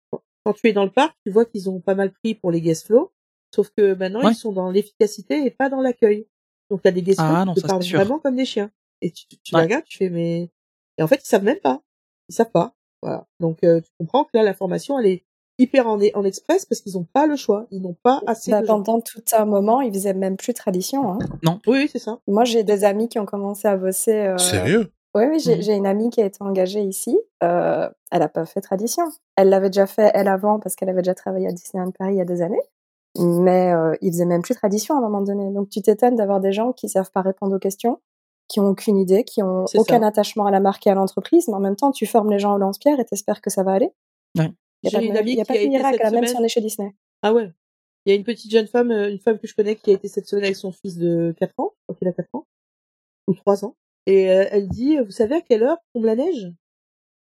[0.45, 2.61] Quand tu es dans le parc, tu vois qu'ils ont pas mal pris pour les
[2.61, 3.13] guest flow.
[3.55, 4.33] Sauf que maintenant, Ouais.
[4.33, 6.27] ils sont dans l'efficacité et pas dans l'accueil.
[6.71, 8.71] Donc, t'as des guest flow Ah qui non, te parlent vraiment comme des chiens.
[9.03, 9.63] Et tu, tu Ouais.
[9.63, 10.51] regardes, tu fais, mais,
[10.99, 11.83] et en fait, ils savent même pas.
[12.29, 12.75] Ils savent pas.
[13.03, 13.27] Voilà.
[13.41, 15.25] Donc, euh, tu comprends que là, la formation, elle est
[15.59, 17.67] hyper en, en express parce qu'ils ont pas le choix.
[17.71, 18.83] Ils n'ont pas assez bah, de gens.
[18.83, 21.13] pendant tout un moment, ils faisaient même plus tradition.
[21.13, 21.19] Hein.
[21.67, 22.19] Oui, oui, c'est ça.
[22.27, 24.13] Moi, j'ai des amis qui ont commencé à bosser.
[24.17, 24.91] euh, Sérieux?
[25.15, 25.63] Oui, oui, j'ai Mhm.
[25.63, 27.19] j'ai une amie qui a été engagée ici.
[27.43, 29.05] Euh, elle a pas fait tradition.
[29.37, 32.19] Elle l'avait déjà fait, elle, avant, parce qu'elle avait déjà travaillé à Disneyland Paris il
[32.19, 32.63] y a des années.
[33.19, 35.51] Mais euh, ils faisaient même plus tradition à un moment donné.
[35.53, 38.01] Donc, tu t'étonnes d'avoir des gens qui savent pas répondre aux questions,
[38.49, 40.07] qui ont aucune idée, qui ont aucun ça.
[40.07, 42.55] attachement à la marque et à l'entreprise, mais en même temps, tu formes les gens
[42.55, 43.91] au lance-pierre et t'espères que ça va aller.
[44.39, 44.51] Ouais.
[44.83, 45.95] Il J'ai n'y a, une de- amie y a qui pas a de été miracle,
[45.97, 46.43] cette là, même si semaine.
[46.43, 46.95] on est chez Disney.
[47.23, 47.51] Ah ouais.
[48.07, 49.95] Il y a une petite jeune femme, euh, une femme que je connais qui a
[49.95, 51.73] été cette semaine avec son fils de 4 ans.
[51.87, 52.47] Crois qu'il a 4 ans.
[53.29, 53.77] Ou 3 ans.
[54.07, 56.51] Et euh, elle dit, vous savez à quelle heure tombe la neige?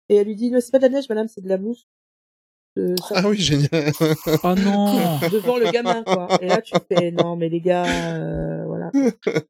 [0.09, 1.87] Et elle lui dit, non, c'est pas de la neige, madame, c'est de la mousse.
[2.79, 3.69] Euh, Ah oui, génial.
[4.45, 5.19] Oh non.
[5.33, 6.29] devant le gamin, quoi.
[6.41, 8.91] Et là, tu fais, non, mais les gars, euh, voilà.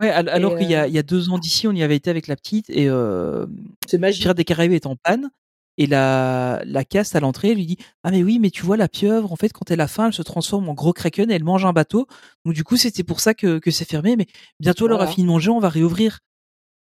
[0.00, 1.96] Ouais, alors qu'il y a euh, il y a deux ans d'ici on y avait
[1.96, 3.46] été avec la petite et euh,
[3.86, 4.20] C'est magique.
[4.22, 5.30] Pirates des Caraïbes est en panne
[5.78, 8.88] et la, la caste à l'entrée lui dit ah mais oui mais tu vois la
[8.88, 11.44] pieuvre en fait quand elle a faim elle se transforme en gros kraken et elle
[11.44, 12.06] mange un bateau
[12.44, 14.26] donc du coup c'était pour ça que, que c'est fermé mais
[14.58, 15.14] bientôt elle aura Voilà.
[15.14, 16.18] fini de manger on va réouvrir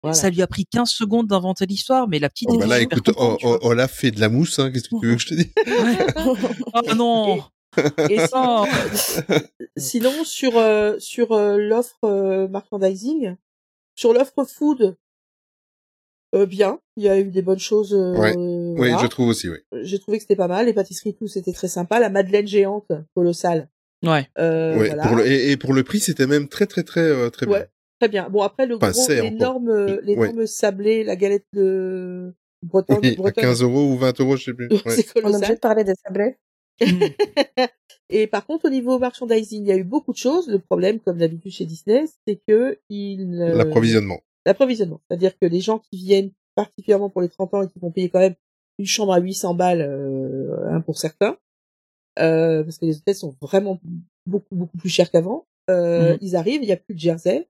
[0.02, 0.14] Voilà.
[0.14, 2.98] ça lui a pris 15 secondes d'inventer l'histoire mais la petite Oh, bah là, super
[2.98, 4.70] écoute, contente, oh, oh, Olaf fait de la mousse, hein.
[4.70, 5.52] Qu'est-ce que tu veux que je te dise?
[6.74, 7.42] Oh non
[8.10, 8.66] Et sinon, Oh.
[9.76, 13.36] sinon sur euh, sur euh, l'offre euh, merchandising,
[13.94, 14.96] sur l'offre food,
[16.34, 17.92] euh, bien, il y a eu des bonnes choses.
[17.94, 18.34] euh, Ouais.
[18.36, 19.58] Oui, je trouve aussi, oui.
[19.82, 20.66] J'ai trouvé que c'était pas mal.
[20.66, 21.98] Les pâtisseries tout, c'était très sympa.
[22.00, 23.68] La madeleine géante, colossale.
[24.04, 25.06] ouais Euh, Ouais, voilà.
[25.06, 27.64] pour le, et, et pour le prix, c'était même très, très, très, euh, très bien.
[28.00, 28.28] Très bien.
[28.30, 29.14] Bon après le Enfin, gros, encore.
[29.24, 30.00] l'énorme, euh, Ouais.
[30.04, 32.32] l'énorme sablé, la galette de
[32.62, 33.44] Bretonne, Oui, à Bretonne.
[33.44, 34.68] 15 euros ou 20 euros, je sais plus.
[34.86, 34.96] Ouais.
[34.96, 36.36] c'est On est obligé de parler des sablés.
[38.08, 40.48] Et par contre, au niveau merchandising, il y a eu beaucoup de choses.
[40.48, 44.20] Le problème, comme d'habitude chez Disney, c'est que il euh, L'approvisionnement.
[44.46, 45.00] l'approvisionnement.
[45.08, 48.08] C'est-à-dire que les gens qui viennent particulièrement pour les 30 ans et qui vont payer
[48.08, 48.34] quand même
[48.78, 51.36] une chambre à 800 balles, euh, hein, pour certains,
[52.18, 53.78] euh, parce que les hôtels sont vraiment
[54.26, 55.46] beaucoup beaucoup plus chers qu'avant.
[55.70, 56.18] Euh, Mhm.
[56.22, 57.46] Ils arrivent, il y a plus de jersey.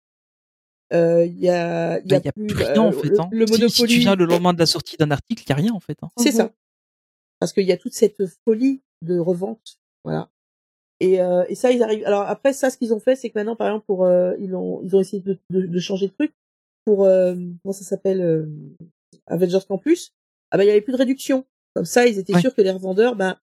[0.92, 2.82] Euh, Il y a, il y Bah, a il y a plus, plus euh, rien
[2.82, 3.28] en le- fait hein.
[3.30, 3.92] le, Si- si, Monopoly.
[3.94, 5.96] tu viens le lendemain de la sortie d'un article il y a rien en fait
[6.02, 6.08] hein.
[6.18, 6.36] C'est Mhm.
[6.36, 6.52] ça.
[7.38, 9.78] Parce qu'il y a toute cette folie de revente.
[10.04, 10.28] Voilà.
[11.02, 12.04] Et, euh, et ça, ils arrivent.
[12.04, 14.54] Alors après, ça, ce qu'ils ont fait, c'est que maintenant, par exemple, pour euh, ils
[14.54, 16.32] ont ils ont essayé de, de, de changer de truc
[16.84, 18.46] pour euh, comment ça s'appelle euh,
[19.26, 20.12] Avengers Campus.
[20.50, 21.46] Ah ben il y avait plus de réduction.
[21.74, 22.40] Comme ça, ils étaient Ouais.
[22.40, 23.38] sûrs que les revendeurs, ben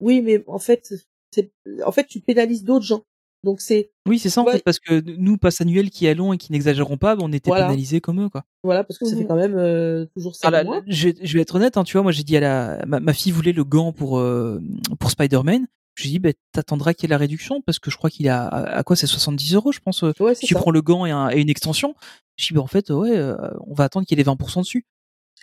[0.00, 0.92] oui, mais en fait,
[1.34, 1.50] c'est
[1.84, 3.02] en fait tu pénalises d'autres gens.
[3.44, 4.52] Donc c'est oui c'est ça en Ouais.
[4.52, 7.66] fait parce que nous passe annuels qui allons et qui n'exagérons pas on était Voilà.
[7.66, 9.28] pénalisés comme eux quoi voilà parce que ça fait Mhm.
[9.28, 10.48] quand même euh, toujours ça.
[10.52, 12.84] Ah je, vais- je vais être honnête, hein, tu vois, moi j'ai dit à la,
[12.86, 14.60] ma, ma fille voulait le gant pour euh,
[15.00, 15.66] pour Spider-Man.
[15.94, 18.08] Je lui ai dit, bah, t'attendras qu'il y ait la réduction parce que je crois
[18.08, 20.00] qu'il a à, quoi c'est 70 euros, je pense.
[20.02, 20.58] Ouais, tu ça.
[20.60, 21.94] prends le gant et, un- et une extension.
[22.36, 23.36] Je dis, bah, en fait, ouais, euh,
[23.66, 24.86] on va attendre qu'il y ait les 20% dessus.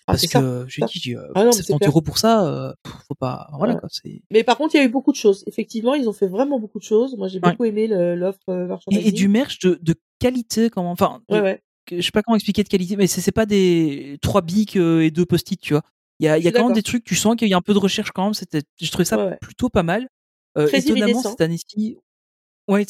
[0.09, 1.77] Ah, Parce que euh, je lui ai dit, j'ai, euh, Ah non, mais c'est 70
[1.79, 1.89] clair.
[1.89, 2.73] euros pour ça, euh,
[3.07, 3.47] faut pas.
[3.57, 3.79] Voilà Ouais.
[3.79, 3.89] quoi.
[4.31, 5.43] Mais par contre, il y a eu beaucoup de choses.
[5.47, 7.15] Effectivement, ils ont fait vraiment beaucoup de choses.
[7.17, 7.51] Moi, j'ai Ouais.
[7.51, 10.91] beaucoup aimé l'offre euh, et, et du merch de, de qualité, comment.
[10.91, 14.41] Enfin, de- Ouais, je sais pas comment expliquer de qualité, mais c'est pas des trois
[14.41, 15.83] bics et deux post-it, tu vois.
[16.19, 17.73] Il y a, y quand même des trucs, tu sens qu'il y a un peu
[17.73, 18.33] de recherche quand même.
[18.33, 20.07] C'était, je trouvais ça plutôt pas mal.
[20.55, 21.95] Très étonnamment, cette année-ci,
[22.67, 22.85] ouais,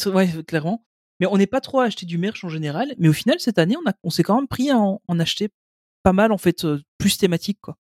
[0.47, 0.85] clairement.
[1.19, 2.95] Mais on n'est pas trop à acheter du merch en général.
[2.97, 5.19] Mais au final, cette année, on, a, on s'est quand même pris à en, en
[5.19, 5.49] acheter
[6.03, 7.75] pas mal, en fait, euh, plus thématique, quoi.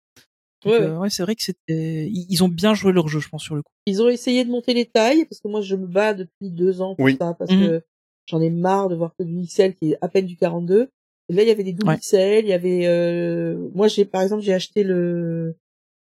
[0.65, 3.29] Donc, Ouais, euh, ouais, c'est vrai que c'était, ils ont bien joué leur jeu, je
[3.29, 3.71] pense, sur le coup.
[3.85, 6.81] Ils ont essayé de monter les tailles parce que moi, je me bats depuis deux
[6.81, 7.15] ans pour Oui.
[7.19, 7.59] ça parce Mhm.
[7.59, 7.81] que
[8.27, 10.89] j'en ai marre de voir que du XL qui est à peine du 42.
[11.29, 11.97] Et là, il y avait des doubles Ouais.
[11.97, 12.43] XL.
[12.43, 13.69] Il y avait, euh...
[13.73, 15.55] moi, j'ai par exemple, j'ai acheté le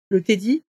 [0.09, 0.63] le Teddy.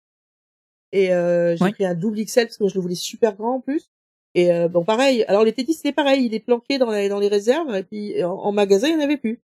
[0.91, 1.71] Et euh, j'ai Ouais.
[1.71, 3.89] pris un double XL parce que moi, je le voulais super grand en plus.
[4.35, 5.23] Et euh, bon, pareil.
[5.29, 6.25] Alors les Teddy, c'était pareil.
[6.25, 7.73] Il est planqué dans les, dans les réserves.
[7.75, 9.39] Et puis en, en magasin, il n'y en avait plus.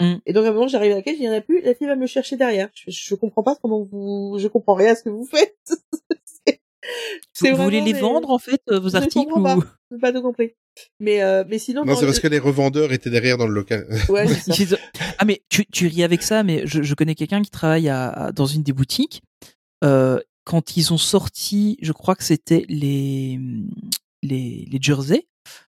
[0.00, 0.14] Mm.
[0.26, 1.60] Et donc à un moment, j'arrive à la caisse, il n'y en a plus.
[1.62, 2.68] La fille va me chercher derrière.
[2.74, 4.36] Je, je comprends pas comment vous...
[4.38, 5.56] Je comprends rien à ce que vous faites.
[7.32, 9.98] C'est- Vous voulez les des- vendre en fait euh, vos Je articles comprends ou pas.
[10.00, 10.50] Pas tout compris.
[11.00, 13.86] Mais, euh, mais sinon, Non, c'est parce que les revendeurs étaient derrière dans le local.
[14.10, 14.52] Ouais, ça.
[15.18, 18.08] Ah mais tu, tu ris avec ça, mais je, je connais quelqu'un qui travaille à,
[18.10, 19.22] à- dans une des boutiques.
[19.82, 23.38] Euh, quand ils ont sorti, je crois que c'était les
[24.22, 25.26] les, les jerseys.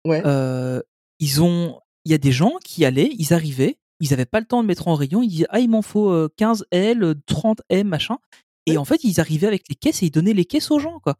[0.05, 0.21] Ouais.
[0.25, 0.81] euh,
[1.19, 4.45] ils ont, il y a des gens qui allaient, ils arrivaient, ils avaient pas le
[4.45, 5.21] temps de mettre en rayon.
[5.23, 8.17] Ils disaient ah il m'en faut euh, 15 L, 30 M machin.
[8.67, 8.77] Et Ouais.
[8.77, 11.15] en fait ils arrivaient avec les caisses et ils donnaient les caisses aux gens quoi.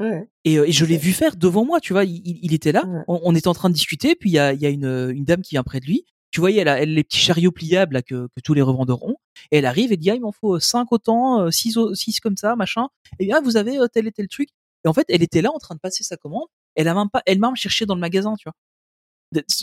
[0.00, 0.28] Ouais.
[0.44, 2.04] Et, euh, et je l'ai vu faire devant moi, tu vois.
[2.04, 3.02] Il, était là, Ouais.
[3.08, 4.86] on, on était en train de discuter, puis il y a, il y a une,
[4.86, 6.06] euh, une dame qui vient près de lui.
[6.30, 9.02] Tu voyais, elle a elle, les petits chariots pliables là, que, que tous les revendeurs
[9.04, 9.16] ont.
[9.50, 12.56] Et elle arrive et dit, ah, il m'en faut 5 autant, 6 six comme ça,
[12.56, 12.88] machin.
[13.20, 14.48] Et bien, ah, vous avez euh, tel et tel truc.
[14.84, 16.46] Et en fait, elle était là en train de passer sa commande.
[16.74, 18.54] Elle a même pas, elle m'a même cherché dans le magasin, tu vois.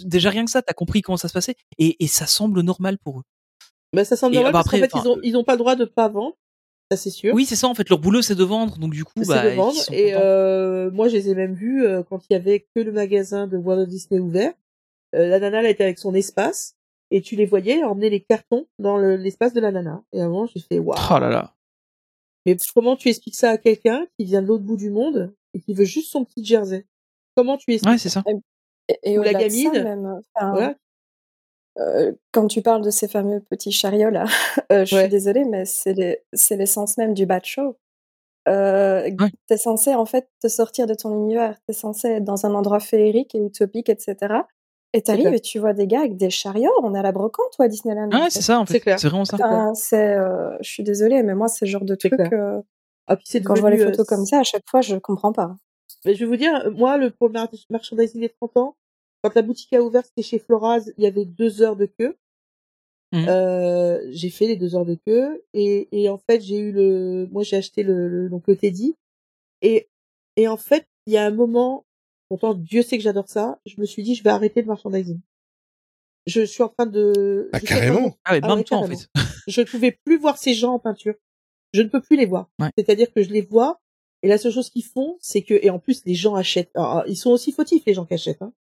[0.06, 1.56] Déjà rien que ça, t'as compris comment ça se passait.
[1.78, 3.24] Et, et ça semble normal pour eux.
[3.94, 5.60] Bah, ça semble Et, normal bah, parce qu'en fait, ils ont, ils ont pas le
[5.60, 6.36] droit de pas vendre.
[6.92, 7.36] Ça, c'est sûr.
[7.36, 8.78] Oui, c'est ça, en fait, leur boulot, c'est de vendre.
[8.80, 9.76] Donc, du coup, bah, de ils vendre.
[9.76, 12.82] sont Et euh, moi, je les ai même vus euh, quand il y avait que
[12.82, 14.54] le magasin de Walt Disney ouvert.
[15.16, 16.76] Euh, la nana, elle était avec son espace.
[17.12, 20.04] Et tu les voyais emmener les cartons dans le- l'espace de la nana.
[20.14, 21.00] Et avant, j'ai fait waouh.
[21.12, 21.56] Oh là là.
[22.46, 25.60] Mais comment tu expliques ça à quelqu'un qui vient de l'autre bout du monde et
[25.60, 26.86] qui veut juste son petit jersey?
[27.36, 28.24] Comment tu expliques Ouais, c'est ça?
[28.90, 29.84] Et, et Ou la au-delà de ça, gamine.
[29.84, 30.22] même,
[31.80, 34.26] euh, quand tu parles de ces fameux petits chariots là,
[34.72, 35.02] euh, je Ouais.
[35.04, 37.78] suis désolée, mais c'est les- c'est l'essence même du bad show.
[38.48, 39.30] Euh, Ouais.
[39.48, 42.80] T'es censé en fait te sortir de ton univers, t'es censé être dans un endroit
[42.80, 44.16] féerique et utopique, etc.
[44.94, 47.54] Et t'arrives et tu vois des gars avec des chariots, on est à la brocante
[47.60, 48.80] ou à Disneyland en Ouais, c'est ça, en C'est fait.
[48.80, 49.00] clair.
[49.00, 49.36] C'est vraiment ça.
[49.36, 52.14] Enfin, c'est, euh, je suis désolée, mais moi c'est le genre de truc.
[52.20, 52.60] euh,
[53.08, 55.32] Ah, puis quand je vois les euh, photos comme ça, à chaque fois je comprends
[55.34, 55.56] pas.
[56.06, 57.34] Mais je vais vous dire, moi, le pour le
[57.70, 58.78] merchandising des 30 ans,
[59.24, 62.16] quand la boutique a ouvert, c'était chez Floraz, il y avait deux heures de queue.
[63.12, 63.26] Mhm.
[63.28, 67.28] Euh, j'ai fait les deux heures de queue et, et en fait j'ai eu le,
[67.32, 68.96] moi j'ai acheté le, le donc le Teddy
[69.64, 69.90] et
[70.36, 71.88] et en fait il y a un moment,
[72.30, 75.20] pourtant Dieu sait que j'adore ça, je me suis dit je vais arrêter le merchandising.
[76.28, 77.50] Je suis en train de.
[77.52, 79.10] Ah, de- carrément Ah ouais, Ah même ouais, temps, en fait.
[79.48, 81.16] je ne pouvais plus voir ces gens en peinture.
[81.74, 82.52] Je ne peux plus les voir.
[82.60, 82.70] Ouais.
[82.78, 83.80] C'est-à-dire que je les vois
[84.24, 86.72] et la seule chose qu'ils font, c'est que et en plus les gens achètent.
[86.76, 88.42] Alors, ils sont aussi fautifs les gens qui achètent.
[88.42, 88.54] Hein.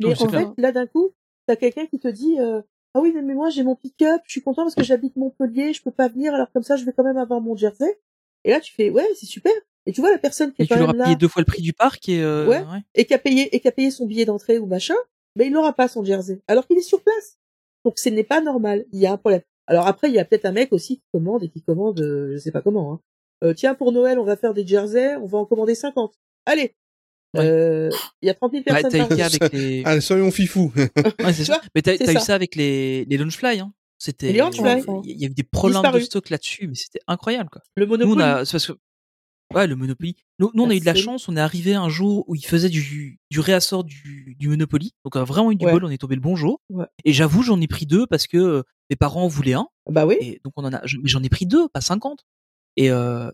[0.00, 0.40] Mais Oui, en clair.
[0.54, 1.10] fait, là d'un coup,
[1.46, 2.60] t'as quelqu'un qui te dit euh,
[2.94, 5.82] ah oui mais moi j'ai mon pick-up, je suis content parce que j'habite Montpellier, je
[5.82, 7.98] peux pas venir alors comme ça je vais quand même avoir mon jersey.
[8.44, 9.52] Et là tu fais ouais c'est super.
[9.88, 11.40] Et tu vois la personne qui est Et tu quand même là payé deux fois
[11.42, 12.62] le prix du parc et euh, Ouais.
[12.94, 14.96] et qui a payé et qui a payé son billet d'entrée ou machin,
[15.36, 17.38] mais il n'aura pas son jersey alors qu'il est sur place.
[17.84, 18.84] Donc ce n'est pas normal.
[18.92, 19.42] Il y a un problème.
[19.68, 22.32] Alors après il y a peut-être un mec aussi qui commande et qui commande euh,
[22.32, 22.92] je sais pas comment.
[22.94, 23.00] Hein.
[23.44, 26.14] Euh, tiens pour Noël on va faire des jerseys, on va en commander 50.
[26.46, 26.74] Allez.
[27.34, 27.44] Ouais.
[27.44, 27.90] Euh,
[28.22, 29.82] Il y a 30 000 Bah, personnes par avec les.
[29.84, 30.26] Allez, soyons.
[30.30, 32.34] Ouais, c'est Tu vois, Mais t'as eu ça.
[32.34, 33.60] avec les, les Launchfly.
[33.60, 33.72] Hein.
[33.98, 34.32] C'était.
[34.32, 34.82] Les Launchfly.
[35.04, 36.00] Il y a eu des problèmes Disparu.
[36.00, 37.50] de stock là-dessus, mais c'était incroyable.
[37.50, 37.62] Quoi.
[37.76, 38.16] Le Nous, Monopoly.
[38.16, 38.44] on a.
[38.44, 38.78] c'est parce que-
[39.54, 40.16] Ouais, le Monopoly.
[40.40, 41.28] Nous, nous, on a eu de la chance.
[41.28, 44.92] On est arrivé un jour où ils faisaient du, du réassort du, du Monopoly.
[45.04, 45.72] Donc, on a vraiment eu du Ouais.
[45.72, 45.84] bol.
[45.84, 46.60] On est tombé le bon jour.
[46.70, 46.86] Ouais.
[47.04, 49.68] Et j'avoue, j'en ai pris deux parce que euh, mes parents en voulaient un.
[49.88, 50.16] Bah oui.
[50.20, 50.80] Et donc, on en a.
[50.84, 52.24] j'en ai pris deux, pas 50.
[52.76, 52.90] Et.
[52.90, 53.30] Euh,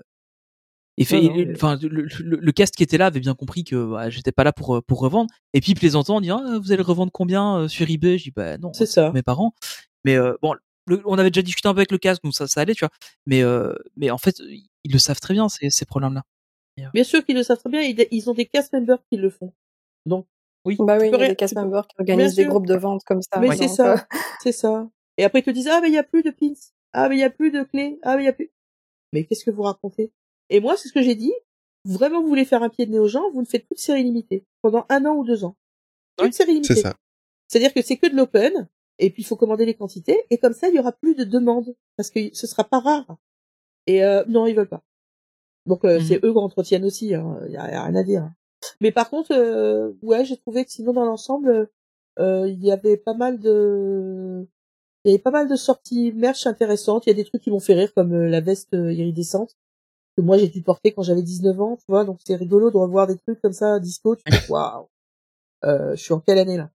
[1.05, 1.17] fait,
[1.57, 4.45] enfin, le, le- le cast qui était là avait bien compris que bah, j'étais pas
[4.45, 5.31] là pour pour revendre.
[5.55, 8.19] Et puis plaisantant, on dit ah, vous allez le revendre combien sur eBay?
[8.19, 9.11] Je dis bah non, C'est ça.
[9.13, 9.53] mes parents.
[10.05, 10.55] Mais euh, bon,
[10.87, 12.85] le- on avait déjà discuté un peu avec le casque, donc ça, ça allait, tu
[12.85, 12.91] vois.
[13.27, 14.37] Mais, euh, mais en fait,
[14.85, 16.23] ils le savent très bien, ces, ces problèmes-là.
[16.95, 19.31] Bien sûr qu'ils le savent très bien, ils, ils ont des cast members qui le
[19.31, 19.53] font.
[20.07, 20.27] Donc
[20.65, 20.77] Oui.
[20.79, 23.21] Bah oui, il y a des cast members qui organisent des groupes de vente comme
[23.23, 23.41] ça.
[23.41, 23.97] mais ouais, c'est ça, euh,
[24.43, 24.89] c'est ça.
[25.19, 26.53] Et après ils te disent ah mais il y a plus de pins,
[26.93, 28.51] ah mais il y a plus de clés, ah mais il y a plus.
[29.13, 30.13] Mais qu'est-ce que vous racontez?
[30.51, 31.33] Et moi c'est ce que j'ai dit.
[31.85, 33.81] Vraiment vous voulez faire un pied de nez aux gens, vous ne faites plus de
[33.81, 35.57] série limitée pendant un an ou deux ans.
[36.19, 36.75] De série limitée.
[36.75, 36.95] C'est ça.
[37.49, 40.53] C'est-à-dire que c'est que de l'open et puis il faut commander les quantités et comme
[40.53, 43.17] ça il y aura plus de demandes parce que ce sera pas rare.
[43.87, 44.83] Et euh, non ils veulent pas.
[45.67, 46.05] Donc euh, Mhm.
[46.07, 48.31] c'est eux qui entretiennent aussi, il hein, y, a, y a rien à dire.
[48.81, 51.69] Mais par contre, euh, ouais, j'ai trouvé que sinon dans l'ensemble,
[52.19, 54.47] euh, il y avait pas mal de,
[55.05, 57.07] il y avait pas mal de sorties merch intéressantes.
[57.07, 59.57] Il y a des trucs qui m'ont fait rire comme euh, la veste euh, iridescente
[60.17, 62.05] que moi j'ai dû porter quand j'avais 19 ans, tu vois.
[62.05, 64.17] Donc c'est rigolo de revoir des trucs comme ça dispo.
[64.17, 64.89] Tu fais waouh,
[65.65, 66.71] euh, je suis en quelle année là?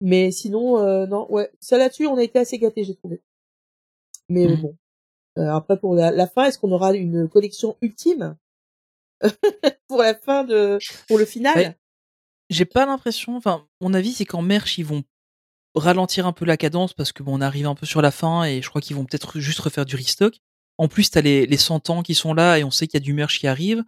[0.00, 3.22] Mais sinon, euh, non, ouais, ça là-dessus, on a été assez gâtés, j'ai trouvé.
[4.28, 4.56] Mais Mhm.
[4.56, 4.76] bon,
[5.38, 8.36] euh, après pour la, la fin, est-ce qu'on aura une collection ultime
[9.88, 11.56] pour la fin de, pour le final?
[11.58, 11.76] Ouais.
[12.48, 15.02] J'ai pas l'impression, enfin, mon avis, c'est qu'en merch, ils vont
[15.76, 18.44] ralentir un peu la cadence parce que bon, on arrive un peu sur la fin
[18.44, 20.38] et je crois qu'ils vont peut-être juste refaire du restock.
[20.78, 23.02] En plus, t'as les, les 100 ans qui sont là et on sait qu'il y
[23.02, 23.82] a du merch qui arrive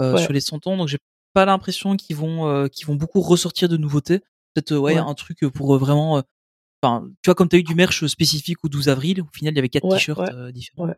[0.00, 0.22] euh, Ouais.
[0.22, 0.98] sur les 100 ans, donc j'ai
[1.34, 4.20] pas l'impression qu'ils vont euh, qu'ils vont beaucoup ressortir de nouveautés.
[4.54, 5.00] Peut-être euh, ouais, Ouais.
[5.00, 6.22] un truc pour vraiment.
[6.82, 9.56] Enfin, tu vois, comme t'as eu du merch spécifique au 12 avril, au final il
[9.56, 10.88] y avait quatre Ouais, t-shirts différents.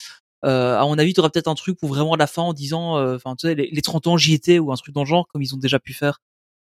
[0.45, 2.53] Euh, à mon avis, tu auras peut-être un truc pour vraiment à la fin en
[2.53, 5.03] disant, euh, enfin, tu sais, les, les 30 ans j'y étais ou un truc dans
[5.03, 6.21] le genre, comme ils ont déjà pu faire.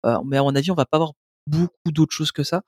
[0.07, 1.13] Euh, mais à mon avis, on va pas avoir
[1.47, 2.63] beaucoup d'autres choses que ça.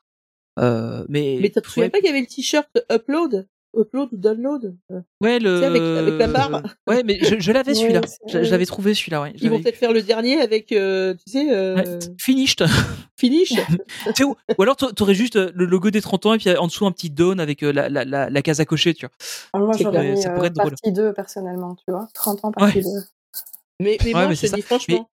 [0.58, 4.10] Euh, mais Mais tu te souviens ouais, pas qu'il y avait le t-shirt upload, upload
[4.12, 4.76] ou download?
[5.20, 6.62] Ouais, le, Tu sais, avec, avec la barre.
[6.86, 8.02] ouais, mais je, je l'avais celui-là.
[8.28, 9.22] Je, je l'avais trouvé celui-là.
[9.22, 11.84] Ouais, je Ils vont peut-être faire le dernier avec, euh, tu sais, euh, Ouais,
[12.18, 12.64] finished.
[13.16, 13.52] finish?
[14.20, 16.66] Ou, ou alors t'a- t'aurais juste euh, le logo des 30 ans et puis en
[16.66, 19.14] dessous un petit down avec la, la, la, la case à cocher, tu vois.
[19.52, 20.70] Ah, Moi, j'aurais mis Ça euh, pourrait être drôle.
[20.72, 22.08] partie 2, personnellement, tu vois.
[22.14, 22.88] 30 ans, partie 2.
[23.80, 25.08] Mais, mais Ouais, moi, mais je te dis franchement,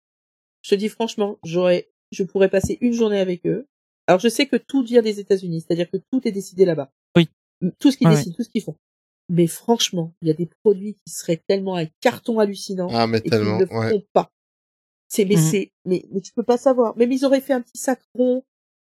[0.63, 3.67] je te dis franchement, j'aurais, je pourrais passer une journée avec eux.
[4.09, 6.91] Alors, je sais que tout vient des États-Unis, c'est-à-dire que tout est décidé là-bas.
[7.15, 7.29] Oui.
[7.79, 8.75] Tout ce qu'ils décident, tout ce qu'ils font.
[9.29, 13.19] Mais franchement, il y a des produits qui seraient tellement un carton hallucinant Ah, mais
[13.23, 13.89] et tellement, ne le ouais.
[13.91, 14.31] font pas.
[15.07, 15.41] C'est, mais Mhm.
[15.51, 16.97] c'est, mais, mais tu peux pas savoir.
[16.97, 18.43] Même ils auraient fait un petit sac rond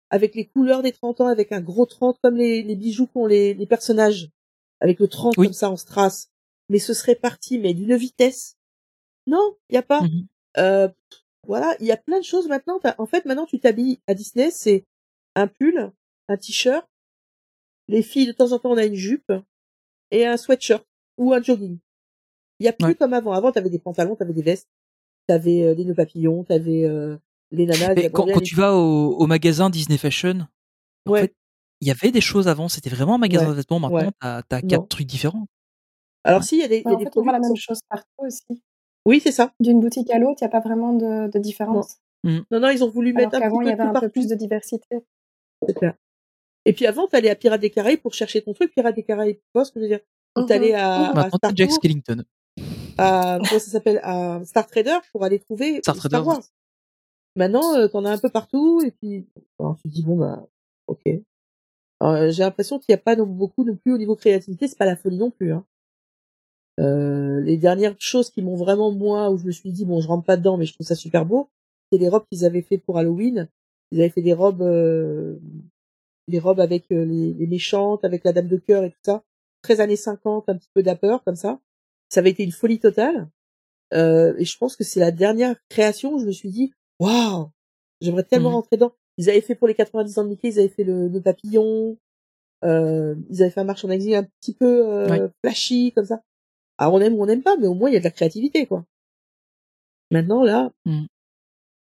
[0.10, 3.26] avec les couleurs des 30 ans, avec un gros 30 comme les, les bijoux qu'ont
[3.26, 4.30] les, les personnages,
[4.82, 5.48] avec le 30 Oui.
[5.48, 6.30] comme ça en strass.
[6.68, 8.58] Mais ce serait parti, mais d'une vitesse.
[9.28, 10.02] Non, il y a pas.
[10.02, 10.28] Mhm.
[10.58, 10.90] Euh,
[11.48, 12.80] voilà, il y a plein de choses maintenant.
[12.98, 14.84] En fait, maintenant, tu t'habilles à Disney, c'est
[15.36, 15.92] un pull,
[16.30, 16.88] un t-shirt.
[17.88, 19.32] Les filles, de temps en temps, on a une jupe
[20.12, 20.86] et un sweatshirt
[21.18, 21.80] ou un jogging.
[22.60, 22.96] Il y a plus Ouais.
[22.96, 23.34] comme avant.
[23.34, 24.70] Avant, t'avais des pantalons, t'avais des vestes,
[25.28, 27.18] t'avais euh, des nœuds papillons, t'avais euh,
[27.52, 27.94] les nanas.
[27.96, 30.48] Mais quand, tu vas au, au magasin Disney Fashion,
[31.06, 31.22] en Ouais.
[31.22, 31.36] fait,
[31.82, 33.80] il y avait des choses avant, c'était vraiment un magasin Ouais, de vêtements.
[33.82, 34.12] Maintenant, ouais.
[34.22, 35.48] t'as as quatre trucs différents.
[36.24, 37.40] Alors si, il y a des, il y a en des fait, on produits voit
[37.40, 38.64] la même chose partout aussi.
[39.06, 39.54] Oui, c'est ça.
[39.60, 41.98] D'une boutique à l'autre, il n'y a pas vraiment de, de différence.
[42.24, 44.28] Non, non, ils ont voulu Alors mettre un il y peu avait un peu plus
[44.28, 45.00] de diversité.
[45.68, 45.96] C'est clair.
[46.66, 49.36] Et puis avant, t'allais à Pirates des Caraïbes pour chercher ton truc, Pirates des Caraïbes.
[49.38, 50.00] Tu vois ce que je veux dire?
[50.38, 50.48] Ou Mhm.
[50.48, 52.24] t'allais à, t'as Star Jack Skellington.
[52.98, 56.44] à, comment ça s'appelle, à Star Trader pour aller trouver Star Star, Trader, Wars.
[57.36, 59.28] Maintenant, euh, t'en as un peu partout, et puis,
[59.60, 60.46] alors, tu te dis, bon, bah,
[60.88, 61.02] ok.
[62.00, 64.68] Alors, euh, j'ai l'impression qu'il n'y a pas non- beaucoup non plus au niveau créativité,
[64.68, 65.66] c'est pas la folie non plus, hein.
[66.80, 70.08] Euh, les dernières choses qui m'ont vraiment, moi, où je me suis dit, bon, je
[70.08, 71.50] rentre pas dedans, mais je trouve ça super beau,
[71.92, 73.48] c'est les robes qu'ils avaient fait pour Halloween.
[73.94, 75.38] Ils avaient fait des robes, euh,
[76.28, 79.24] des robes avec euh, les, les méchantes, avec la dame de cœur et tout ça.
[79.62, 81.60] 13 années 50, un petit peu d'apeur, comme ça.
[82.10, 83.30] Ça avait été une folie totale.
[83.94, 87.52] Euh, et je pense que c'est la dernière création où je me suis dit, waouh,
[88.02, 88.56] j'aimerais tellement Mhm.
[88.56, 88.96] rentrer dedans.
[89.20, 91.96] Ils avaient fait pour les 90 ans de Mickey, ils avaient fait le, le papillon,
[92.64, 95.30] euh, ils avaient fait un marche en exil un petit peu euh, Ouais.
[95.46, 96.24] flashy, comme ça.
[96.80, 98.10] Alors on aime ou on n'aime pas, mais au moins il y a de la
[98.12, 98.84] créativité, quoi.
[100.10, 101.06] Maintenant, là, Mhm.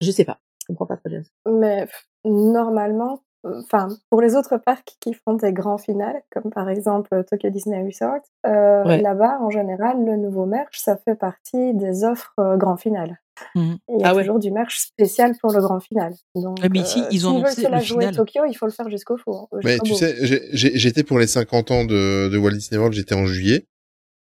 [0.03, 0.42] je sais pas.
[0.63, 1.23] Je comprends pas très bien.
[1.51, 1.87] Mais
[2.25, 7.25] normalement, euh, enfin, pour les autres parcs qui font des grands finales, comme par exemple
[7.29, 9.01] Tokyo Disney Resort, euh, Ouais.
[9.03, 13.19] là-bas, en général, le nouveau merch, ça fait partie des offres euh, grand final.
[13.57, 13.79] Mhm.
[13.89, 14.23] Et Il y a Ah ouais.
[14.23, 16.13] toujours du merch spécial pour le grand final.
[16.37, 18.15] Donc, mais ici, euh, ils ont veulent annoncé se la le jouer final.
[18.17, 19.49] Tokyo, il faut le faire jusqu'au fond.
[19.53, 20.15] hein, Mais tu sais,
[20.53, 23.67] j'étais pour les 50 ans de, de Walt Disney World, j'étais en juillet,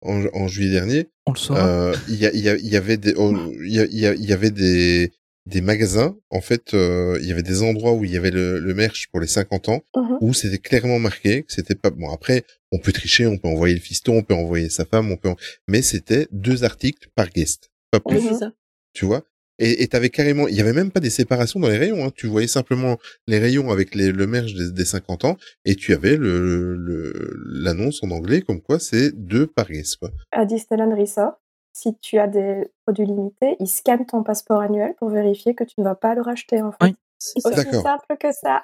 [0.04, 1.12] en, en juillet dernier.
[1.28, 1.60] On le saura.
[1.68, 5.12] Euh, Il y, avait des, oh, y, il y avait des,
[5.46, 6.16] des magasins.
[6.30, 9.08] En fait, euh, il y avait des endroits où il y avait le, le merch
[9.12, 10.18] pour les 50 ans, Mhm.
[10.22, 12.10] où c'était clairement marqué que c'était pas bon.
[12.12, 15.18] Après, on peut tricher, on peut envoyer le fiston, on peut envoyer sa femme, on
[15.18, 15.34] peut,
[15.68, 18.18] mais c'était deux articles par guest, pas plus.
[18.18, 18.52] Oui, c'est ça.
[18.94, 19.24] tu vois?
[19.64, 22.04] Et t'avais carrément, il y avait même pas des séparations dans les rayons.
[22.04, 22.12] Hein.
[22.16, 25.94] Tu voyais simplement les rayons avec les, le merge des, des 50 ans, et tu
[25.94, 27.14] avais le le-
[27.46, 29.98] l'annonce en anglais comme quoi c'est deux par guest.
[29.98, 30.10] Quoi.
[30.32, 31.34] À Disneyland Resort,
[31.74, 35.76] si tu as des produits limités, ils scannent ton passeport annuel pour vérifier que tu
[35.80, 36.78] ne vas pas le racheter, en fait.
[36.82, 36.96] Oui.
[37.24, 38.64] C'est Aussi simple que ça.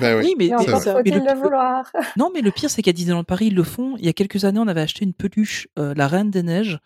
[0.00, 0.22] Bah oui.
[0.26, 1.90] Oui, mais, Mais encore faut-il le- le vouloir.
[2.16, 3.96] Non, mais le pire, c'est qu'à Disneyland Paris, ils le font.
[3.98, 6.78] Il y a quelques années, on avait acheté une peluche, euh, la Reine des Neiges.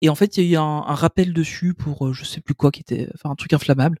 [0.00, 2.40] Et en fait, il y a eu un, un rappel dessus pour euh, je sais
[2.40, 3.98] plus quoi, qui était, enfin, un truc inflammable.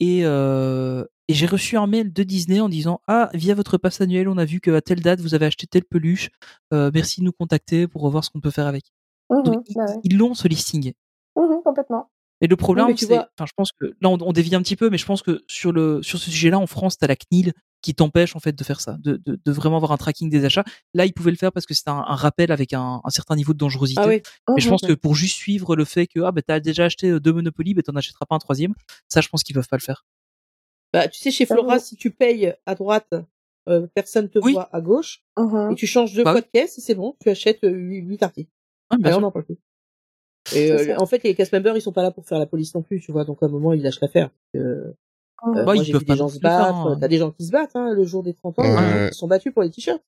[0.00, 4.00] Et, euh, et j'ai reçu un mail de Disney en disant Ah, via votre passe
[4.00, 6.28] annuel, on a vu qu'à telle date, vous avez acheté telle peluche.
[6.72, 8.92] Euh, merci de nous contacter pour voir ce qu'on peut faire avec.
[9.30, 10.00] Mhm, Donc, ils- bah ouais.
[10.04, 10.92] ils l'ont, ce listing.
[11.36, 12.10] Mhm, complètement.
[12.40, 14.76] Et le problème, c'est, vois- enfin, je pense que là, on, on dévie un petit
[14.76, 17.52] peu, mais je pense que sur le sur ce sujet-là, en France, t'as la CNIL
[17.80, 20.44] qui t'empêche en fait de faire ça, de, de, de vraiment avoir un tracking des
[20.44, 20.64] achats.
[20.94, 23.36] Là, ils pouvaient le faire parce que c'était un, un rappel avec un, un certain
[23.36, 24.00] niveau de dangerosité.
[24.02, 24.22] Ah oui.
[24.54, 27.08] Mais je pense que pour juste suivre le fait que ah bah t'as déjà acheté
[27.10, 28.74] euh, deux Monopoly, bah t'en achèteras pas un troisième.
[29.08, 30.04] Ça, je pense qu'ils peuvent pas le faire.
[30.92, 33.12] Bah, tu sais, chez Flora, si tu payes à droite,
[33.68, 34.52] euh, personne te Oui.
[34.52, 35.22] voit à gauche,
[35.70, 38.00] et tu changes deux Bah fois de caisse, et c'est bon, tu achètes euh, huit
[38.00, 38.50] huit articles.
[38.90, 39.26] Ah, bien Alors, sûr.
[39.26, 39.56] non, pas plus.
[40.54, 42.74] Et euh, en fait, les cast members, ils sont pas là pour faire la police
[42.74, 43.24] non plus, tu vois.
[43.24, 44.30] Donc à un moment, ils lâchent l'affaire.
[44.56, 44.92] Euh,
[45.42, 45.50] Mhm.
[45.50, 46.74] euh, Bah, moi, ils j'ai peuvent vu pas des gens se battre.
[46.76, 46.98] hein.
[47.00, 48.68] T'as des gens qui se battent, hein, le jour des 30 ans, Ouais.
[48.78, 50.02] hein, qui se sont battus pour les t-shirts.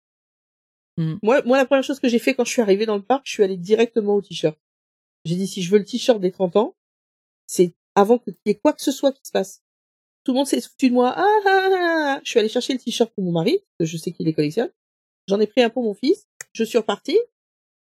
[0.96, 1.14] Mm.
[1.22, 3.22] Moi, moi, la première chose que j'ai fait quand je suis arrivée dans le parc,
[3.26, 4.58] je suis allée directement au t-shirt.
[5.24, 6.74] J'ai dit, si je veux le t-shirt des 30 ans,
[7.46, 9.62] c'est avant qu'il y ait quoi que ce soit qui se passe.
[10.24, 11.12] Tout le monde s'est foutu de moi.
[11.16, 12.20] Ah, ah, ah, ah.
[12.24, 14.32] Je suis allée chercher le t-shirt pour mon mari, parce que je sais qu'il les
[14.34, 14.70] collectionne.
[15.28, 16.26] J'en ai pris un pour mon fils.
[16.52, 17.18] Je suis repartie.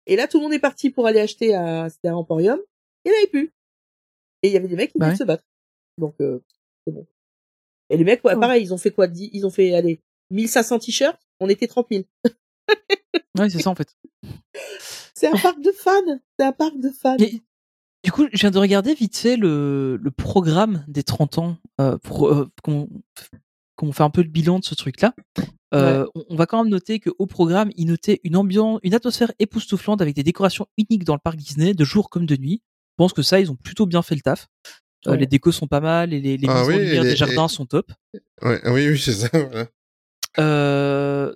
[0.09, 2.59] Et là, tout le monde est parti pour aller acheter à, c'était à Emporium.
[3.05, 3.53] Il n'y en avait plus.
[4.43, 5.19] Et il y avait des mecs qui Bah venaient ouais.
[5.19, 5.45] se battre.
[5.99, 6.41] Donc, euh,
[6.87, 7.07] c'est bon.
[7.91, 8.41] Et les mecs, ouais, Oh.
[8.41, 9.07] pareil, ils ont fait quoi?
[9.15, 11.21] Ils ont fait, allez, 1500 t-shirts.
[11.41, 12.05] On était 30 000.
[13.39, 13.97] Ouais, c'est ça en fait.
[15.15, 15.93] C'est un parc de fans.
[16.39, 17.17] C'est un parc de fans.
[17.17, 21.99] Du coup, je viens de regarder vite fait le, le programme des 30 ans euh,
[21.99, 22.89] pour euh, qu'on
[23.79, 25.15] qu'on fait un peu le bilan de ce truc-là.
[25.73, 29.31] Euh, on, on va quand même noter qu'au programme, il notait une ambiance, une atmosphère
[29.39, 32.61] époustouflante avec des décorations uniques dans le parc Disney, de jour comme de nuit.
[32.65, 34.49] Je pense que ça, ils ont plutôt bien fait le taf.
[35.07, 35.15] Euh.
[35.15, 37.49] Les décos sont pas mal et les, les Ah oui, et les- des jardins et-
[37.49, 37.93] sont top.
[38.43, 39.29] Ouais, oui, oui, c'est ça.
[39.33, 39.69] voilà.
[40.41, 41.35] Euh,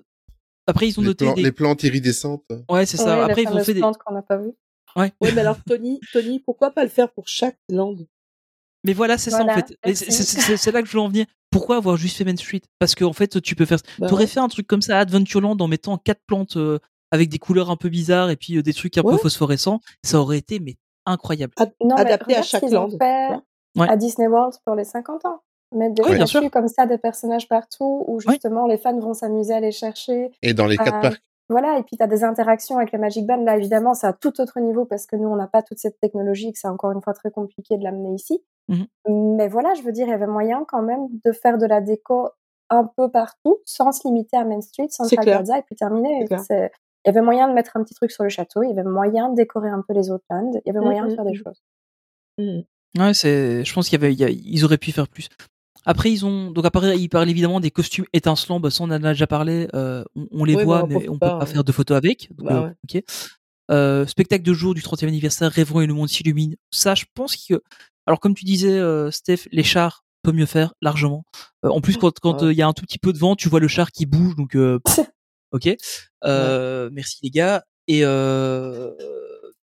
[0.67, 1.43] après, ils ont Les, noté plan- des...
[1.43, 2.45] les plantes iridescentes.
[2.69, 3.19] Ouais, c'est ça.
[3.19, 3.81] Ouais, Après, ils ont fait des...
[3.81, 4.53] plantes qu'on n'a pas vues.
[4.97, 5.13] Ouais.
[5.21, 7.97] Ouais, mais alors, Tony, Tony, pourquoi pas le faire pour chaque land?
[8.85, 9.77] Mais voilà, c'est ça en fait.
[9.95, 11.27] C'est là que je voulais en venir.
[11.53, 12.63] Pourquoi avoir juste fait Main Street?
[12.81, 13.79] Parce qu'en fait, tu peux faire.
[13.99, 14.27] Bah T'aurais ouais.
[14.27, 16.79] fait un truc comme ça à Adventureland en mettant quatre plantes euh,
[17.13, 19.81] avec des couleurs un peu bizarres et puis euh, des trucs un peu phosphorescents.
[20.03, 20.77] Ça aurait été mais
[21.07, 21.53] incroyable.
[21.81, 22.89] Non, mais Adapté à regarde ce chaque land.
[22.91, 23.29] fait
[23.75, 23.89] Ouais.
[23.89, 25.41] à Disney World pour les 50 ans.
[25.75, 26.51] Mettre des statues sûr.
[26.51, 28.33] comme ça, des personnages partout, où Ouais.
[28.35, 30.31] justement les fans vont s'amuser à les chercher.
[30.43, 31.23] Et dans les quatre parcs.
[31.53, 33.43] Voilà, et puis tu as des interactions avec le Magic Band.
[33.45, 36.01] Là, évidemment, c'est à tout autre niveau parce que nous, on n'a pas toute cette
[36.01, 38.43] technologie et que c'est encore une fois très compliqué de l'amener ici.
[38.69, 38.87] Mhm.
[39.37, 41.81] Mais voilà, je veux dire, il y avait moyen quand même de faire de la
[41.81, 42.29] déco
[42.71, 44.89] un peu partout sans se limiter à Main Street,
[45.23, 45.37] clair.
[45.39, 46.27] Plaza et puis terminer.
[47.05, 48.85] Il y avait moyen de mettre un petit truc sur le château, il y avait
[48.89, 51.25] moyen de décorer un peu les autres lands, il y avait moyen de Mhm, faire
[51.25, 51.43] des mhm.
[51.45, 51.63] choses.
[52.99, 53.65] Ouais, c'est.
[53.65, 55.29] Je pense qu'il y avait, il y a- ils auraient pu faire plus.
[55.85, 58.61] Après, ils ont donc après, ils parlent évidemment des costumes étincelants.
[58.61, 59.69] Bah, ça, on en a déjà parlé.
[59.75, 61.97] euh, on, on les mais voit, on mais on peut pas, pas faire de photos
[61.97, 62.29] avec.
[62.37, 63.05] Donc, Bah euh, ouais.
[63.71, 66.57] Euh, spectacle de jour du 30e anniversaire, rêverons et le monde s'illumine.
[66.71, 67.63] Ça, je pense que.
[68.07, 71.25] Alors, comme tu disais, euh, Steph, les chars peut mieux faire largement.
[71.65, 72.55] Euh, en plus, quand quand euh, il Ouais.
[72.57, 74.37] y a un tout petit peu de vent, tu vois le char qui bouge.
[74.37, 74.79] Donc, euh,
[75.53, 75.69] ok.
[76.25, 77.65] Euh, Merci les gars.
[77.89, 78.91] Et euh,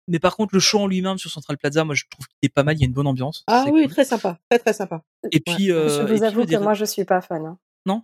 [0.08, 2.48] mais par contre, le show en lui-même sur Central Plaza, moi, je trouve qu'il est
[2.52, 2.76] pas mal.
[2.76, 3.44] Il y a une bonne ambiance.
[3.46, 3.90] Ah oui, cool.
[3.90, 4.38] très sympa.
[4.50, 5.02] Très, très sympa.
[5.32, 7.44] Et puis, euh, je et vous puis, avoue que moi, je suis pas fan.
[7.46, 7.58] hein.
[7.86, 8.02] non,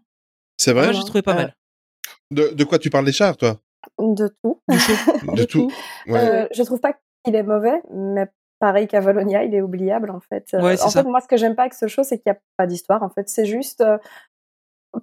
[0.59, 0.85] C'est vrai?
[0.85, 1.57] Moi j'ai trouvé pas Euh, mal.
[2.31, 3.59] de, de quoi tu parles des chars, toi?
[3.99, 4.61] De tout.
[4.69, 5.71] De tout.
[6.07, 6.19] Ouais.
[6.19, 6.95] Euh, je trouve pas
[7.25, 8.27] qu'il est mauvais, mais
[8.59, 10.47] pareil qu'Avalonia, il est oubliable en fait.
[10.55, 11.03] Euh, Ouais, c'est en ça.
[11.03, 13.03] fait, moi, ce que j'aime pas avec ce show, c'est qu'il n'y a pas d'histoire.
[13.03, 13.83] En fait, c'est juste.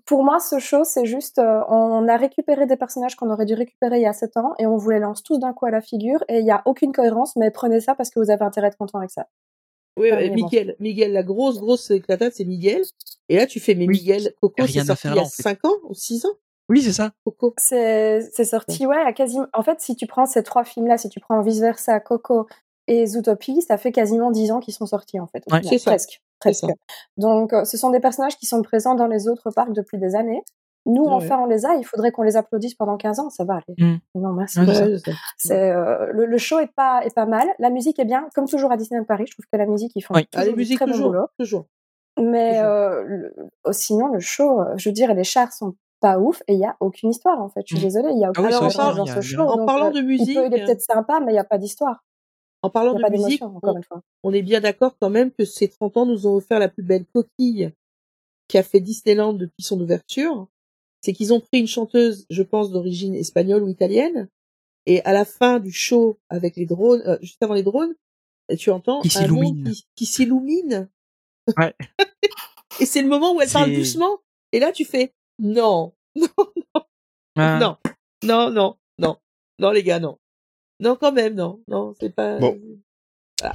[0.05, 1.39] Pour moi, ce show, c'est juste.
[1.39, 4.53] euh, on a récupéré des personnages qu'on aurait dû récupérer il y a 7 ans
[4.59, 6.61] et on vous les lance tous d'un coup à la figure et il n'y a
[6.65, 9.27] aucune cohérence, mais prenez ça parce que vous avez intérêt à être content avec ça.
[9.97, 10.11] Oui.
[10.29, 12.83] Miguel, Miguel, la grosse, grosse éclatade, c'est Miguel.
[13.29, 13.97] Et là, tu fais, mais Oui.
[13.99, 15.41] Miguel, Coco, c'est sorti faire il y a en fait.
[15.41, 16.33] 5 ans ou 6 ans,
[16.69, 17.11] Oui, c'est ça.
[17.25, 17.53] Coco.
[17.57, 19.47] C'est c'est sorti, ouais, à quasiment.
[19.53, 22.47] En fait, si tu prends ces trois films-là, si tu prends Vice Versa, Coco
[22.87, 25.43] et Zootopie, ça fait quasiment 10 ans qu'ils sont sortis, en fait.
[25.51, 25.61] Ouais.
[25.63, 25.91] C'est ça.
[25.91, 26.21] Presque.
[26.39, 26.65] Presque.
[27.17, 30.41] Donc, ce sont des personnages qui sont présents dans les autres parcs depuis des années.
[30.85, 31.11] Nous, Ouais.
[31.11, 31.75] enfin, on les a.
[31.75, 33.29] Il faudrait qu'on les applaudisse pendant 15 ans.
[33.29, 33.75] Ça va aller.
[33.77, 33.97] Mm.
[34.15, 34.59] Non, merci.
[34.61, 34.95] Ouais,
[35.37, 37.45] c'est euh, le, le show est pas est pas mal.
[37.59, 39.25] La musique est bien, comme toujours à Disneyland Paris.
[39.27, 40.25] Je trouve que la musique ils font Oui.
[40.33, 41.09] Ah, les toujours du musiques, très bon toujours.
[41.09, 41.27] boulot.
[41.37, 41.65] Toujours.
[42.19, 42.65] Mais Toujours.
[42.65, 43.35] euh, le-
[43.65, 46.65] oh, sinon, le show, je veux dire, les chars sont pas ouf et il y
[46.65, 47.61] a aucune histoire en fait.
[47.65, 47.87] Je suis Mm.
[47.89, 49.41] désolée, il y a aucun oui, ça, personnage il y dans ce il y show.
[49.41, 51.39] En donc, parlant euh, de il, musique, peut, il est peut-être sympa, mais il n'y
[51.39, 52.03] a pas d'histoire.
[52.63, 54.01] En parlant de a pas musique, encore on, une fois.
[54.23, 56.83] on est bien d'accord quand même que ces 30 ans nous ont offert la plus
[56.83, 57.71] belle coquille
[58.47, 60.47] qu'a fait Disneyland depuis son ouverture.
[61.01, 64.27] C'est qu'ils ont pris une chanteuse, je pense, d'origine espagnole ou italienne.
[64.85, 67.93] Et à la fin du show, avec les drones, euh, juste avant les drones,
[68.57, 69.71] tu entends Qui un monde s'illumine.
[69.71, 70.89] qui, qui s'illumine.
[71.57, 71.73] Ouais.
[72.79, 74.19] Et c'est le moment où elle parle doucement.
[74.51, 76.27] Et là, tu fais, non, non,
[77.35, 77.77] non,
[78.23, 79.17] non, non, non,
[79.59, 80.17] non, les gars, non.
[80.79, 82.39] Non, quand même, non, non, c'est pas.
[82.39, 82.59] Bon.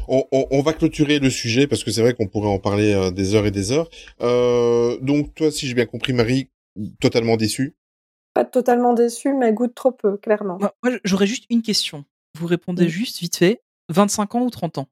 [0.08, 2.92] On, on- on va clôturer le sujet parce que c'est vrai qu'on pourrait en parler
[2.92, 3.88] euh, des heures et des heures.
[4.20, 6.50] Euh, donc toi, si j'ai bien compris, Marie,
[7.00, 7.74] totalement déçue.
[8.34, 10.56] Pas totalement déçu, mais goûte trop peu, clairement.
[10.58, 12.04] Moi, moi, j'aurais juste une question.
[12.38, 12.88] Vous répondez Mm.
[12.88, 13.62] juste vite fait.
[13.88, 14.88] 25 ans ou 30 ans?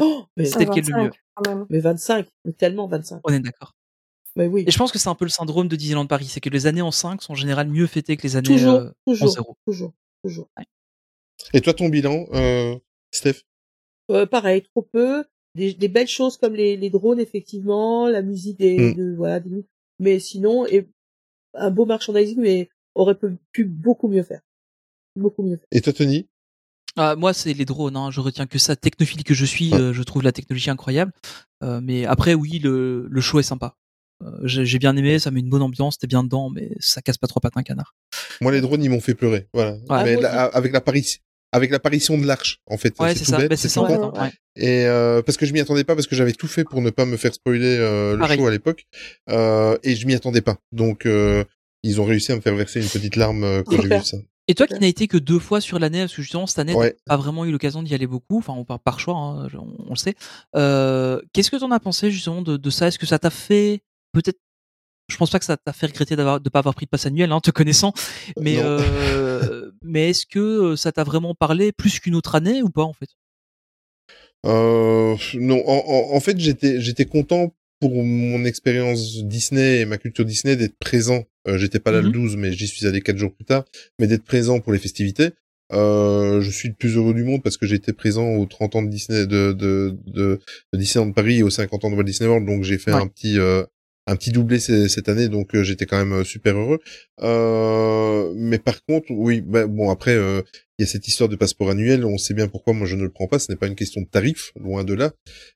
[0.00, 1.66] Oh, mais, C'était lequel le 25, mieux quand même.
[1.68, 3.20] mais 25, mais tellement 25.
[3.24, 3.74] On est d'accord.
[4.36, 4.64] Mais oui.
[4.66, 6.66] Et je pense que c'est un peu le syndrome de Disneyland Paris, c'est que les
[6.66, 9.28] années en 5 sont en général mieux fêtées que les années Toujours, euh, en toujours,
[9.28, 9.56] 0.
[9.66, 9.92] toujours,
[10.24, 10.48] toujours.
[11.54, 12.76] Et toi, ton bilan, euh,
[13.12, 13.42] Steph?
[14.10, 15.24] Euh, pareil, trop peu.
[15.54, 18.94] Des, des belles choses comme les, les drones, effectivement, la musique des, Mm.
[18.94, 19.64] de, voilà, des-
[19.98, 20.88] mais sinon, et
[21.54, 24.40] un beau merchandising, mais aurait pu, pu beaucoup mieux faire.
[25.16, 25.66] Beaucoup mieux faire.
[25.72, 26.28] Et toi, Tony?
[26.96, 27.96] Ah, moi, c'est les drones.
[27.96, 28.10] Hein.
[28.10, 28.76] Je retiens que ça.
[28.76, 29.78] Technophile que je suis, Ouais.
[29.78, 31.12] euh, je trouve la technologie incroyable.
[31.62, 33.76] Euh, mais après, oui, le, le show est sympa.
[34.22, 37.18] Euh, j'ai bien aimé, ça met une bonne ambiance, t'es bien dedans, mais ça casse
[37.18, 37.94] pas trop patin canard.
[38.40, 39.48] Moi, les drones, ils m'ont fait pleurer.
[39.54, 39.76] Voilà.
[39.88, 41.20] Ah, Mais la- avec l'apparition,
[41.52, 42.94] avec l'apparition de l'arche, en fait.
[42.98, 43.38] Ouais, c'est ça.
[43.38, 44.20] bête, Bah, c'est ça en fait.
[44.20, 44.30] ouais.
[44.56, 46.90] Et euh, parce que je m'y attendais pas, parce que j'avais tout fait pour ne
[46.90, 48.38] pas me faire spoiler euh, le Pareil.
[48.38, 48.84] show à l'époque,
[49.30, 50.56] euh, et je m'y attendais pas.
[50.72, 51.44] Donc euh,
[51.82, 54.16] ils ont réussi à me faire verser une petite larme euh, quand j'ai vu ça.
[54.50, 56.74] Et toi qui n'as été que deux fois sur l'année, parce que justement cette année,
[56.74, 56.92] Ouais.
[57.06, 59.84] t'as pas vraiment eu l'occasion d'y aller beaucoup, enfin on part par choix, hein, on,
[59.86, 60.14] on le sait.
[60.56, 62.88] Euh, Qu'est-ce que t'en as pensé justement de, de ça?
[62.88, 64.38] Est-ce que ça t'a fait peut-être
[65.08, 67.06] je pense pas que ça t'a fait regretter d'avoir de pas avoir pris de passe
[67.06, 67.92] annuel, hein, te connaissant.
[68.40, 72.70] Mais euh, mais est-ce que euh, ça t'a vraiment parlé plus qu'une autre année ou
[72.70, 73.08] pas en fait?
[74.46, 80.56] Euh, non, en, fait, j'étais j'étais content pour mon expérience Disney et ma culture Disney
[80.56, 81.24] d'être présent.
[81.48, 82.12] Euh, j'étais pas là le Mhm.
[82.12, 83.64] 12, mais j'y suis allé quatre jours plus tard,
[83.98, 85.30] mais d'être présent pour les festivités.
[85.72, 88.82] Euh, je suis le plus heureux du monde parce que été présent aux 30 ans
[88.82, 90.40] de Disney de de de,
[90.72, 93.02] de Disneyland Paris et aux 50 ans de Walt Disney World, donc j'ai fait Ouais.
[93.02, 93.64] un petit euh,
[94.08, 96.80] un petit doublé cette année, donc euh, j'étais quand même euh, super heureux.
[97.20, 100.40] Euh, mais par contre, oui, bah, bon après, euh,
[100.78, 102.06] il y a cette histoire de passeport annuel.
[102.06, 103.38] On sait bien pourquoi moi je ne le prends pas.
[103.38, 105.12] Ce n'est pas une question de tarif, loin de là.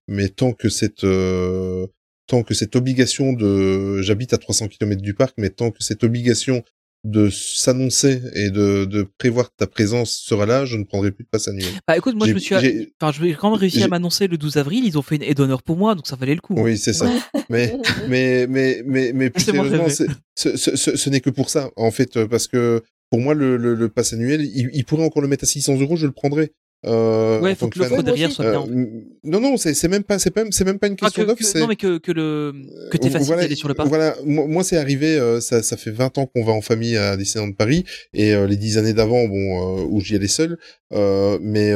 [0.06, 1.86] Mais tant que cette euh,
[2.26, 6.04] tant que cette obligation de, j'habite à 300 km du parc, mais tant que cette
[6.04, 6.62] obligation
[7.04, 11.28] de s'annoncer et de, de prévoir ta présence sera là, je ne prendrai plus de
[11.28, 11.68] passe annuel.
[11.86, 14.38] Bah écoute, moi je me suis, enfin je vais quand même réussi à m'annoncer le
[14.38, 14.84] 12 avril.
[14.84, 16.54] Ils ont fait une aide d'honneur pour moi, donc ça valait le coup.
[16.56, 17.10] Oui, c'est ça.
[17.50, 17.76] mais,
[18.08, 20.06] mais, mais, mais, mais plus C'est moi sérieusement,
[20.36, 23.56] ce, ce, ce, ce n'est que pour ça, en fait, parce que pour moi, le,
[23.56, 26.12] le, le pass annuel, il, il pourrait encore le mettre à 600 euros, je le
[26.12, 26.52] prendrais.
[26.84, 28.64] Euh, Ouais, faut que l'offre derrière soit bien.
[28.68, 28.86] Euh,
[29.24, 31.28] non, non, c'est c'est même pas, c'est pas, c'est même pas une Ah, question que-
[31.28, 31.38] d'offre.
[31.38, 32.52] que- c'est- non mais que, que le
[32.90, 33.88] que t'es facile voilà, d'aller sur le parc.
[33.88, 36.96] Voilà, moi, moi, c'est arrivé, euh, ça, ça fait 20 ans qu'on va en famille
[36.96, 37.84] à Disneyland de Paris,
[38.14, 40.58] et euh, les 10 années d'avant, bon, euh, où j'y allais seul,
[40.92, 41.72] euh, mais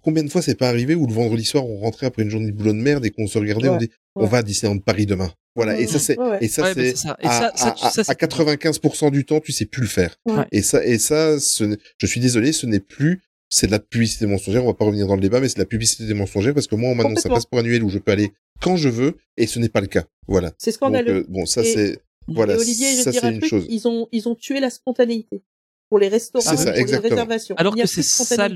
[0.00, 2.46] combien de fois c'est pas arrivé où le vendredi soir on rentrait après une journée
[2.52, 4.76] de boulot de merde et qu'on se regardait, on Ouais, dit, on va à Disneyland
[4.76, 5.32] de Paris demain.
[5.56, 6.38] Voilà, et ça c'est, Ouais, ouais.
[6.40, 7.16] et ça Ouais, bah, c'est, c'est ça.
[7.20, 9.88] Et à, ça, ça, à- ça, à c'est- 95% du temps, tu sais plus le
[9.88, 10.16] faire.
[10.24, 10.44] Ouais.
[10.52, 13.20] Et ça, et ça, ce je suis désolé, ce n'est plus,
[13.54, 14.64] c'est de la publicité mensongère.
[14.64, 16.74] On va pas revenir dans le débat, mais c'est de la publicité mensongère parce que
[16.74, 19.58] moi, on m'annonce un passeport annuel où je peux aller quand je veux et ce
[19.58, 20.04] n'est pas le cas.
[20.26, 20.52] Voilà.
[20.56, 21.16] C'est Donc, scandaleux.
[21.16, 23.66] euh, bon, ça c'est, voilà, et Olivier, je ça c'est un une truc, chose.
[23.68, 25.42] ils ont, ils ont tué la spontanéité
[25.90, 27.54] pour les restaurants, ça, pour les réservations.
[27.56, 28.48] Alors Il n'y a que c'est ça,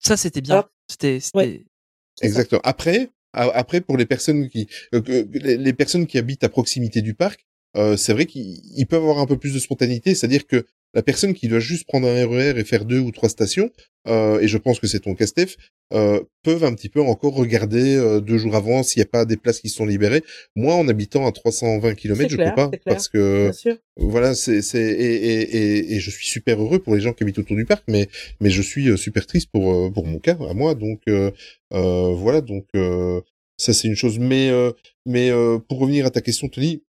[0.00, 0.68] ça c'était bien.
[0.90, 1.64] C'était, Ouais.
[2.20, 2.60] Exactement.
[2.64, 5.00] Après, a- après pour les personnes qui, euh,
[5.32, 7.46] les, personnes qui habitent à proximité du parc,
[7.76, 10.66] euh, c'est vrai qu'ils ils peuvent avoir un peu plus de spontanéité, c'est-à-dire que
[10.96, 13.70] la personne qui doit juste prendre un RER et faire deux ou trois stations,
[14.08, 15.56] euh, et je pense que c'est ton cas, Steph,
[15.92, 19.26] euh, peuvent un petit peu encore regarder euh, deux jours avant s'il n'y a pas
[19.26, 20.24] des places qui sont libérées.
[20.56, 23.50] Moi, en habitant à 320 km, je clair, peux pas parce que
[23.98, 27.24] voilà, c'est c'est et, et, et, et je suis super heureux pour les gens qui
[27.24, 28.08] habitent autour du parc, mais
[28.40, 30.74] mais je suis euh, super triste pour euh, pour mon cas à moi.
[30.74, 31.30] Donc euh,
[31.74, 33.20] euh, voilà, donc euh,
[33.58, 34.18] ça c'est une chose.
[34.18, 34.72] Mais euh,
[35.04, 36.82] mais euh, pour revenir à ta question, Tony,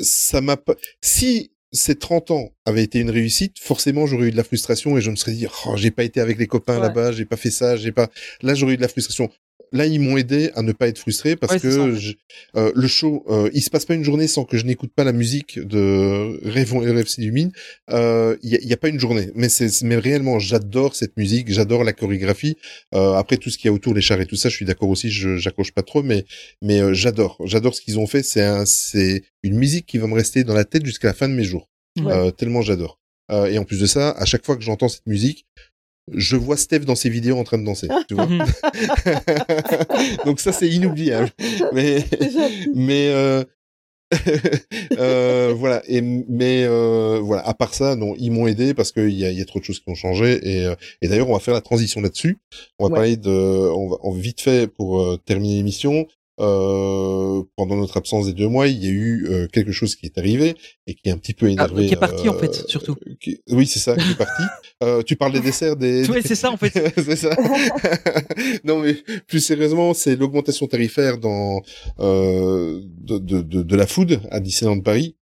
[0.00, 0.74] ça m'a pas.
[1.02, 5.00] Si ces 30 ans avaient été une réussite, forcément j'aurais eu de la frustration et
[5.00, 6.82] je me serais dit oh, j'ai pas été avec les copains Ouais.
[6.82, 8.08] là-bas, j'ai pas fait ça, j'ai pas.
[8.42, 9.30] Là j'aurais eu de la frustration.
[9.72, 12.12] Là ils m'ont aidé à ne pas être frustré parce Ouais, que je-
[12.56, 15.02] euh, le show, euh, il se passe pas une journée sans que je n'écoute pas
[15.02, 17.50] la musique de Rêvons et Rêves s'illuminent.
[17.90, 21.16] Euh, Il y, a, y a pas une journée, mais c'est mais réellement j'adore cette
[21.16, 22.56] musique, j'adore la chorégraphie.
[22.94, 24.64] Euh, après tout ce qu'il y a autour, les chars et tout ça, je suis
[24.64, 26.24] d'accord aussi, je j'accroche pas trop, mais
[26.62, 28.22] mais euh, j'adore, j'adore ce qu'ils ont fait.
[28.22, 31.28] C'est un, c'est une musique qui va me rester dans la tête jusqu'à la fin
[31.28, 31.68] de mes jours.
[31.98, 32.12] Ouais.
[32.12, 33.00] Euh, tellement j'adore.
[33.32, 35.46] Euh, et en plus de ça, à chaque fois que j'entends cette musique,
[36.12, 37.88] je vois Steph dans ses vidéos en train de danser.
[38.08, 38.44] tu vois Mhm.
[40.24, 41.30] Donc ça c'est inoubliable.
[42.74, 43.44] Mais euh,
[44.98, 49.10] euh, voilà et mais euh, voilà à part ça non ils m'ont aidé parce qu'il
[49.10, 51.32] y a, y a trop de choses qui ont changé et, euh, et d'ailleurs on
[51.32, 52.38] va faire la transition là-dessus
[52.78, 52.94] on va Ouais.
[52.96, 56.06] parler de on va on- vite fait pour euh, terminer l'émission
[56.40, 60.06] euh, pendant notre absence des deux mois il y a eu euh, quelque chose qui
[60.06, 60.54] est arrivé
[60.86, 62.96] et qui est un petit peu énervé Ah, qui est parti, en euh, fait, surtout.
[63.20, 64.42] qui- oui c'est ça qui est parti
[64.82, 66.72] euh, tu parles des desserts des Ouais, c'est ça en fait.
[66.96, 67.30] c'est ça.
[68.64, 68.94] non, mais
[69.26, 71.62] plus sérieusement, c'est l'augmentation tarifaire dans
[72.00, 75.15] euh, de, de, de, de la food à Disneyland Paris.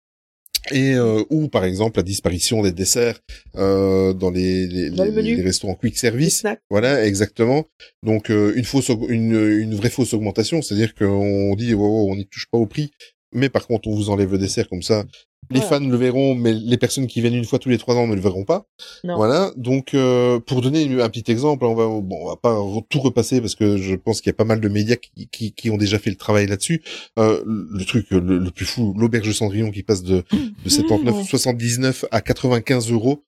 [0.73, 3.21] Et euh, ou par exemple la disparition des desserts
[3.57, 5.37] euh, dans les, les, Dans les les- menus.
[5.37, 6.45] les restaurants quick service.
[6.71, 7.65] Voilà, exactement.
[8.03, 12.17] Donc euh, une fausse, une, une vraie fausse augmentation, c'est-à-dire qu'on dit wow, wow, on
[12.17, 12.91] n'y touche pas au prix,
[13.35, 15.05] mais par contre on vous enlève le dessert comme ça.
[15.51, 15.79] Les Voilà.
[15.81, 18.15] fans le verront, mais les personnes qui viennent une fois tous les trois ans ne
[18.15, 18.67] le verront pas.
[19.05, 19.17] Non.
[19.17, 19.53] Voilà.
[19.59, 22.59] Donc euh, pour donner un petit exemple, on va bon, on va pas
[22.89, 25.53] tout repasser parce que je pense qu'il y a pas mal de médias qui, qui,
[25.53, 26.83] qui ont déjà fait le travail là-dessus.
[27.19, 30.25] Euh, le truc le, le plus fou, l'auberge de Cendrillon qui passe de,
[30.65, 33.25] de 79,79 à 95 euros.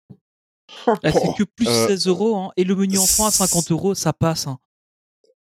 [0.86, 2.50] Ah, c'est Oh, que plus euh, 16 euros hein.
[2.56, 4.46] et le menu enfant à 50 euros, ça passe.
[4.46, 4.58] Hein.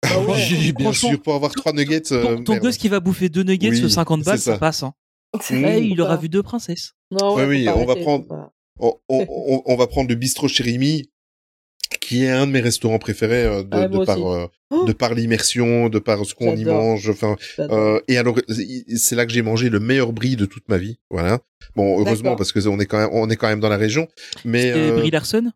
[0.11, 0.27] Ah ouais.
[0.51, 2.12] Oui, bien Franchement, sûr, pour avoir trois nuggets.
[2.12, 4.53] euh, Ton, ton gosse qui va bouffer deux nuggets Oui, sur 50 balles, ça.
[4.53, 4.59] ça.
[4.59, 4.83] passe.
[4.83, 4.93] Hein.
[5.51, 5.66] Mmh.
[5.83, 6.93] Il aura vu deux princesses.
[7.11, 8.53] Non, ouais, Oui, on va prendre- faut pas.
[8.81, 11.11] on, on- on- on va prendre le bistrot chez Rémi,
[12.01, 14.43] qui est un de mes restaurants préférés euh, de, Ouais, de moi par aussi.
[14.43, 17.09] euh, Oh, de par l'immersion, de par ce qu'on y mange.
[17.11, 18.37] Enfin, euh, et alors
[18.97, 20.99] c'est là que j'ai mangé le meilleur brie de toute ma vie.
[21.11, 21.41] Voilà.
[21.75, 24.07] Bon, heureusement parce que on est quand même on est quand même dans la région.
[24.45, 25.51] Mais Et euh, Brie Larson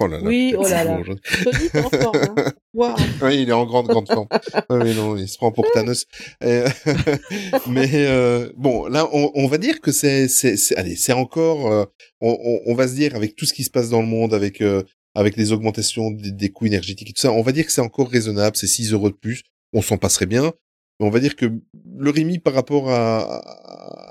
[0.00, 0.22] oh là là.
[0.24, 1.00] Oui, oh là là.
[1.02, 2.52] Tony, en forme, hein.
[2.74, 2.96] Waouh.
[3.22, 4.28] Oui, il est en grande grande forme.
[4.30, 6.06] Ah oui, non, il se prend pour Thanos.
[6.40, 10.28] Mais euh, bon, là, on, on va dire que c'est,
[10.76, 11.84] allez, c'est encore, euh,
[12.20, 14.34] on, on, on va se dire avec tout ce qui se passe dans le monde,
[14.34, 14.82] avec euh,
[15.14, 17.80] avec les augmentations des, des coûts énergétiques et tout ça, on va dire que c'est
[17.80, 18.56] encore raisonnable.
[18.56, 19.42] C'est 6 euros de plus,
[19.72, 20.52] on s'en passerait bien.
[21.00, 23.18] On va dire que le Rémi, par rapport à,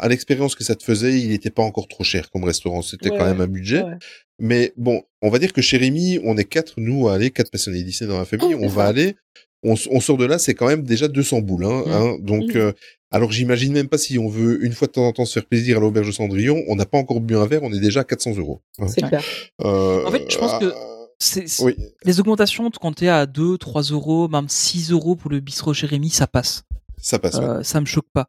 [0.02, 2.82] à l'expérience que ça te faisait, il n'était pas encore trop cher comme restaurant.
[2.82, 3.84] C'était Ouais, quand même un budget.
[3.84, 3.98] Ouais.
[4.40, 7.52] Mais bon, on va dire que chez Rémi, on est quatre, nous, à aller, quatre
[7.52, 8.56] passionnés Disney dans la famille.
[8.56, 9.16] On va aller,
[9.64, 11.66] on, on sort de là, c'est quand même déjà 200 boules.
[11.66, 11.92] Hein, Mm.
[11.92, 12.18] hein.
[12.22, 12.58] donc, Mm.
[12.58, 12.72] euh,
[13.12, 15.46] alors j'imagine même pas si on veut une fois de temps en temps se faire
[15.46, 18.02] plaisir à l'auberge de Cendrillon, on n'a pas encore bu un verre, on est déjà
[18.02, 18.62] à 400 euros.
[18.80, 18.88] hein.
[18.88, 19.24] C'est clair.
[19.64, 20.72] Euh, En fait, je pense que
[21.20, 25.32] C'est, c'est- Oui, Les augmentations, quand t'es à 2, 3 euros, même 6 euros pour
[25.32, 26.62] le bistrot chez Rémi, ça passe.
[27.02, 27.36] Ça passe.
[27.36, 27.44] ouais.
[27.46, 28.28] Euh, ça me choque pas.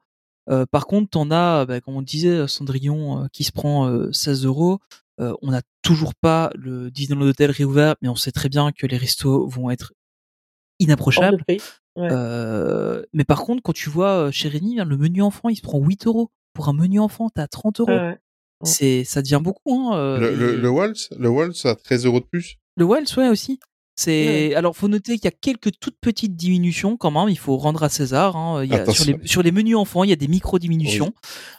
[0.51, 4.11] Euh, par contre, t'en as, bah, comme on disait, Cendrillon euh, qui se prend euh,
[4.13, 4.79] 16 euros.
[5.21, 8.97] On n'a toujours pas le Disneyland Hotel réouvert, mais on sait très bien que les
[8.97, 9.93] restos vont être
[10.79, 11.43] inapprochables.
[11.49, 11.59] Ouais.
[11.99, 15.63] Euh, mais par contre, quand tu vois chez Rémi, hein, le menu enfant, il se
[15.63, 16.31] prend 8 euros.
[16.55, 17.91] Pour un menu enfant, t'as 30 euros.
[17.91, 18.17] Ouais.
[18.65, 19.93] C'est, ça devient beaucoup.
[19.93, 22.57] Hein, le, le, et- le Waltz, le Waltz à 13 euros de plus.
[22.77, 23.59] Le Wells, ouais, aussi.
[23.99, 27.29] C'est alors faut noter qu'il y a quelques toutes petites diminutions quand même.
[27.29, 28.37] Il faut rendre à César.
[28.37, 28.63] Hein.
[28.63, 29.19] Il y a, sur, Attention.
[29.21, 31.13] les, sur les menus enfants, il y a des micro diminutions.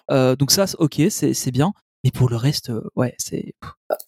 [0.09, 1.73] Euh, donc ça, ok, c'est bien.
[2.05, 3.55] Mais pour le reste, euh, ouais, c'est.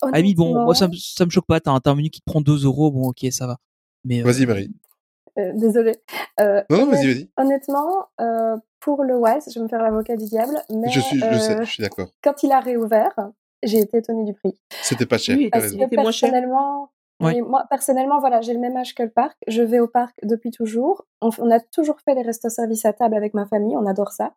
[0.02, 1.60] Ah oui, bon, moi ça, me- ça me choque pas.
[1.60, 3.58] T'as un, menu qui te prend 2 euros, bon, ok, ça va.
[4.06, 4.72] Mais euh, Vas-y, Marie.
[5.38, 5.98] Euh, désolée.
[6.40, 7.30] Euh, Non, non, vas-y, vas-y.
[7.36, 11.20] Honnêtement, euh, pour le Wise, je vais me faire l'avocat du diable, mais Je suis,
[11.20, 12.08] je sais, je suis d'accord.
[12.24, 13.14] quand il a réouvert,
[13.62, 14.58] j'ai été étonnée du prix.
[14.82, 15.38] C'était pas cher.
[15.38, 15.90] Oui, parce cher.
[15.90, 16.92] personnellement,
[17.22, 17.42] Ouais.
[17.42, 19.38] moi personnellement, voilà, j'ai le même âge que le parc.
[19.48, 21.06] Je vais au parc depuis toujours.
[21.22, 23.76] On, a toujours fait les restos-service à table avec ma famille.
[23.78, 24.34] On adore ça.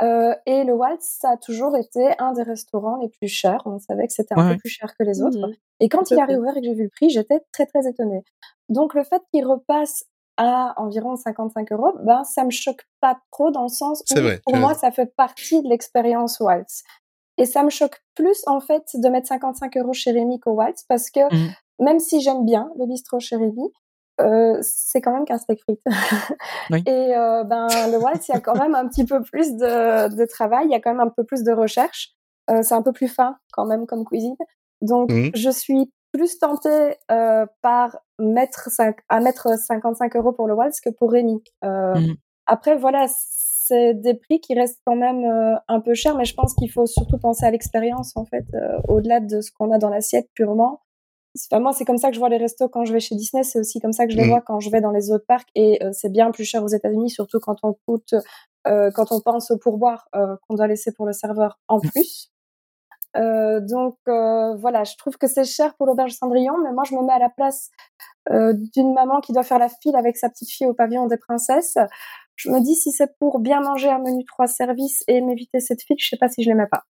[0.00, 3.62] Euh, et le Waltz, ça a toujours été un des restaurants les plus chers.
[3.66, 5.38] On savait que c'était un Ouais, peu plus cher que les autres.
[5.38, 5.54] Mhm.
[5.80, 8.24] Et quand il a réouvert et que j'ai vu le prix, j'étais très très étonnée.
[8.68, 10.04] Donc le fait qu'il repasse
[10.38, 14.40] à environ 55 euros, ben ça me choque pas trop dans le sens où vrai,
[14.44, 16.82] pour moi ça fait partie de l'expérience Waltz.
[17.38, 20.84] Et ça me choque plus en fait de mettre 55 euros chez Rémi qu'au Waltz
[20.88, 21.52] parce que Mhm.
[21.82, 23.70] Même si j'aime bien le bistrot chez Rémi,
[24.20, 25.80] euh, c'est quand même qu'un steak frites.
[26.70, 26.82] Oui.
[26.86, 30.14] Et euh, ben le Waltz, il y a quand même un petit peu plus de,
[30.14, 32.10] de travail, il y a quand même un peu plus de recherche.
[32.50, 34.36] Euh, c'est un peu plus fin quand même comme cuisine.
[34.80, 35.30] Donc Mhm.
[35.34, 40.80] je suis plus tentée euh, par mettre cinq- à mettre 55 euros pour le Waltz
[40.80, 41.42] que pour Rémi.
[41.64, 42.16] Euh, Mhm.
[42.46, 46.34] Après voilà, c'est des prix qui restent quand même euh, un peu chers, mais je
[46.34, 49.78] pense qu'il faut surtout penser à l'expérience en fait, euh, au-delà de ce qu'on a
[49.78, 50.80] dans l'assiette purement.
[51.50, 53.42] Enfin, moi, c'est comme ça que je vois les restos quand je vais chez Disney.
[53.42, 54.28] C'est aussi comme ça que je les Mhm.
[54.30, 55.48] vois quand je vais dans les autres parcs.
[55.54, 58.14] Et euh, c'est bien plus cher aux États-Unis, surtout quand on coûte,
[58.66, 62.28] euh, quand on pense au pourboire euh, qu'on doit laisser pour le serveur en plus.
[63.16, 66.94] Euh, donc euh, voilà, je trouve que c'est cher pour l'auberge Cendrillon, mais moi je
[66.94, 67.68] me mets à la place
[68.30, 71.18] euh, d'une maman qui doit faire la file avec sa petite fille au pavillon des
[71.18, 71.76] princesses.
[72.36, 75.82] Je me dis si c'est pour bien manger un menu trois services et m'éviter cette
[75.82, 76.84] file, je sais pas si je l'aimais pas.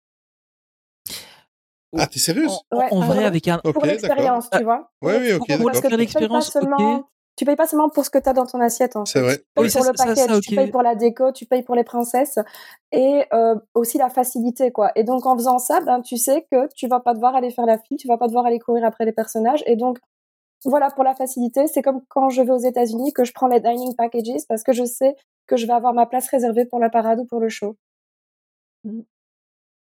[1.96, 2.60] Ah, t'es sérieuse?
[2.70, 3.60] en, Ouais, en vrai, avec un.
[3.64, 4.90] Ok, pour l'expérience, tu vois.
[5.02, 5.66] Ouais, oui, ok, Pour d'accord.
[5.66, 7.04] la faire tu payes pas l'expérience, ok.
[7.36, 8.96] tu payes pas seulement pour ce que tu as dans ton assiette.
[8.96, 9.24] En C'est fait.
[9.24, 9.36] vrai.
[9.38, 11.62] Tu payes Oui, pour ça, le ça, package, tu payes pour la déco, tu payes
[11.62, 12.38] pour les princesses
[12.92, 14.92] et euh, aussi la facilité quoi.
[14.96, 17.66] Et donc en faisant ça, ben tu sais que tu vas pas devoir aller faire
[17.66, 19.98] la file, tu vas pas devoir aller courir après les personnages et donc
[20.64, 23.60] voilà pour la facilité, c'est comme quand je vais aux États-Unis que je prends les
[23.60, 25.16] dining packages parce que je sais
[25.46, 27.76] que je vais avoir ma place réservée pour la parade ou pour le show.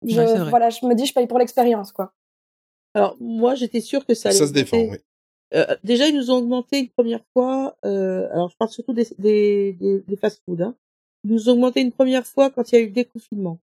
[0.04, 2.12] Je, Ouais, voilà, je me dis je paye pour l'expérience quoi.
[2.94, 4.98] Alors, moi, j'étais sûre que ça allait Ça se défend, oui.
[5.54, 7.76] Euh, déjà, ils nous ont augmenté une première fois.
[7.84, 10.60] Euh, alors, je parle surtout des, des, des, des fast-food.
[10.62, 10.74] Hein.
[11.24, 13.58] Ils nous ont augmenté une première fois quand il y a eu le déconfinement.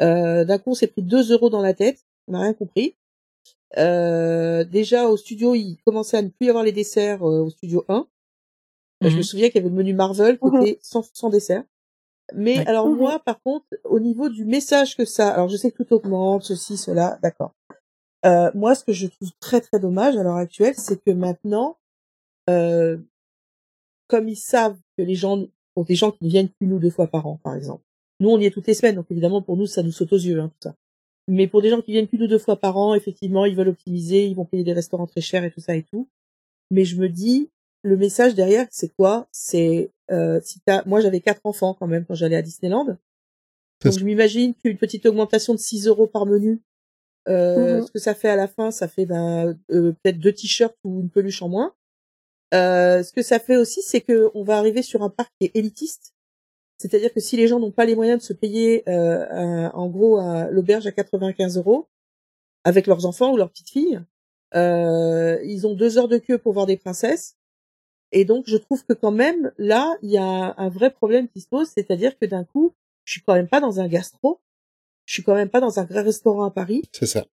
[0.00, 2.04] Euh, D'un coup, on s'est pris 2 euros dans la tête.
[2.28, 2.94] On n'a rien compris.
[3.76, 7.50] Euh, déjà, au studio, ils commençaient à ne plus y avoir les desserts euh, au
[7.50, 8.06] studio 1.
[9.04, 9.22] Euh, Je me Mhm.
[9.22, 10.62] souviens qu'il y avait le menu Marvel qui Mhm.
[10.62, 11.64] était sans, sans dessert.
[12.34, 12.66] Mais Ouais.
[12.66, 12.96] alors Mhm.
[12.96, 16.44] moi, par contre, au niveau du message que ça, alors je sais que tout augmente,
[16.44, 17.54] ceci, cela, d'accord.
[18.26, 21.76] Euh, moi, ce que je trouve très très dommage à l'heure actuelle, c'est que maintenant,
[22.48, 22.98] euh,
[24.08, 25.44] comme ils savent que les gens,
[25.74, 27.82] pour des gens qui ne viennent qu'une ou deux fois par an, par exemple.
[28.20, 30.18] Nous, on y est toutes les semaines, donc évidemment pour nous, ça nous saute aux
[30.18, 30.74] yeux, hein, tout ça.
[31.28, 33.68] Mais pour des gens qui viennent qu'une ou deux fois par an, effectivement, ils veulent
[33.68, 36.08] optimiser, ils vont payer des restaurants très chers et tout ça et tout.
[36.70, 37.50] Mais je me dis,
[37.82, 39.28] le message derrière, c'est quoi?
[39.32, 42.96] C'est euh, si t'as, moi j'avais quatre enfants quand même quand j'allais à Disneyland.
[43.84, 46.60] Donc je m'imagine qu'une petite augmentation de 6 euros par menu,
[47.28, 47.86] euh, Mhm.
[47.86, 51.00] ce que ça fait à la fin, ça fait ben, euh, peut-être deux t-shirts ou
[51.00, 51.74] une peluche en moins.
[52.52, 55.46] Euh, ce que ça fait aussi, c'est que on va arriver sur un parc qui
[55.46, 56.12] est élitiste.
[56.78, 59.88] C'est-à-dire que si les gens n'ont pas les moyens de se payer, euh, un- en
[59.88, 61.88] gros, un- l'auberge à 95 euros
[62.64, 64.00] avec leurs enfants ou leurs petites filles,
[64.54, 67.36] euh, ils ont deux heures de queue pour voir des princesses.
[68.12, 71.40] Et donc, je trouve que quand même, là, il y a un, vrai problème qui
[71.40, 72.74] se pose, c'est-à-dire que d'un coup,
[73.04, 74.40] je suis quand même pas dans un gastro,
[75.06, 77.26] je suis quand même pas dans un vrai restaurant à Paris, C'est ça.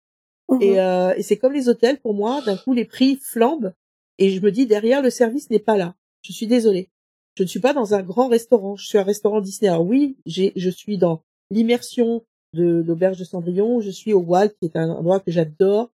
[0.50, 0.62] Mhm.
[0.62, 3.74] et, euh, et c'est comme les hôtels pour moi, d'un coup les prix flambent
[4.18, 5.96] et je me dis derrière le service n'est pas là.
[6.22, 6.90] Je suis désolée.
[7.36, 9.70] Je ne suis pas dans un grand restaurant, je suis un restaurant Disney.
[9.70, 11.22] Alors oui, j'ai je suis dans
[11.52, 12.24] l'immersion
[12.54, 15.92] de l'auberge de Cendrillon, je suis au Walt qui est un endroit que j'adore,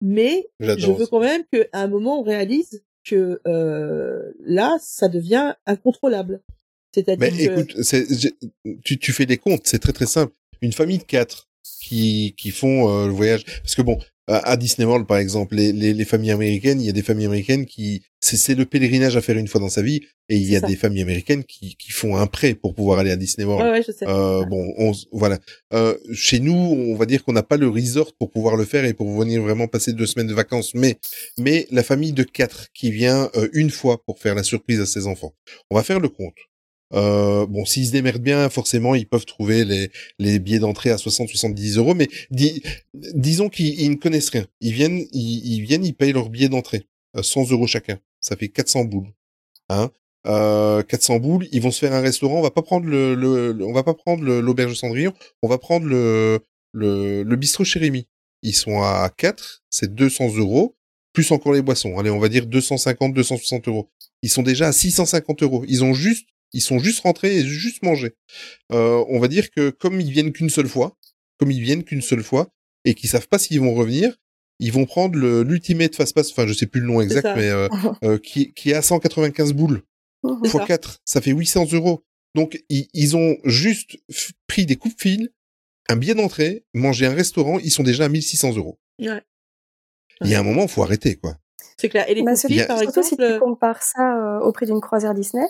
[0.00, 1.10] mais J'adore je veux aussi.
[1.10, 6.42] quand même qu'à un moment on réalise que euh, là ça devient incontrôlable.
[6.94, 7.76] C'est-à-dire Mais écoute,
[8.84, 10.32] tu, tu fais des comptes, c'est très très simple.
[10.60, 11.49] Une famille de quatre
[11.80, 13.98] qui, qui font euh, le voyage, parce que bon,
[14.30, 17.26] à, Disney World par exemple, les, les, les familles américaines, il y a des familles
[17.26, 20.48] américaines qui, c'est, c'est le pèlerinage à faire une fois dans sa vie, et il
[20.48, 20.66] y a ça.
[20.66, 23.64] des familles américaines qui, qui font un prêt pour pouvoir aller à Disney World.
[23.64, 24.06] ouais, ouais, je sais.
[24.06, 25.38] Euh, bon, on, voilà.
[25.72, 28.84] Euh, chez nous, on va dire qu'on n'a pas le resort pour pouvoir le faire
[28.84, 30.74] et pour venir vraiment passer deux semaines de vacances.
[30.74, 30.98] Mais,
[31.38, 34.86] mais la famille de quatre qui vient euh, une fois pour faire la surprise à
[34.86, 35.34] ses enfants,
[35.70, 36.36] on va faire le compte.
[36.92, 40.96] Euh, bon, s'ils se démerdent bien, forcément, ils peuvent trouver les, les billets d'entrée à
[40.96, 41.94] 60-70 euros.
[41.94, 42.62] Mais dis-
[42.94, 44.46] disons qu'ils ils ne connaissent rien.
[44.60, 46.86] Ils viennent, ils, viennent, ils payent leur billet d'entrée,
[47.16, 47.98] euh, 100 euros chacun.
[48.20, 49.08] Ça fait 400 boules.
[49.68, 49.90] Hein
[50.26, 52.38] euh, 400 boules, ils vont se faire un restaurant.
[52.38, 55.14] On va pas prendre le, on va pas prendre l'auberge Cendrillon.
[55.42, 56.40] On va prendre le,
[56.72, 57.80] le, le bistrot chez.
[58.42, 60.76] Ils sont à 4, c'est 200 euros
[61.12, 61.98] plus encore les boissons.
[61.98, 63.90] Allez, on va dire 250, 260 euros.
[64.22, 65.64] Ils sont déjà à 650 euros.
[65.66, 68.14] Ils ont juste, ils sont juste rentrés et juste mangés.
[68.72, 70.96] Euh, on va dire que comme ils viennent qu'une seule fois,
[71.38, 72.48] comme ils viennent qu'une seule fois
[72.84, 74.16] et qu'ils savent pas s'ils vont revenir,
[74.58, 76.30] ils vont prendre le l'ultimate fast pass.
[76.30, 77.68] Enfin, je sais plus le nom exact, mais euh,
[78.04, 79.82] euh, qui qui est à 195 boules
[80.44, 80.64] ça.
[80.66, 82.04] 4, ça fait 800 euros.
[82.34, 83.96] Donc, ils, ils ont juste
[84.46, 85.30] pris des coupes fil,
[85.88, 88.78] un billet d'entrée, mangé un restaurant, ils sont déjà à 1600 euros.
[89.00, 89.22] Ouais.
[90.22, 91.36] Il y a un moment, faut arrêter, quoi.
[91.78, 92.08] C'est clair.
[92.10, 93.82] Et les Bah, coups de surtout, fil, y a- par surtout si exemple, tu compares
[93.82, 95.42] ça euh, au prix d'une croisière Disney.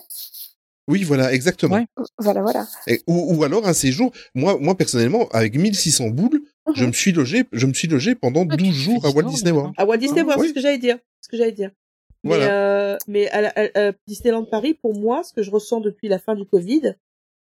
[0.91, 1.77] Oui, voilà, exactement.
[1.77, 1.87] Ouais.
[2.19, 2.67] Voilà, voilà.
[2.87, 4.13] Et- ou, ou alors un séjour.
[4.35, 6.43] Moi, moi personnellement, avec 1600 boules,
[6.75, 9.23] je me suis logé, je me suis logé pendant Ah, 12 tu jours à Walt
[9.31, 9.69] Disney World.
[9.71, 9.83] maintenant.
[9.85, 10.47] À Walt Disney World, Oui.
[10.47, 10.99] c'est ce que j'allais dire.
[11.21, 11.71] Ce que j'allais dire.
[12.23, 15.81] Mais, euh, mais à, la- à- à Disneyland Paris, pour moi, ce que je ressens
[15.81, 16.95] depuis la fin du Covid,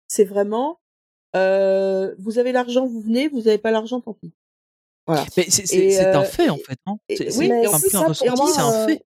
[0.08, 0.78] c'est vraiment,
[1.36, 4.32] euh, vous avez l'argent, vous venez, vous avez pas l'argent, tant pis.
[5.06, 5.24] Voilà.
[5.36, 9.02] Mais c'est un euh, fait, en fait, non C'est oui, c'est mais un euh, fait.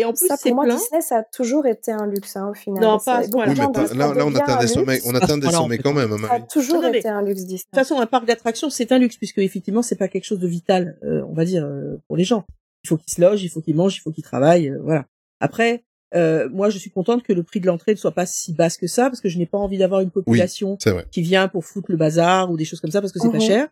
[0.00, 0.76] Et en plus, Ça, pour moi, plein.
[0.76, 2.82] Disney, ça a toujours été un luxe, hein, au final.
[2.82, 5.58] Non, pas à ce Oui, là, là, on atteint des sommets, on atteint des Voilà,
[5.58, 7.58] sommets quand même, Ça a toujours Non, non, mais- été un luxe Disney.
[7.58, 10.38] De toute façon, un parc d'attractions, c'est un luxe, puisque effectivement, c'est pas quelque chose
[10.38, 12.44] de vital, euh, on va dire, euh, pour les gens.
[12.84, 15.04] Il faut qu'ils se logent, il faut qu'ils mangent, il faut qu'ils travaillent, euh, voilà.
[15.40, 18.54] Après, euh, moi, je suis contente que le prix de l'entrée ne soit pas si
[18.54, 20.78] basse que ça, parce que je n'ai pas envie d'avoir une population
[21.10, 23.34] qui vient pour foutre le bazar ou des choses comme ça, parce que c'est pas
[23.34, 23.40] Mhm.
[23.42, 23.68] cher.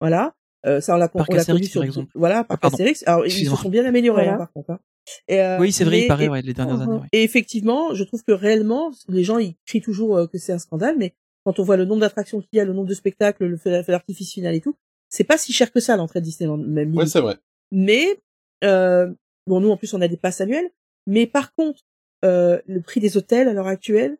[0.00, 0.34] Voilà.
[0.66, 2.10] Euh, ça, on l'a connu sur par exemple.
[2.16, 2.68] Voilà, Parc Ah.
[3.06, 4.78] Alors, ils se sont bien améliorés, hein, par contre.
[5.28, 6.98] Et, euh, Oui, c'est vrai, il paraît, et- ouais, les dernières années.
[7.00, 7.06] ouais.
[7.12, 10.58] et effectivement, je trouve que réellement, les gens ils crient toujours euh, que c'est un
[10.58, 11.14] scandale, mais
[11.44, 13.70] quand on voit le nombre d'attractions qu'il y a, le nombre de spectacles, le feu
[13.70, 14.74] d'artifice final et tout,
[15.08, 16.58] c'est pas si cher que ça l'entrée de Disneyland.
[16.58, 17.08] Même limite.
[17.08, 17.36] c'est vrai.
[17.70, 18.20] Mais
[18.64, 19.12] euh,
[19.46, 20.70] bon, nous en plus on a des passes annuelles,
[21.06, 21.80] mais par contre,
[22.24, 24.18] euh, le prix des hôtels à l'heure actuelle,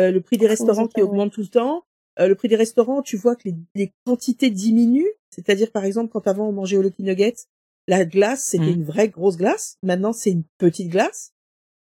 [0.00, 1.08] euh, le prix des restaurants qui ouais.
[1.08, 1.84] augmente tout le temps,
[2.18, 5.10] euh, le prix des restaurants, tu vois que les, les quantités diminuent.
[5.30, 7.36] C'est-à-dire par exemple quand avant on mangeait au Lucky Nuggets,
[7.86, 8.74] la glace c'était Mhm.
[8.74, 11.32] une vraie grosse glace, maintenant c'est une petite glace.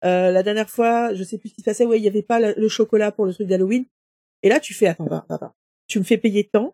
[0.06, 2.24] Euh, la dernière fois, je sais plus ce qui se passait, ouais, il y avait
[2.24, 3.86] pas le, le chocolat pour le truc d'Halloween.
[4.44, 5.56] Et là, tu fais, attends, attends, attends.
[5.88, 6.74] Tu me fais payer tant.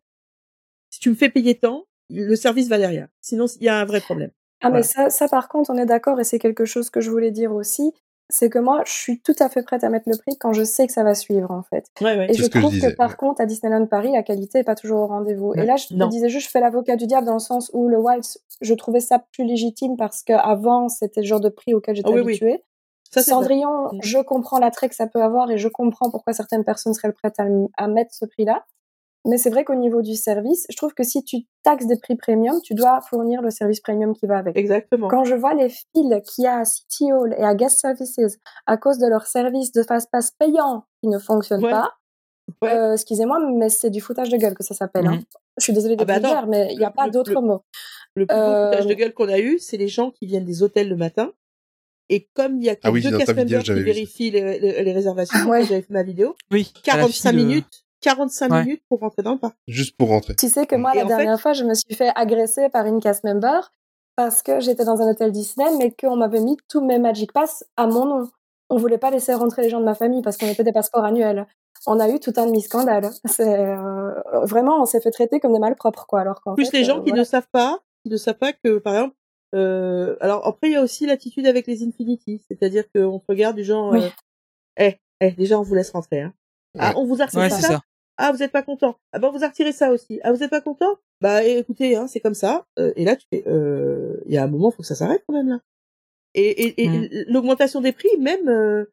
[0.92, 3.08] Si tu me fais payer tant, le service va derrière.
[3.22, 4.30] Sinon, il y a un vrai problème.
[4.62, 7.10] Ah, mais ça, ça, par contre, on est d'accord, et c'est quelque chose que je
[7.10, 7.92] voulais dire aussi,
[8.30, 10.64] c'est que moi, je suis tout à fait prête à mettre le prix quand je
[10.64, 11.86] sais que ça va suivre, en fait.
[12.02, 12.26] Ouais, ouais.
[12.30, 13.16] Et C'est je ce que je trouve que, par ouais.
[13.16, 15.50] contre, à Disneyland Paris, la qualité est pas toujours au rendez-vous.
[15.50, 15.64] Ouais.
[15.64, 17.88] Et là, je te disais juste, je fais l'avocat du diable dans le sens où
[17.88, 21.96] le Waltz, je trouvais ça plus légitime parce qu'avant, c'était le genre de prix auquel
[21.96, 22.32] j'étais oui, oui.
[22.34, 22.64] habituée.
[23.12, 23.22] Ça.
[23.22, 24.00] Cendrillon, Mm.
[24.02, 27.40] je comprends l'attrait que ça peut avoir et je comprends pourquoi certaines personnes seraient prêtes
[27.40, 27.46] à,
[27.78, 28.66] à mettre ce prix-là.
[29.28, 32.16] Mais c'est vrai qu'au niveau du service, je trouve que si tu taxes des prix
[32.16, 34.56] premium, tu dois fournir le service premium qui va avec.
[34.56, 35.08] Exactement.
[35.08, 38.20] Quand je vois les files qu'il y a à City Hall et à Guest Services
[38.68, 41.72] à cause de leur service de fast-pass payant qui ne fonctionne Ouais.
[41.72, 41.92] pas,
[42.62, 42.72] Ouais.
[42.72, 45.08] euh, excusez-moi, mais c'est du foutage de gueule que ça s'appelle.
[45.08, 45.16] hein.
[45.16, 45.24] Mhm.
[45.58, 47.10] Je suis désolée Ah de bah vous le attends, dire, mais il n'y a pas
[47.10, 47.64] d'autre mot.
[48.16, 50.46] Le plus gros Euh, foutage de gueule qu'on a eu, c'est les gens qui viennent
[50.46, 51.32] des hôtels le matin
[52.10, 54.92] Et comme il y a que Ah oui, deux members qui vérifient les, les- les
[54.94, 55.62] réservations, Ouais.
[55.62, 56.72] quand j'avais fait ma vidéo, Oui.
[56.88, 58.64] à la 45 file, euh, minutes, 45 Ouais.
[58.64, 59.56] minutes pour rentrer dans le parc.
[59.68, 60.36] Juste pour rentrer.
[60.36, 62.86] Tu sais que moi, Et la fait- dernière fois, je me suis fait agresser par
[62.86, 63.72] une cast member
[64.16, 67.66] parce que j'étais dans un hôtel Disney, mais qu'on m'avait mis tous mes Magic Pass
[67.78, 68.30] à mon nom.
[68.70, 71.04] On voulait pas laisser rentrer les gens de ma famille parce qu'on était des passeports
[71.06, 71.46] annuels.
[71.88, 73.10] On a eu tout un demi-scandale.
[73.26, 74.12] C'est euh,
[74.44, 76.22] vraiment, on s'est fait traiter comme des malpropres, quoi.
[76.22, 77.20] Alors qu'en Plus fait, les gens euh, qui voilà.
[77.20, 79.16] ne savent pas, qui ne savent pas que, par exemple,
[79.54, 83.56] euh, alors après il y a aussi l'attitude avec les Infinity, c'est-à-dire qu'on te regarde
[83.56, 84.00] du genre, Oui.
[84.04, 84.10] euh,
[84.78, 86.34] eh, eh, déjà on vous laisse rentrer, hein.
[86.78, 87.82] Ah, on vous a Ouais, ça.
[88.18, 88.98] Ah, vous êtes pas content.
[89.12, 90.20] Ah ben on vous a retiré ça aussi.
[90.24, 90.98] Ah, vous êtes pas content?
[91.22, 92.66] Bah écoutez, hein, c'est comme ça.
[92.80, 95.24] Euh, et là tu fais, euh, il y a un moment, faut que ça s'arrête
[95.28, 95.60] quand même là.
[96.34, 97.08] Et, et, et Mm.
[97.32, 98.86] l'augmentation des prix, même, euh,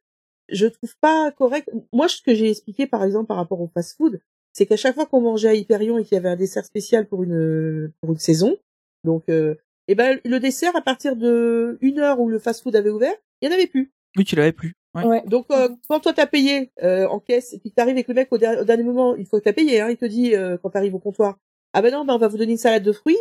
[0.48, 1.68] je trouve pas correct.
[1.92, 4.20] Moi, ce que j'ai expliqué par exemple par rapport au fast-food,
[4.52, 7.06] c'est qu'à chaque fois qu'on mangeait à Hyperion et qu'il y avait un dessert spécial
[7.06, 8.56] pour une pour une saison,
[9.04, 9.54] donc euh,
[9.88, 13.48] et ben le dessert à partir de une heure où le fast-food avait ouvert, il
[13.48, 13.92] y en avait plus.
[14.16, 14.74] Oui, tu l'avais plus.
[14.94, 15.04] Ouais.
[15.06, 15.22] Ouais.
[15.26, 18.28] Donc euh, quand toi t'as payé euh, en caisse et puis t'arrives avec le mec
[18.30, 20.58] au, der- au dernier moment, il faut que t'as payé, hein, il te dit euh,
[20.62, 21.38] quand t'arrives au comptoir,
[21.72, 23.16] ah ben non, ben on va vous donner une salade de fruits.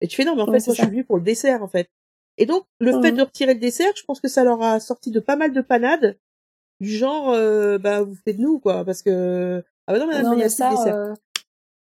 [0.00, 0.82] Et tu fais non, mais en Ouais, fait moi je ça.
[0.84, 1.88] suis venu pour le dessert en fait.
[2.38, 5.10] Et donc le fait de retirer le dessert, je pense que ça leur a sorti
[5.10, 6.16] de pas mal de panades
[6.80, 10.22] du genre euh, bah vous faites de nous quoi parce que ah ben non madame,
[10.24, 10.96] Non, il y a mais ça, dessert.
[10.96, 11.14] euh,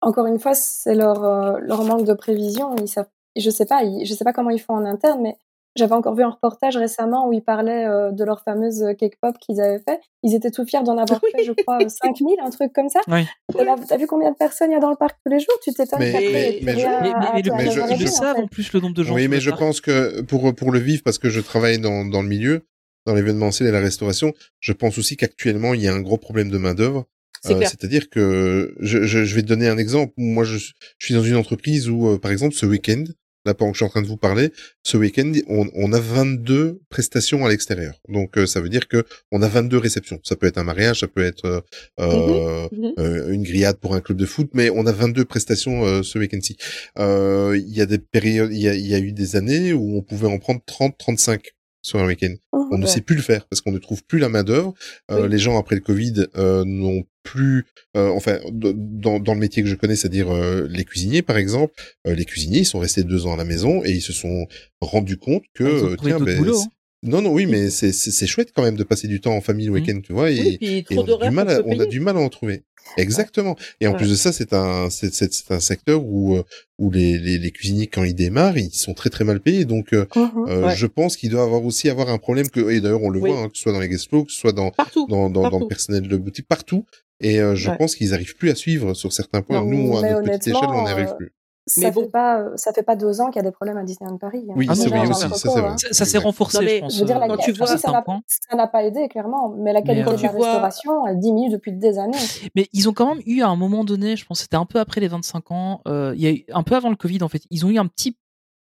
[0.00, 2.74] encore une fois, c'est leur, euh, leur manque de prévision.
[2.76, 5.36] Ils savent, je sais pas, ils- je sais pas comment ils font en interne, mais
[5.78, 9.36] j'avais encore vu un reportage récemment où ils parlaient euh, de leur fameuse cake pop
[9.38, 10.00] qu'ils avaient fait.
[10.22, 13.00] Ils étaient tout fiers d'en avoir fait, je crois, euh, 5000, un truc comme ça.
[13.08, 13.24] Oui.
[13.58, 15.38] Et là, t'as vu combien de personnes il y a dans le parc tous les
[15.40, 15.54] jours?
[15.62, 18.42] Tu t'étonnes Mais- mais- mais je- ils savent fait.
[18.42, 19.14] en plus le nombre de gens.
[19.14, 19.60] Oui, mais je parc.
[19.60, 22.66] pense que pour pour le vivre, parce que je travaille dans dans le milieu,
[23.06, 26.50] dans l'événementiel et la restauration, je pense aussi qu'actuellement il y a un gros problème
[26.50, 27.06] de main d'œuvre.
[27.42, 27.68] C'est Euh, clair.
[27.70, 30.12] C'est-à-dire que je, je, je vais te donner un exemple.
[30.16, 30.72] Moi, je, je
[31.06, 33.04] suis dans une entreprise où, euh, par exemple, ce week-end,
[33.44, 34.52] là pendant que je suis en train de vous parler,
[34.82, 37.94] ce week-end, on, on a 22 prestations à l'extérieur.
[38.08, 40.20] Donc, euh, ça veut dire que on a 22 réceptions.
[40.24, 41.60] Ça peut être un mariage, ça peut être euh,
[42.00, 42.92] euh, Mhm.
[42.98, 46.18] euh, une grillade pour un club de foot, mais on a 22 prestations euh, ce
[46.18, 46.56] week-end-ci.
[46.98, 49.96] Euh, Il y a des périodes, il y a, y a eu des années où
[49.96, 51.42] on pouvait en prendre 30, 35
[51.82, 52.34] sur un week-end.
[52.70, 54.74] On ne sait plus le faire parce qu'on ne trouve plus la main d'œuvre.
[55.10, 55.28] Euh, Oui.
[55.30, 57.64] Les gens après le Covid euh, n'ont plus,
[57.96, 61.74] euh, enfin, dans, dans le métier que je connais, c'est-à-dire euh, les cuisiniers par exemple,
[62.06, 64.46] euh, les cuisiniers ils sont restés deux ans à la maison et ils se sont
[64.80, 66.70] rendus compte que ont euh, tiens, ben, boulots, c'est- hein.
[67.12, 69.40] non non oui mais c'est c'est c'est chouette quand même de passer du temps en
[69.42, 69.78] famille le Mhm.
[69.80, 72.00] week-end tu vois et, Oui, puis et on a du mal à, on a du
[72.00, 72.62] mal à en trouver.
[72.96, 73.54] Exactement.
[73.80, 73.98] Et en Ouais.
[73.98, 76.42] plus de ça, c'est un, c'est, c'est, c'est un secteur où, euh,
[76.78, 79.66] où les, les, les cuisiniers, quand ils démarrent, ils sont très très mal payés.
[79.66, 80.30] Donc, euh, Mhm.
[80.48, 80.76] euh, Ouais.
[80.76, 83.30] je pense qu'il doit avoir aussi avoir un problème que, et d'ailleurs on le Oui.
[83.30, 85.06] voit, hein, que ce soit dans les guest que ce soit dans, Partout.
[85.06, 86.86] dans, dans, le personnel de boutique, partout.
[87.20, 87.76] Et euh, je Ouais.
[87.76, 89.60] pense qu'ils arrivent plus à suivre sur certains points.
[89.62, 91.32] Non, Nous, à mais notre petite échelle, on n'y arrive honnêtement, plus.
[91.66, 92.04] Ça Mais bon.
[92.04, 94.16] fait pas, euh, ça fait pas deux ans qu'il y a des problèmes à Disneyland
[94.16, 94.42] Paris.
[94.48, 94.54] hein.
[94.56, 94.78] Oui, Ah oui
[95.10, 95.74] aussi, ça c'est vrai.
[95.76, 96.94] Ça, ça s'est renforcé, Non, mais je pense.
[96.94, 99.80] Je veux dire, la euh, quand tu vois- ça n'a pas aidé, clairement, mais la
[99.80, 102.16] Mais, qualité euh, de la vois- restauration, elle diminue depuis des années.
[102.54, 104.64] Mais ils ont quand même eu à un moment donné, je pense que c'était un
[104.64, 107.22] peu après les 25 ans, euh, il y a eu, un peu avant le Covid
[107.22, 108.16] en fait, ils ont eu un petit,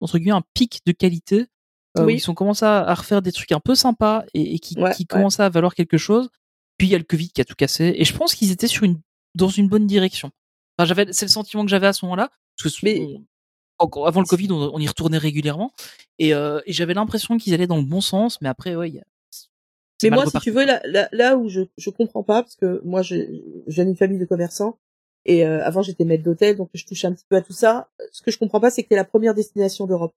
[0.00, 1.46] entre guillemets, un pic de qualité
[1.98, 4.58] euh, où ils sont commencé à, à refaire des trucs un peu sympas et, et
[4.58, 5.06] qui, Ouais, qui ouais.
[5.06, 6.30] commençaient à valoir quelque chose.
[6.78, 8.68] Puis il y a le Covid qui a tout cassé et je pense qu'ils étaient
[8.68, 9.00] sur une,
[9.34, 10.30] dans une bonne direction.
[10.78, 12.30] Enfin, j'avais, c'est le sentiment que j'avais à ce moment-là.
[12.62, 13.20] Parce que Mais-
[13.80, 15.72] on- avant le Covid, on, on y retournait régulièrement
[16.18, 18.94] et, euh, et j'avais l'impression qu'ils allaient dans le bon sens, mais après, ouais, il
[18.96, 19.04] y a-
[20.00, 22.54] c'est Mais moi, si tu veux, là, là, là où je, je comprends pas, parce
[22.54, 23.16] que moi, je,
[23.66, 24.78] je viens d'une famille de commerçants,
[25.24, 27.88] et euh, avant, j'étais maître d'hôtel, donc je touche un petit peu à tout ça.
[28.12, 30.14] Ce que je comprends pas, c'est que t'es la première destination d'Europe.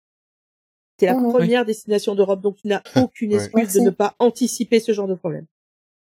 [0.98, 1.30] T'es la Mhm.
[1.32, 5.16] première destination d'Europe, donc tu n'as aucune excuse de ne pas anticiper ce genre de
[5.16, 5.46] problème.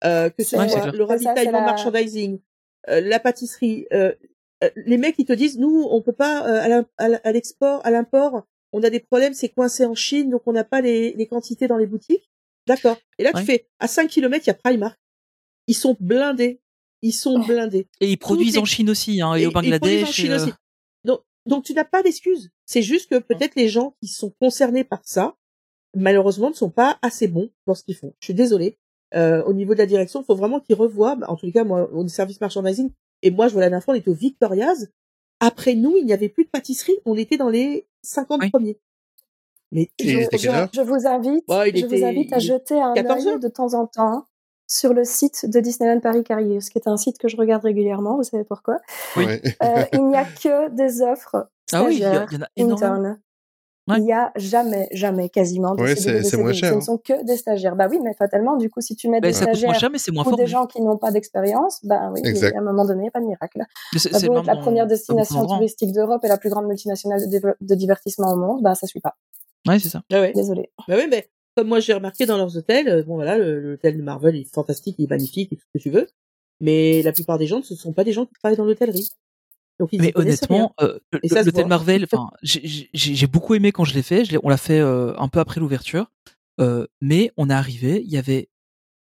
[0.05, 2.39] Euh, que ce Ouais, soit le ravitaillement la- merchandising,
[2.89, 4.11] euh, la pâtisserie, euh,
[4.63, 8.43] euh, les mecs ils te disent nous on peut pas euh, à l'export, à l'import,
[8.73, 11.67] on a des problèmes, c'est coincé en Chine, donc on n'a pas les, les quantités
[11.67, 12.30] dans les boutiques.
[12.67, 12.97] D'accord.
[13.17, 13.39] Et là Ouais.
[13.41, 14.99] tu fais à 5 km il y a Primark.
[15.67, 16.59] Ils sont blindés.
[17.01, 17.88] Ils sont blindés.
[18.01, 20.03] Et ils produisent est- en Chine aussi, hein, et, Et- au ils produisent Bangladesh.
[20.09, 20.53] en Chine et, euh, aussi.
[21.05, 22.49] Donc, donc tu n'as pas d'excuses.
[22.65, 25.35] C'est juste que peut-être les gens qui sont concernés par ça,
[25.95, 28.13] malheureusement, ne sont pas assez bons dans ce qu'ils font.
[28.19, 28.77] Je suis désolée.
[29.15, 31.15] Euh, au niveau de la direction, il faut vraiment qu'ils revoient.
[31.15, 32.91] bah, en les cas, moi, au service merchandising,
[33.22, 34.88] et moi, je vois la dernière fois, on était au Victoria's.
[35.40, 36.95] Après nous, il n'y avait plus de pâtisserie.
[37.06, 38.49] On était dans les 50 Oui.
[38.49, 38.80] premiers.
[39.72, 43.27] Mais Je, je- je vous invite, Ouais, il je vous invite à jeter un 14
[43.27, 44.27] œil de temps en temps
[44.69, 48.15] sur le site de Disneyland Paris Carriers, qui est un site que je regarde régulièrement.
[48.18, 48.77] Vous savez pourquoi
[49.18, 49.26] Oui.
[49.64, 53.18] Euh, Il n'y a que des offres Ah oui, il y, a- en a énormément.
[53.88, 53.97] Ouais.
[53.99, 56.77] Il y a jamais, jamais, quasiment de Ouais, CDD, c'est- c'est moins cher, Ce hein.
[56.77, 57.76] ne sont que des stagiaires.
[57.76, 59.80] Bah oui, mais fatalement, du coup, si tu mets Bah, des ça coûte moins stagiaires
[59.80, 60.38] cher, mais c'est moins ou fort.
[60.38, 62.55] des gens qui n'ont pas d'expérience, ben oui, Exact.
[62.55, 63.60] à un moment donné, pas de miracle.
[63.91, 65.47] Mais c'est- Ça c'est peut le être même la première destination hein.
[65.57, 69.01] touristique d'Europe et la plus grande multinationale de, de divertissement au monde, ben ça suit
[69.01, 69.15] pas.
[69.68, 70.01] Ouais, c'est ça.
[70.14, 70.31] Ah ouais.
[70.34, 70.72] Désolé.
[70.88, 71.27] Bah oui, mais
[71.57, 74.95] comme moi j'ai remarqué dans leurs hôtels, euh, bon voilà, l'hôtel de Marvel est fantastique,
[74.97, 76.07] il est magnifique et tout ce que tu veux,
[76.61, 79.10] mais la plupart des gens ce sont pas des gens qui travaillent dans l'hôtellerie.
[79.79, 81.65] Donc ils Mais honnêtement, euh, le- ça.
[81.67, 82.07] Marvel,
[82.43, 84.25] j'ai- beaucoup aimé quand je l'ai fait.
[84.25, 86.11] Je on l'a fait euh, un peu après l'ouverture,
[86.61, 88.49] euh, mais on est arrivé, il y avait,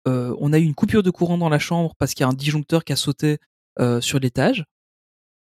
[0.06, 2.28] euh, on a eu une coupure de courant dans la chambre parce qu'il y a
[2.28, 3.39] un disjoncteur qui a sauté
[4.01, 4.64] sur l'étage.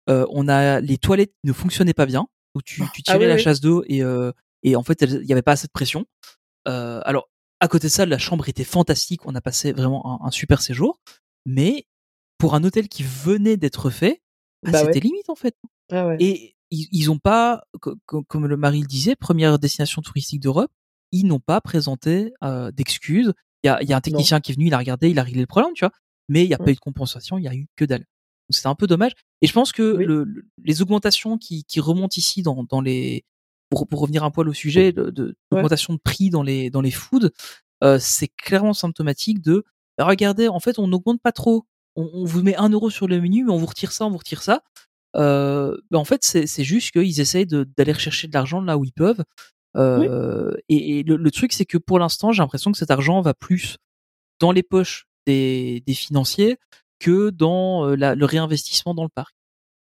[0.07, 3.35] On a les toilettes ne fonctionnaient pas bien, où tu, tu Ah tirais oui, la
[3.35, 3.41] oui.
[3.41, 4.01] chasse d'eau et
[4.63, 6.05] et en fait il y avait pas assez de pression.
[6.65, 7.29] Alors
[7.59, 9.25] à côté de ça, la chambre était fantastique.
[9.25, 10.99] On a passé vraiment un, un super séjour,
[11.45, 11.85] mais
[12.37, 14.21] pour un hôtel qui venait d'être fait,
[14.63, 14.99] bah, Bah c'était ouais.
[14.99, 15.55] limite en fait.
[15.91, 16.17] Ah ouais.
[16.19, 20.39] Et ils, ils ont pas, co- co- comme le mari le disait, première destination touristique
[20.41, 20.71] d'Europe,
[21.11, 23.33] ils n'ont pas présenté euh, d'excuses.
[23.63, 25.19] Il y a, il y a un technicien qui est venu, il a regardé, il
[25.19, 25.91] a réglé le problème, tu vois.
[26.29, 26.65] Mais il n'y a Mm.
[26.65, 27.99] pas eu de compensation, il y a eu que dalle.
[28.01, 29.11] Donc c'était un peu dommage.
[29.41, 30.05] Et je pense que Oui.
[30.05, 33.25] le, le- les augmentations qui, qui remontent ici dans, dans les,
[33.69, 35.33] pour, pour revenir un poil au sujet, de, de Ouais.
[35.51, 37.29] l'augmentation de prix dans les dans les foods,
[37.83, 39.63] euh, c'est clairement symptomatique de
[39.99, 41.65] regardez, en fait, on n'augmente pas trop.
[41.95, 44.09] On, on vous met un euro sur le menu, mais on vous retire ça, on
[44.11, 44.61] vous retire ça.
[45.17, 48.93] Euh, ben en fait, c'est juste qu'ils essayent d'aller rechercher de l'argent là où ils
[48.93, 49.23] peuvent.
[49.77, 53.21] Euh, Et, et le, le truc, c'est que pour l'instant, j'ai l'impression que cet argent
[53.21, 53.77] va plus
[54.39, 56.57] dans les poches des, des financiers
[56.99, 59.33] que dans euh, la- le réinvestissement dans le parc.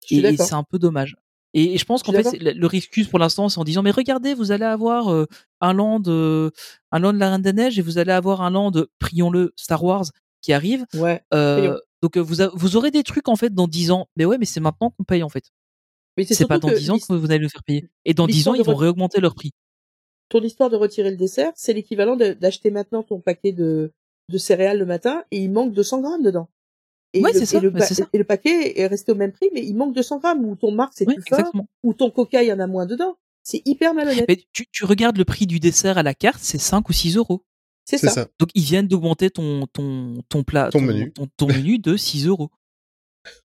[0.10, 1.16] Et, c'est un peu dommage.
[1.54, 4.34] Et, je pense qu'en fait, le- leur excuse pour l'instant, c'est en disant mais regardez,
[4.34, 5.26] vous allez avoir euh,
[5.62, 6.50] un land, euh,
[6.92, 9.84] un land de la Reine des Neiges et vous allez avoir un land, prions-le, Star
[9.84, 10.06] Wars
[10.42, 10.86] qui arrive.
[10.96, 11.22] Ouais.
[11.34, 11.80] Euh.
[12.04, 14.08] Donc vous, a- vous aurez des trucs en fait dans 10 ans.
[14.16, 15.46] Mais ouais, mais c'est maintenant qu'on paye en fait.
[16.18, 17.90] Mais c'est pas dans que 10 ans que vous allez le faire payer.
[18.06, 19.52] Et dans 10 ans, ils vont réaugmenter leur prix.
[20.30, 23.92] ton histoire de retirer le dessert, c'est l'équivalent d'acheter maintenant ton paquet de,
[24.30, 26.50] de céréales le matin et il manque 200 grammes dedans.
[27.14, 28.06] Et, Ouais, le, c'est ça, et, le, ça.
[28.12, 30.94] et paquet est resté au même prix, mais il manque 200 grammes, ou ton Marc
[30.96, 31.68] c'est Oui, plus exactement.
[31.84, 33.16] ou ton Coca il y en a moins dedans.
[33.44, 34.26] C'est hyper malhonnête.
[34.28, 37.18] Mais tu, tu regardes le prix du dessert à la carte, c'est 5 ou 6
[37.18, 37.44] euros.
[37.86, 38.10] C'est ça.
[38.10, 38.28] ça.
[38.40, 41.12] Donc ils viennent d'augmenter ton, ton, ton plat, Ton menu.
[41.14, 42.50] ton, ton menu de 6 euros.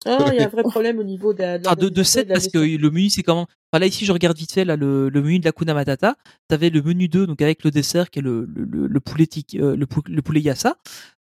[0.04, 1.94] Ah, il y a un vrai problème au niveau de, la- de Enfin, de, de
[1.96, 3.42] l'organisation et 7 la parce que le menu c'est comment
[3.72, 6.16] enfin, là ici je regarde vite fait là le, le menu de la Kuna Matata
[6.48, 9.24] t'avais le menu 2 donc avec le dessert qui est le, le, le, le poulet
[9.26, 10.76] tic- euh, le, pou- le poulet yassa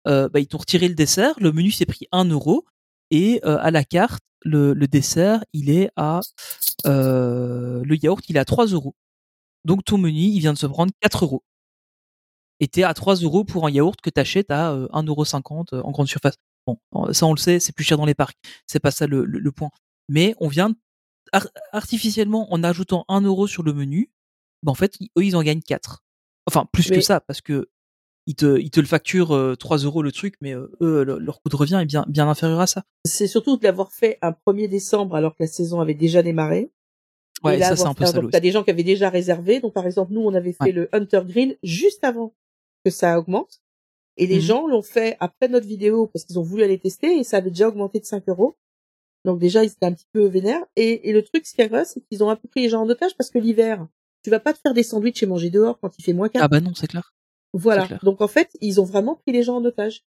[0.08, 2.64] euh, bah, ils t'ont retiré le dessert le menu s'est pris 1 euro
[3.12, 6.22] et euh, à la carte le, le dessert il est à
[6.86, 8.96] euh, le yaourt il est à 3 euros
[9.66, 11.44] donc ton menu il vient de se prendre 4 euros
[12.60, 15.92] et t'es à 3 euros pour un yaourt que t'achètes à euh, 1,50€ euh, en
[15.92, 16.36] grande surface.
[16.66, 18.36] Bon, euh, ça on le sait, c'est plus cher dans les parcs.
[18.66, 19.70] C'est pas ça le, le- le point.
[20.10, 20.74] Mais on vient
[21.32, 24.12] ar- artificiellement en ajoutant 1 euro sur le menu,
[24.64, 26.04] bah en fait, eux ils en gagnent 4.
[26.48, 27.70] Enfin, plus que ça, parce que
[28.30, 31.18] ils te, ils te le facturent euh, 3 euros le truc, mais euh, eux, le-
[31.20, 32.84] leur coût de revient est bien, bien inférieur à ça.
[33.06, 36.72] C'est surtout de l'avoir fait un 1er décembre alors que la saison avait déjà démarré.
[37.44, 39.60] Ouais, et là, ça c'est un peu donc, T'as des gens qui avaient déjà réservé.
[39.62, 40.72] Donc, par exemple, nous, on avait fait Ouais.
[40.72, 42.34] le Hunter Grill juste avant
[42.88, 43.62] que ça augmente.
[44.18, 44.42] Et les Mhm.
[44.42, 47.50] gens l'ont fait après notre vidéo parce qu'ils ont voulu aller tester et ça avait
[47.52, 48.58] déjà augmenté de 5 euros.
[49.26, 50.64] Donc déjà, ils étaient un petit peu vénères.
[50.76, 52.70] Et, et le truc, ce qui est vrai, c'est qu'ils ont un peu pris les
[52.70, 53.86] gens en otage parce que l'hiver,
[54.24, 56.42] tu vas pas te faire des sandwichs et manger dehors quand il fait moins 4.
[56.44, 57.14] Ah bah non, c'est clair.
[57.54, 57.86] voilà.
[57.88, 58.00] clair.
[58.04, 60.04] Donc en fait, ils ont vraiment pris les gens en otage.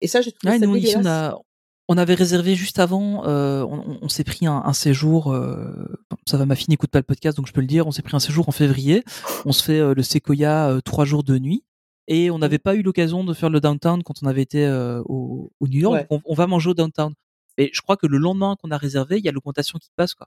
[0.00, 1.06] Et ça, j'ai trouvé Ouais, ça nous ici on dégueulasse.
[1.34, 1.38] a
[1.90, 5.72] on avait réservé juste avant, euh, on, s'est pris un, un séjour, euh,
[6.26, 8.02] ça va ma fille n'écoute pas le podcast donc je peux le dire, on s'est
[8.02, 9.02] pris un séjour en février,
[9.46, 11.64] on se fait euh, le Sequoia trois jours de nuit
[12.08, 15.00] et on n'avait pas eu l'occasion de faire le downtown quand on avait été euh,
[15.06, 16.06] au, au New York, Ouais.
[16.10, 17.12] donc on, on va manger au downtown.
[17.58, 20.14] Et je crois que le lendemain qu'on a réservé, il y a l'augmentation qui passe
[20.14, 20.26] quoi.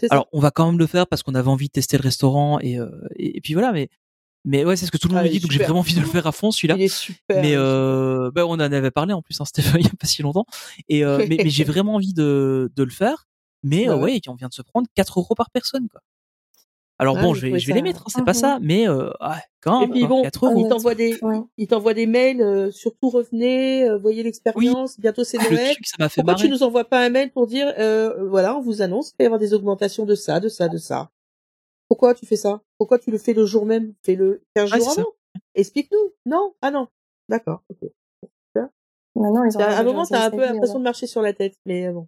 [0.00, 0.08] Ça.
[0.10, 2.58] Alors on va quand même le faire parce qu'on avait envie de tester le restaurant
[2.60, 3.88] et, euh, et, et puis voilà, mais
[4.44, 5.78] mais ouais c'est ce que tout le monde Ah, me il dit donc j'ai vraiment
[5.80, 7.40] envie de le faire à fond celui-là Il est super.
[7.42, 10.06] mais euh, bah, on en avait parlé en plus hein, Stéphane il y a pas
[10.06, 10.44] si longtemps
[10.88, 13.26] et euh, mais, mais j'ai vraiment envie de, de le faire
[13.64, 14.02] mais Bah ouais.
[14.14, 16.00] ouais on vient de se prendre 4 euros par personne quoi
[16.98, 18.38] alors Ah, bon je vais je vais les mettre hein, c'est pas Mhm.
[18.38, 21.18] ça mais euh, ouais, quand Et même puis quoi, bon, 4 euros il t'envoie des,
[21.22, 21.40] ouais.
[21.58, 25.72] il t'envoie des mails, euh, surtout revenez, euh, voyez l'expérience, bientôt c'est le Noël.
[25.74, 28.56] truc ça m'a fait Pourquoi tu nous envoies pas un mail pour dire, euh, voilà,
[28.56, 31.10] on vous annonce qu'il va y avoir des augmentations de ça, de ça, de ça.
[31.88, 32.62] Pourquoi tu fais ça?
[32.78, 33.94] Pourquoi tu le fais le jour même?
[34.04, 35.06] Fais-le 15 Ouais, jours avant.
[35.54, 36.12] Explique-nous.
[36.24, 36.54] Non?
[36.62, 36.88] Ah non.
[37.28, 37.62] D'accord.
[37.70, 37.88] ok.
[39.14, 41.54] Maintenant, ils ont À un moment, t'as un peu l'impression de marcher sur la tête,
[41.64, 42.06] mais euh, bon.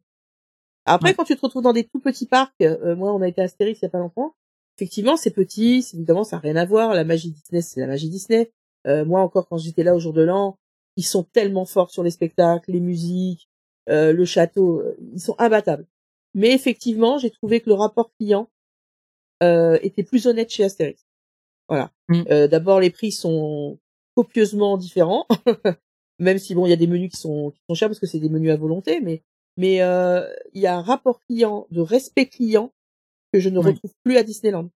[0.84, 1.14] Après, Ouais.
[1.14, 3.44] quand tu te retrouves dans des tout petits parcs, euh, moi, on a été à
[3.44, 4.34] Astérix il y a pas longtemps.
[4.78, 6.94] Effectivement, c'est petit, c'est- évidemment, ça n'a rien à voir.
[6.94, 8.52] La magie Disney, c'est la magie Disney.
[8.86, 10.56] Euh, moi, encore, quand j'étais là au jour de l'an,
[10.96, 13.48] ils sont tellement forts sur les spectacles, les musiques,
[13.88, 15.86] euh, le château, euh, ils sont imbattables.
[16.34, 18.48] Mais effectivement, j'ai trouvé que le rapport client
[19.42, 21.04] euh, était plus honnête chez Astérix.
[21.68, 21.90] Voilà.
[22.08, 22.22] Mm.
[22.30, 23.78] Euh, D'abord, les prix sont
[24.14, 25.26] copieusement différents,
[26.18, 28.06] même si bon, il y a des menus qui sont qui sont chers parce que
[28.06, 29.22] c'est des menus à volonté, mais
[29.56, 30.24] mais euh,
[30.54, 32.72] il y a un rapport client, de respect client
[33.32, 33.66] que je ne Oui.
[33.66, 34.68] retrouve plus à Disneyland.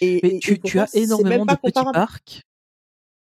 [0.00, 2.42] Et, mais et- tu, et tu as c'est énormément même pas de petits parcs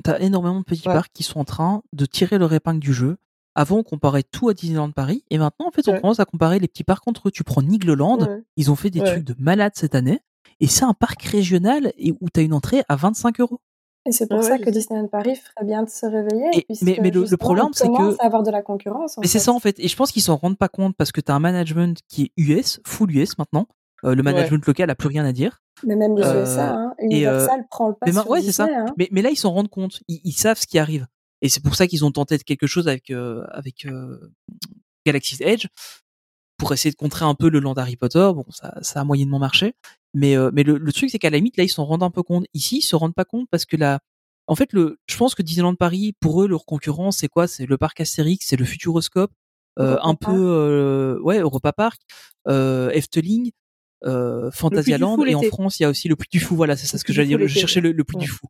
[0.04, 0.96] t'as énormément de petits Ouais.
[0.96, 3.18] parcs qui sont en train de tirer leur épingle du jeu.
[3.54, 6.02] Avant, on comparait tout à Disneyland Paris, et maintenant, en fait, on Ouais.
[6.02, 7.32] commence à comparer les petits parcs entre eux.
[7.32, 8.42] Tu prends Nigloland, Ouais.
[8.58, 9.12] ils ont fait des Ouais.
[9.12, 10.20] trucs de malade cette année,
[10.60, 13.60] et c'est un parc régional et où t'as une entrée à 25 euros.
[14.08, 14.72] Et c'est pour Ouais, ça que.
[14.72, 16.50] Disneyland Paris ferait bien de se réveiller.
[16.58, 19.20] Et- mais- mais le- problème, c'est que- commence à avoir de la concurrence.
[19.20, 21.12] en Mais c'est ça en fait, et je pense qu'ils s'en rendent pas compte parce
[21.12, 23.68] que t'as un management qui est US, full US maintenant.
[24.04, 25.62] Euh, le management local a plus rien à dire.
[25.86, 28.30] Mais même les Euh, USA, hein, et, euh, Universal prend le pas mais ma- sur
[28.32, 28.66] ouais, c'est ça.
[28.66, 28.82] Disney.
[28.82, 28.94] Hein.
[28.98, 30.00] Mais, mais là, ils s'en rendent compte.
[30.08, 31.08] Ils, ils savent ce qui arrive.
[31.42, 34.32] Et c'est pour ça qu'ils ont tenté quelque chose avec, euh, avec euh,
[35.06, 35.68] Galaxy's Edge
[36.58, 38.30] pour essayer de contrer un peu le land Harry Potter.
[38.36, 39.74] Bon, ça, ça a moyennement marché.
[40.14, 42.12] Mais, euh, mais le, le truc, c'est qu'à la limite, là, ils s'en rendent un
[42.12, 42.46] peu compte.
[42.54, 44.00] Ici, ils se rendent pas compte parce que là,
[44.48, 47.48] en fait, le, je pense que Disneyland Paris, pour eux, leur concurrent, c'est quoi?
[47.48, 49.32] C'est le parc Astérix, c'est le Futuroscope,
[49.80, 52.02] euh, un peu, euh, ouais, Europa Park,
[52.50, 53.52] euh, Efteling,
[54.06, 55.42] euh, Fantasyland, Fou et en.
[55.44, 56.56] France, il y a aussi le Puy du Fou.
[56.56, 57.40] Voilà, c'est ça ce que j'allais dire.
[57.40, 58.24] Je cherchais le, le Puy ouais.
[58.24, 58.48] du Fou.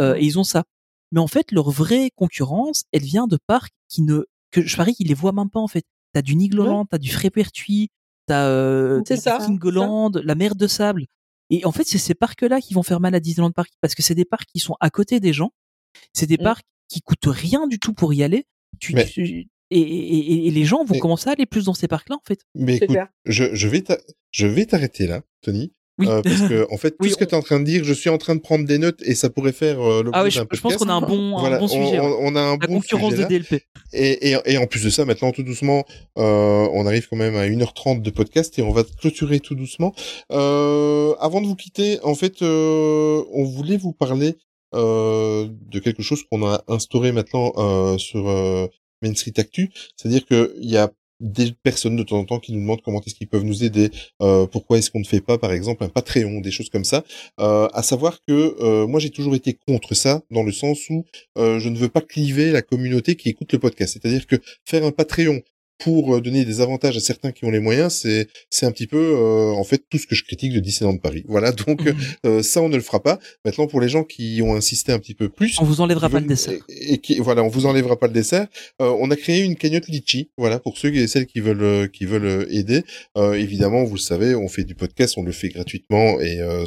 [0.00, 0.64] Euh, Et ils ont ça.
[1.12, 4.94] Mais en fait, leur vraie concurrence, elle vient de parcs qui ne, que je parie
[4.94, 5.84] qu'ils les voient même pas en fait.
[6.12, 7.88] T'as du Nigloland, t'as du Frépertuis,
[8.26, 11.06] t'as euh, C'est du ça, Kingoland, la mer de sable.
[11.50, 14.02] Et en fait, c'est ces parcs-là qui vont faire mal à Disneyland Paris parce que
[14.02, 15.50] c'est des parcs qui sont à côté des gens.
[16.12, 16.44] C'est des Mm.
[16.44, 18.44] parcs qui coûtent rien du tout pour y aller.
[18.78, 21.74] Tu, Mais- tu- et, et- et- les gens vont Mais- commencer à aller plus dans
[21.74, 22.40] ces parcs-là en fait.
[22.54, 23.08] Mais écoute, clair.
[23.24, 23.82] je, je vais
[24.30, 25.72] je vais t'arrêter là, Tony.
[25.98, 26.06] Oui.
[26.08, 27.64] Euh, parce que en fait, tout Oui, ce que on- tu es en train de
[27.64, 30.18] dire, je suis en train de prendre des notes et ça pourrait faire euh, l'objet
[30.18, 30.78] Ah oui, je, d'un je pense podcast.
[30.84, 32.00] qu'on a un bon, un Voilà, bon on- sujet.
[32.00, 32.00] ouais.
[32.00, 33.28] on, on a un La bon concurrence sujet de.
[33.28, 33.62] DLP.
[33.92, 35.84] Et, et, et en plus de ça, maintenant, tout doucement,
[36.16, 39.92] euh, on arrive quand même à 1h30 de podcast et on va clôturer tout doucement.
[40.32, 44.36] Euh, avant de vous quitter, en fait, euh, on voulait vous parler
[44.74, 48.68] euh, de quelque chose qu'on a instauré maintenant euh, sur euh,
[49.02, 49.70] Main Street Actu.
[49.96, 50.90] C'est-à-dire qu'il y a
[51.20, 53.90] des personnes de temps en temps qui nous demandent comment est-ce qu'ils peuvent nous aider,
[54.22, 57.04] euh, pourquoi est-ce qu'on ne fait pas par exemple un Patreon, des choses comme ça.
[57.38, 61.04] Euh, à savoir que euh, moi j'ai toujours été contre ça dans le sens où
[61.38, 63.92] euh, je ne veux pas cliver la communauté qui écoute le podcast.
[63.92, 65.42] C'est-à-dire que faire un Patreon
[65.80, 68.86] pour euh, donner des avantages à certains qui ont les moyens, c'est c'est un petit
[68.86, 71.24] peu euh, en fait tout ce que je critique de Disneyland Paris.
[71.28, 71.94] Voilà, donc Mhm.
[72.26, 73.18] euh, ça on ne le fera pas.
[73.44, 76.20] Maintenant pour les gens qui ont insisté un petit peu plus, On vous enlèvera pas
[76.20, 76.60] le dessert.
[76.68, 78.46] Et, et qui, voilà, on vous enlèvera pas le dessert.
[78.82, 82.04] Euh, on a créé une cagnotte litchi, voilà, pour ceux et celles qui veulent qui
[82.04, 82.82] veulent aider.
[83.16, 86.64] Euh, évidemment, vous le savez, on fait du podcast, on le fait gratuitement et euh,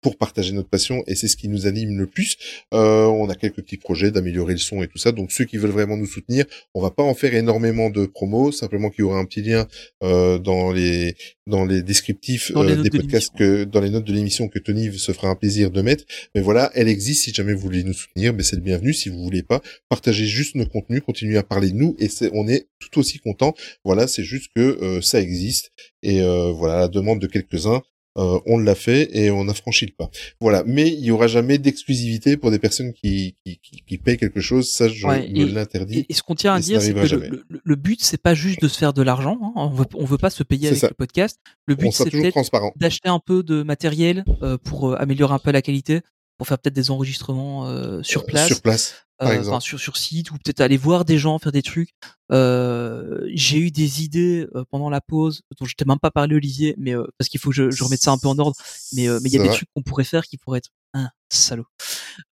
[0.00, 2.36] pour partager notre passion et c'est ce qui nous anime le plus.
[2.74, 5.12] Euh, on a quelques petits projets d'améliorer le son et tout ça.
[5.12, 6.44] Donc ceux qui veulent vraiment nous soutenir,
[6.74, 9.66] on va pas en faire énormément de promos, simplement qu'il y aura un petit lien
[10.02, 11.16] euh, dans les
[11.46, 14.48] dans les descriptifs Dans les euh, des de podcasts que dans les notes de l'émission
[14.48, 16.04] que Tony se fera un plaisir de mettre.
[16.34, 18.94] Mais voilà, elle existe si jamais vous voulez nous soutenir, mais c'est le bienvenu.
[18.94, 22.30] Si vous voulez pas, partagez juste nos contenus, continuez à parler de nous et c'est,
[22.32, 23.54] on est tout aussi content.
[23.84, 25.72] Voilà, c'est juste que euh, ça existe
[26.02, 27.82] et euh, voilà, la demande de quelques-uns,
[28.18, 30.10] euh, on l'a fait et on a franchi le pas.
[30.40, 34.16] Voilà, mais il y aura jamais d'exclusivité pour des personnes qui qui, qui, qui payent
[34.16, 34.70] quelque chose.
[34.70, 36.00] Ça, je Ouais, me et- l'interdis.
[36.00, 37.28] Et, et ce qu'on tient à dire, c'est que le, jamais.
[37.28, 39.38] le- le but, c'est pas juste de se faire de l'argent.
[39.42, 39.52] hein.
[39.54, 40.88] On veut, on veut pas se payer avec ça.
[40.88, 41.38] le podcast.
[41.66, 42.36] Le but, c'est peut-être
[42.76, 46.00] d'acheter un peu de matériel euh, pour euh, améliorer un peu la qualité,
[46.40, 49.56] pour faire peut-être des enregistrements euh, sur Euh, place, Sur place, par euh, exemple.
[49.56, 51.90] enfin, sur sur site, ou peut-être aller voir des gens faire des trucs.
[52.32, 56.34] Euh, J'ai eu des idées euh, pendant la pause dont je t'ai même pas parlé,
[56.34, 58.56] Olivier, mais euh, parce qu'il faut que je, je remette ça un peu en ordre.
[58.94, 59.54] Mais euh, mais il y a Ça des va.
[59.54, 61.66] trucs qu'on pourrait faire qui pourraient être un salaud.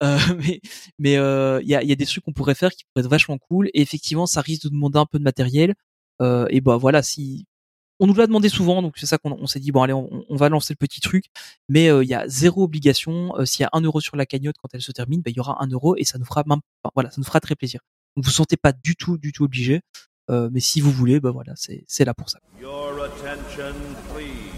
[0.02, 0.60] Euh, mais
[0.98, 3.04] mais euh, il y a il y a des trucs qu'on pourrait faire qui pourraient
[3.04, 3.68] être vachement cool.
[3.74, 5.74] Et effectivement, ça risque de demander un peu de matériel.
[6.22, 7.44] Euh, et bah voilà, si
[8.00, 10.24] on nous l'a demandé souvent, donc c'est ça qu'on on s'est dit bon allez, on,
[10.36, 11.26] va lancer le petit truc,
[11.68, 13.36] mais euh, il y a zéro obligation.
[13.36, 15.36] Euh, S'il y a un euro sur la cagnotte quand elle se termine, bah, il
[15.36, 16.60] y aura un euro et ça nous fera même,
[16.94, 17.80] voilà, ça nous fera très plaisir.
[18.16, 19.82] Vous sentez pas du tout, du tout obligé,
[20.30, 22.38] Euh, mais si vous voulez, bah voilà, c'est c'est là pour ça.
[22.60, 23.74] Your attention,
[24.12, 24.52] please.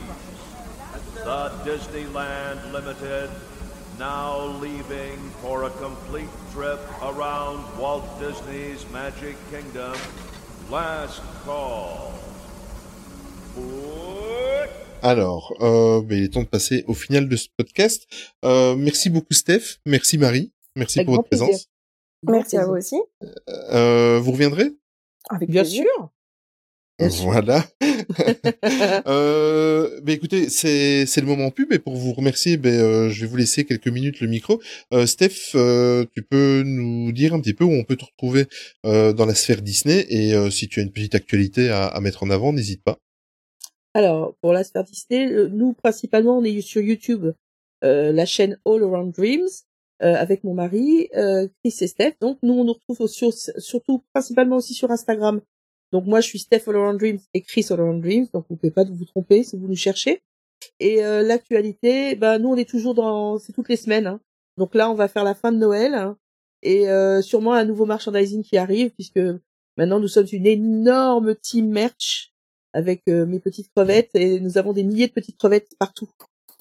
[1.24, 3.30] The Disneyland Limited
[3.98, 9.94] now leaving for a complete trip around Walt Disney's Magic Kingdom.
[10.70, 12.29] Last call.
[15.02, 18.06] Alors, euh, ben, il est temps de passer au final de ce podcast.
[18.44, 21.46] Euh, merci beaucoup Steph, merci Marie, merci Avec pour votre plaisir.
[21.46, 21.66] présence.
[22.28, 22.96] Merci à vous aussi.
[23.72, 24.70] Euh, vous reviendrez?
[25.30, 25.84] Avec Bien plaisir.
[25.84, 26.10] sûr.
[27.22, 27.66] Voilà.
[29.06, 33.22] euh, ben écoutez, c'est c'est le moment pub et pour vous remercier, ben euh, je
[33.22, 34.60] vais vous laisser quelques minutes le micro.
[34.92, 38.44] Euh, Steph, euh, tu peux nous dire un petit peu où on peut te retrouver
[38.84, 42.00] euh, dans la sphère Disney et euh, si tu as une petite actualité à, à
[42.00, 42.98] mettre en avant, n'hésite pas.
[43.94, 47.32] Alors, pour la sphère Disney, nous, principalement, on est sur YouTube,
[47.84, 49.48] euh, la chaîne All Around Dreams,
[50.02, 52.14] euh, avec mon mari, euh, Chris et Steph.
[52.20, 55.40] Donc, nous, on nous retrouve sur, surtout, principalement aussi sur Instagram.
[55.92, 58.28] Donc, moi, je suis Steph All Around Dreams et Chris All Around Dreams.
[58.32, 60.22] Donc, vous pouvez pas vous tromper si vous nous cherchez.
[60.78, 63.38] Et l'actualité, ben, nous, on est toujours dans...
[63.38, 64.06] C'est toutes les semaines.
[64.06, 64.20] hein.
[64.58, 65.94] Donc là, on va faire la fin de Noël.
[65.94, 66.16] hein.
[66.62, 66.84] et
[67.22, 69.20] sûrement un nouveau merchandising qui arrive puisque
[69.78, 72.32] maintenant nous sommes une énorme team merch
[72.72, 76.08] avec euh, mes petites crevettes et nous avons des milliers de petites crevettes partout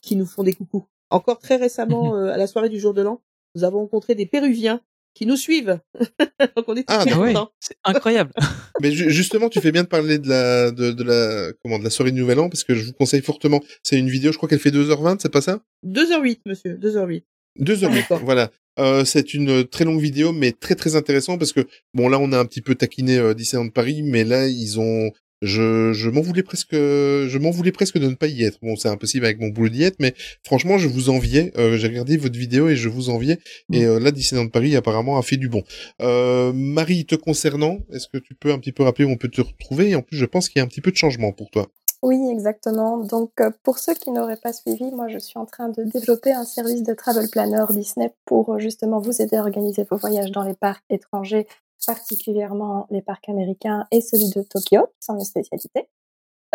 [0.02, 0.86] qui nous font des coucous.
[1.10, 3.22] Encore très récemment euh, à la soirée du jour de l'an,
[3.56, 4.81] nous avons rencontré des Péruviens
[5.15, 5.80] qui nous suivent.
[6.56, 8.31] Donc on est Ah, très Ah ouais, c'est incroyable.
[8.81, 11.84] Mais ju- justement, tu fais bien de parler de la, de, de la, comment, de
[11.84, 13.60] la soirée du Nouvel An, parce que je vous conseille fortement.
[13.84, 15.61] C'est une vidéo, je crois qu'elle fait 2h20, c'est pas ça?
[15.86, 17.23] 2h08 monsieur, 2h08.
[17.60, 18.22] 2h08, D'accord.
[18.23, 18.52] voilà.
[18.77, 22.31] Euh, c'est une très longue vidéo, mais très très intéressant parce que bon là on
[22.31, 25.11] a un petit peu taquiné euh, Disneyland Paris, mais là ils ont,
[25.41, 28.60] je, je m'en voulais presque, je m'en voulais presque de ne pas y être.
[28.61, 30.14] Bon c'est impossible avec mon boulot d'y être, mais
[30.44, 31.52] franchement je vous enviais.
[31.57, 33.40] Euh, J'ai regardé votre vidéo et je vous enviais.
[33.72, 35.64] Et euh, là Disneyland Paris apparemment a fait du bon.
[36.02, 39.30] Euh, Marie, te concernant, est-ce que tu peux un petit peu rappeler où on peut
[39.30, 39.90] te retrouver?
[39.90, 41.68] Et en plus je pense qu'il y a un petit peu de changement pour toi.
[42.02, 42.98] Oui, exactement.
[42.98, 46.32] Donc, euh, pour ceux qui n'auraient pas suivi, moi, je suis en train de développer
[46.32, 50.44] un service de travel planner Disney pour justement vous aider à organiser vos voyages dans
[50.44, 51.45] les parcs étrangers,
[51.85, 55.88] particulièrement les parcs américains et celui de Tokyo, qui sont mes spécialités.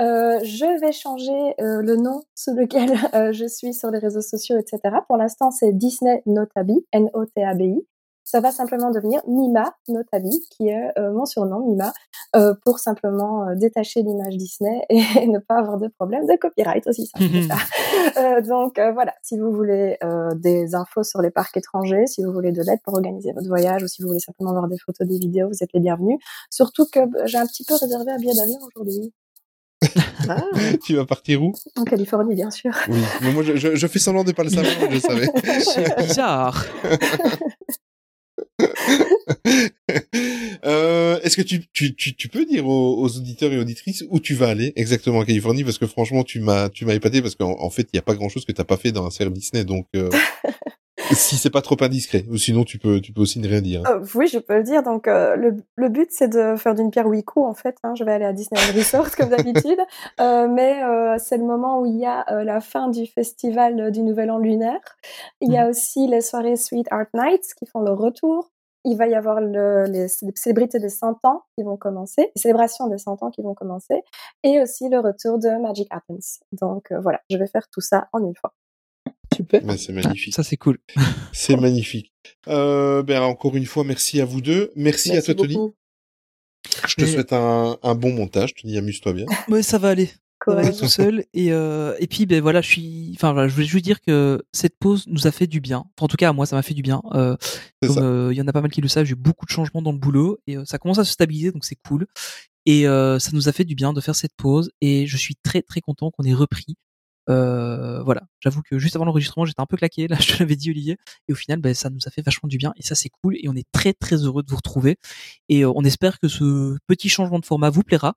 [0.01, 4.23] Euh, je vais changer euh, le nom sous lequel euh, je suis sur les réseaux
[4.23, 4.97] sociaux, etc.
[5.07, 7.87] Pour l'instant, c'est Disney Notabi, N-O-T-A-B-I.
[8.25, 11.93] Ça va simplement devenir Mima Notabi, qui est euh, mon surnom, Mima,
[12.35, 14.97] euh, pour simplement euh, détacher l'image Disney et,
[15.27, 17.57] ne pas avoir de problème de copyright aussi simple que ça.
[18.19, 22.23] Euh, donc euh, voilà, si vous voulez euh, des infos sur les parcs étrangers, si
[22.23, 24.77] vous voulez de l'aide pour organiser votre voyage ou si vous voulez simplement voir des
[24.79, 26.19] photos, des vidéos, vous êtes les bienvenus.
[26.51, 29.13] Surtout que bah, j'ai un petit peu réservé un billet d'avion aujourd'hui.
[30.27, 30.41] Ah,
[30.83, 31.53] tu vas partir où?
[31.77, 32.73] En Californie, bien sûr.
[32.89, 35.29] Oui, mais moi je, je, je fais semblant de pas le savoir, je savais.
[35.61, 36.65] C'est bizarre.
[40.67, 44.19] Euh, Est-ce que tu, tu, tu, tu peux dire aux, aux auditeurs et auditrices où
[44.19, 45.63] tu vas aller exactement en Californie?
[45.63, 48.03] Parce que franchement, tu m'as tu m'as épaté parce qu'en en fait, il n'y a
[48.03, 50.09] pas grand-chose que t'as pas fait dans un service Disney, donc euh,
[51.13, 53.83] si c'est pas trop indiscret, ou sinon tu peux tu peux aussi ne rien dire.
[53.85, 54.01] hein.
[54.01, 54.83] Euh, oui, je peux le dire.
[54.83, 57.77] Donc, euh, le, le but, c'est de faire d'une pierre huit coups, en fait.
[57.83, 57.93] hein.
[57.99, 59.79] Je vais aller à Disneyland Resort, comme d'habitude.
[60.19, 60.81] Mais
[61.19, 64.81] c'est le moment où il y a la fin du festival du Nouvel An lunaire.
[65.43, 68.51] Il y a aussi les soirées Sweet Art Nights qui font leur retour.
[68.85, 72.41] Il va y avoir le, les, les célébrités des 100 ans qui vont commencer, les
[72.41, 74.03] célébrations des 100 ans qui vont commencer,
[74.43, 76.41] et aussi le retour de Magic Happens.
[76.53, 78.55] Donc euh, voilà, je vais faire tout ça en une fois.
[79.35, 79.63] super.
[79.65, 80.79] Mais c'est magnifique, Ça c'est cool.
[81.33, 82.13] c'est magnifique.
[82.49, 85.55] Euh, ben encore une fois, merci à vous deux, merci, à toi Tony.
[85.55, 85.75] beaucoup.
[86.87, 88.53] Je te Mais- souhaite un, un bon montage.
[88.57, 89.27] Je te dis amuse-toi bien.
[89.49, 90.11] Ouais, ça va aller.
[90.45, 90.77] Courage.
[90.77, 91.25] tout seul.
[91.33, 93.13] Et, euh, et puis, ben voilà, je suis.
[93.15, 95.79] Enfin, voilà, je voulais juste dire que cette pause nous a fait du bien.
[95.79, 97.01] Enfin, en tout cas, à moi, ça m'a fait du bien.
[97.13, 97.37] Euh,
[97.83, 99.07] comme, euh, il y en a pas mal qui le savent.
[99.07, 101.51] J'ai eu beaucoup de changements dans le boulot et euh, ça commence à se stabiliser,
[101.51, 102.07] donc c'est cool.
[102.67, 104.71] Et euh, ça nous a fait du bien de faire cette pause.
[104.81, 106.77] Et je suis très très content qu'on ait repris.
[107.31, 110.09] Euh, voilà, j'avoue que juste avant l'enregistrement, j'étais un peu claqué.
[110.09, 110.97] Là, je te l'avais dit, Olivier.
[111.29, 112.73] Et au final, ben, ça nous a fait vachement du bien.
[112.77, 113.37] Et ça, c'est cool.
[113.37, 114.97] Et on est très très heureux de vous retrouver.
[115.49, 118.15] Et euh, on espère que ce petit changement de format vous plaira,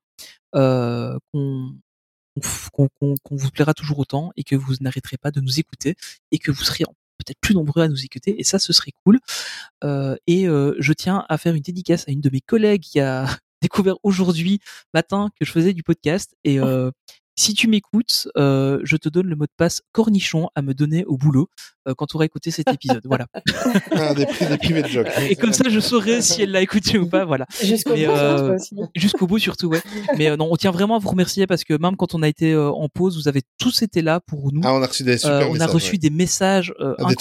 [0.55, 1.71] euh, qu'on
[2.71, 2.89] qu'on
[3.31, 5.95] vous plaira toujours autant et que vous n'arrêterez pas de nous écouter
[6.31, 6.85] et que vous serez
[7.17, 9.19] peut-être plus nombreux à nous écouter et ça ce serait cool.
[9.83, 12.99] Euh, et euh, je tiens à faire une dédicace à une de mes collègues qui
[12.99, 13.27] a
[13.61, 14.59] découvert aujourd'hui
[14.93, 16.91] matin que je faisais du podcast et euh,
[17.39, 21.05] si tu m'écoutes, euh, je te donne le mot de passe cornichon à me donner
[21.05, 21.49] au boulot
[21.87, 23.03] euh, quand tu auras écouté cet épisode.
[23.05, 23.27] Voilà.
[23.91, 25.07] Ah, des, pri- des privés de joke.
[25.29, 27.25] Et comme ça, je saurai si elle l'a écouté ou pas.
[27.25, 27.45] Voilà.
[27.63, 28.75] Jusqu'au bout, euh, aussi.
[28.95, 29.81] Jusqu'au bout surtout, ouais.
[30.17, 32.27] Mais euh, non, on tient vraiment à vous remercier parce que même quand on a
[32.27, 34.61] été euh, en pause, vous avez tous été là pour nous.
[34.63, 35.69] Ah, on a reçu des super Euh, on messages.
[35.69, 35.97] a reçu ouais.
[35.99, 37.15] des messages euh, Ah, des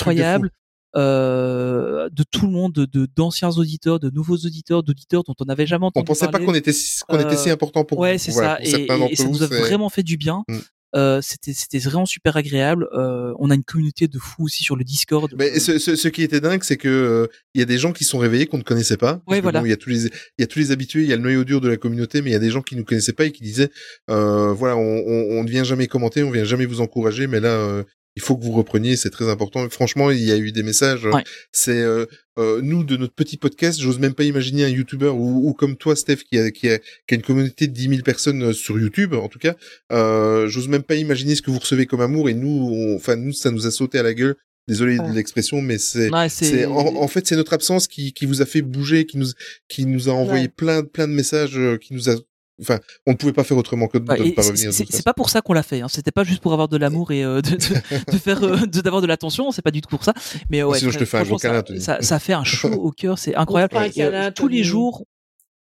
[0.97, 5.66] euh, de tout le monde, de d'anciens auditeurs, de nouveaux auditeurs, d'auditeurs dont on n'avait
[5.66, 6.47] jamais entendu On pensait pas parler.
[6.47, 8.78] qu'on était si- qu'on était si Euh, important pour ouais, c'est Voilà, ça.
[9.10, 10.44] Et, ça nous a vraiment fait du bien.
[10.48, 10.56] Mm.
[10.94, 12.89] Euh, c'était c'était vraiment super agréable.
[12.97, 15.31] Euh, on a une communauté de fous aussi sur le Discord.
[15.36, 17.93] Mais ce, ce, ce qui était dingue, c'est que euh, il y a des gens
[17.93, 19.20] qui sont réveillés qu'on ne connaissait pas.
[19.27, 19.60] Ouais, que voilà.
[19.60, 21.16] bon, il y a tous les il y a tous les habitués, il y a
[21.16, 23.12] le noyau dur de la communauté, mais il y a des gens qui nous connaissaient
[23.12, 23.68] pas et qui disaient
[24.09, 27.85] voilà, on, on, on ne vient jamais commenter, on vient jamais vous encourager, mais là
[28.16, 29.68] il faut que vous repreniez, c'est très important.
[29.70, 31.05] Franchement, il y a eu des messages.
[31.05, 31.22] Ouais.
[31.52, 32.06] C'est euh,
[32.38, 35.76] euh, nous de notre petit podcast, j'ose même pas imaginer un YouTuber ou, ou comme
[35.76, 38.52] toi, Steph, qui a, qui a qui a une communauté de 10 000 personnes euh,
[38.52, 39.55] sur YouTube, en tout cas.
[39.93, 43.32] Euh, j'ose même pas imaginer ce que vous recevez comme amour et nous, enfin nous,
[43.32, 44.34] ça nous a sauté à la gueule.
[44.68, 45.09] Désolé Ouais.
[45.10, 48.43] de l'expression, mais c'est Ouais, c'est en, en fait c'est notre absence qui, qui vous
[48.43, 49.28] a fait bouger, qui nous
[49.68, 52.16] qui nous a envoyé plein plein de messages, euh, qui nous a
[52.61, 54.69] enfin on ne pouvait pas faire autrement que de Ouais, ne et pas c'est- revenir.
[54.70, 55.81] de c'est pas pour ça qu'on l'a fait.
[55.83, 55.89] Hein.
[55.89, 57.57] C'était pas juste pour avoir de l'amour et euh, de, de,
[58.12, 59.51] de faire euh, de- d'avoir de l'attention.
[59.51, 60.15] C'est pas du tout pour ça.
[60.51, 62.73] Mais ouais, Sinon, je te fais un gros câlin, ça, ça, ça fait un chaud
[62.73, 63.19] au cœur.
[63.19, 63.77] C'est incroyable.
[63.99, 65.05] Euh, tous les jours.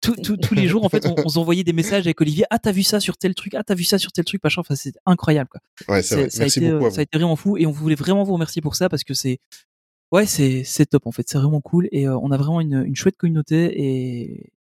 [0.01, 2.43] tout- tout- tous les jours, en fait, on, on s'envoyait des messages avec Olivier.
[2.49, 3.53] Ah, t'as vu ça sur tel truc?
[3.55, 4.43] Ah, t'as vu ça sur tel truc.
[4.43, 4.59] Machin.
[4.59, 5.49] Enfin, c'est incroyable.
[5.49, 5.61] Quoi.
[5.95, 6.29] Ouais, c'est vrai.
[6.29, 7.55] ça, a Merci été, beaucoup euh, ça a été vraiment fou.
[7.57, 9.39] Et on voulait vraiment vous remercier pour ça parce que c'est
[10.11, 12.83] ouais, c'est c'est top en fait, c'est vraiment cool et euh, on a vraiment une,
[12.85, 14.51] une chouette communauté et,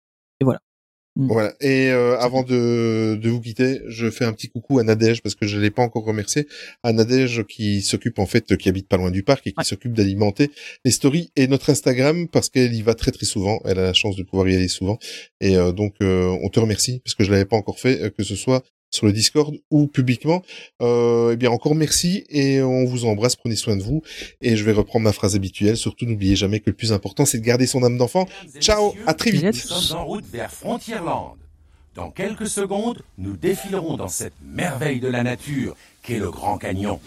[1.16, 1.26] voilà.
[1.26, 1.32] Mm.
[1.32, 1.55] Voilà.
[1.60, 5.34] Et euh, avant de, de vous quitter, je fais un petit coucou à Nadège parce
[5.34, 6.47] que je l'ai pas encore remercié.
[6.82, 9.64] À Nadège qui s'occupe en fait, qui habite pas loin du parc et qui Ouais.
[9.64, 10.51] s'occupe d'alimenter
[10.84, 13.60] les stories et notre Instagram parce qu'elle y va très très souvent.
[13.64, 14.98] Elle a la chance de pouvoir y aller souvent.
[15.40, 18.10] Et euh, donc euh, on te remercie parce que je l'avais pas encore fait, euh,
[18.10, 20.43] que ce soit sur le Discord ou publiquement.
[20.81, 23.35] Euh, eh bien encore merci et on vous embrasse.
[23.35, 24.02] Prenez soin de vous.
[24.40, 25.77] Et je vais reprendre ma phrase habituelle.
[25.77, 28.28] Surtout n'oubliez jamais que le plus important c'est de garder son âme d'enfant.
[28.60, 29.44] Ciao, à très vite.
[29.44, 31.36] Nous sommes en route vers Frontierland.
[31.94, 36.98] Dans quelques secondes, nous défilerons dans cette merveille de la nature qu'est le Grand Canyon.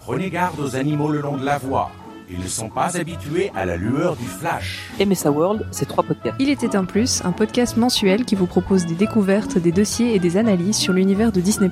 [0.00, 1.90] Prenez garde aux animaux le long de la voie.
[2.32, 4.90] Ils ne sont pas habitués à la lueur du flash.
[5.04, 6.36] MSA World, c'est trois podcasts.
[6.38, 10.20] Il était un plus, un podcast mensuel qui vous propose des découvertes, des dossiers et
[10.20, 11.70] des analyses sur l'univers de Disney+.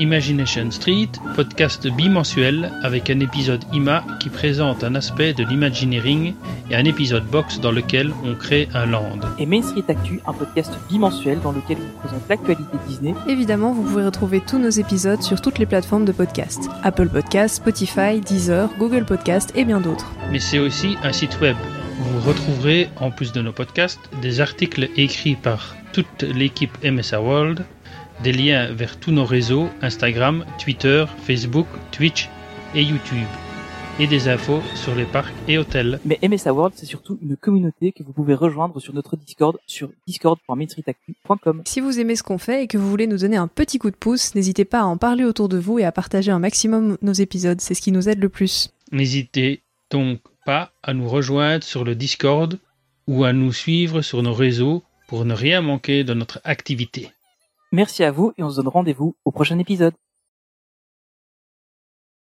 [0.00, 6.32] Imagination Street, podcast bimensuel avec un épisode IMA qui présente un aspect de l'imagineering
[6.70, 9.18] et un épisode box dans lequel on crée un land.
[9.38, 13.14] Et Main Street Actu, un podcast bimensuel dans lequel on présente l'actualité Disney.
[13.28, 16.70] Évidemment, vous pouvez retrouver tous nos épisodes sur toutes les plateformes de podcast.
[16.82, 20.12] Apple Podcast, Spotify, Deezer, Google Podcast et bien d'autres.
[20.30, 21.56] Mais c'est aussi un site web.
[22.00, 27.64] Vous retrouverez, en plus de nos podcasts, des articles écrits par toute l'équipe MSA World,
[28.22, 32.28] des liens vers tous nos réseaux, Instagram, Twitter, Facebook, Twitch
[32.74, 33.26] et YouTube,
[33.98, 36.00] et des infos sur les parcs et hôtels.
[36.04, 39.90] Mais MSA World, c'est surtout une communauté que vous pouvez rejoindre sur notre Discord sur
[40.06, 41.62] discord.mainstreetactu.com.
[41.66, 43.90] Si vous aimez ce qu'on fait et que vous voulez nous donner un petit coup
[43.90, 46.96] de pouce, n'hésitez pas à en parler autour de vous et à partager un maximum
[47.02, 48.70] nos épisodes, c'est ce qui nous aide le plus.
[48.92, 52.58] N'hésitez donc pas à nous rejoindre sur le Discord
[53.06, 57.10] ou à nous suivre sur nos réseaux pour ne rien manquer de notre activité.
[57.72, 59.94] Merci à vous et on se donne rendez-vous au prochain épisode.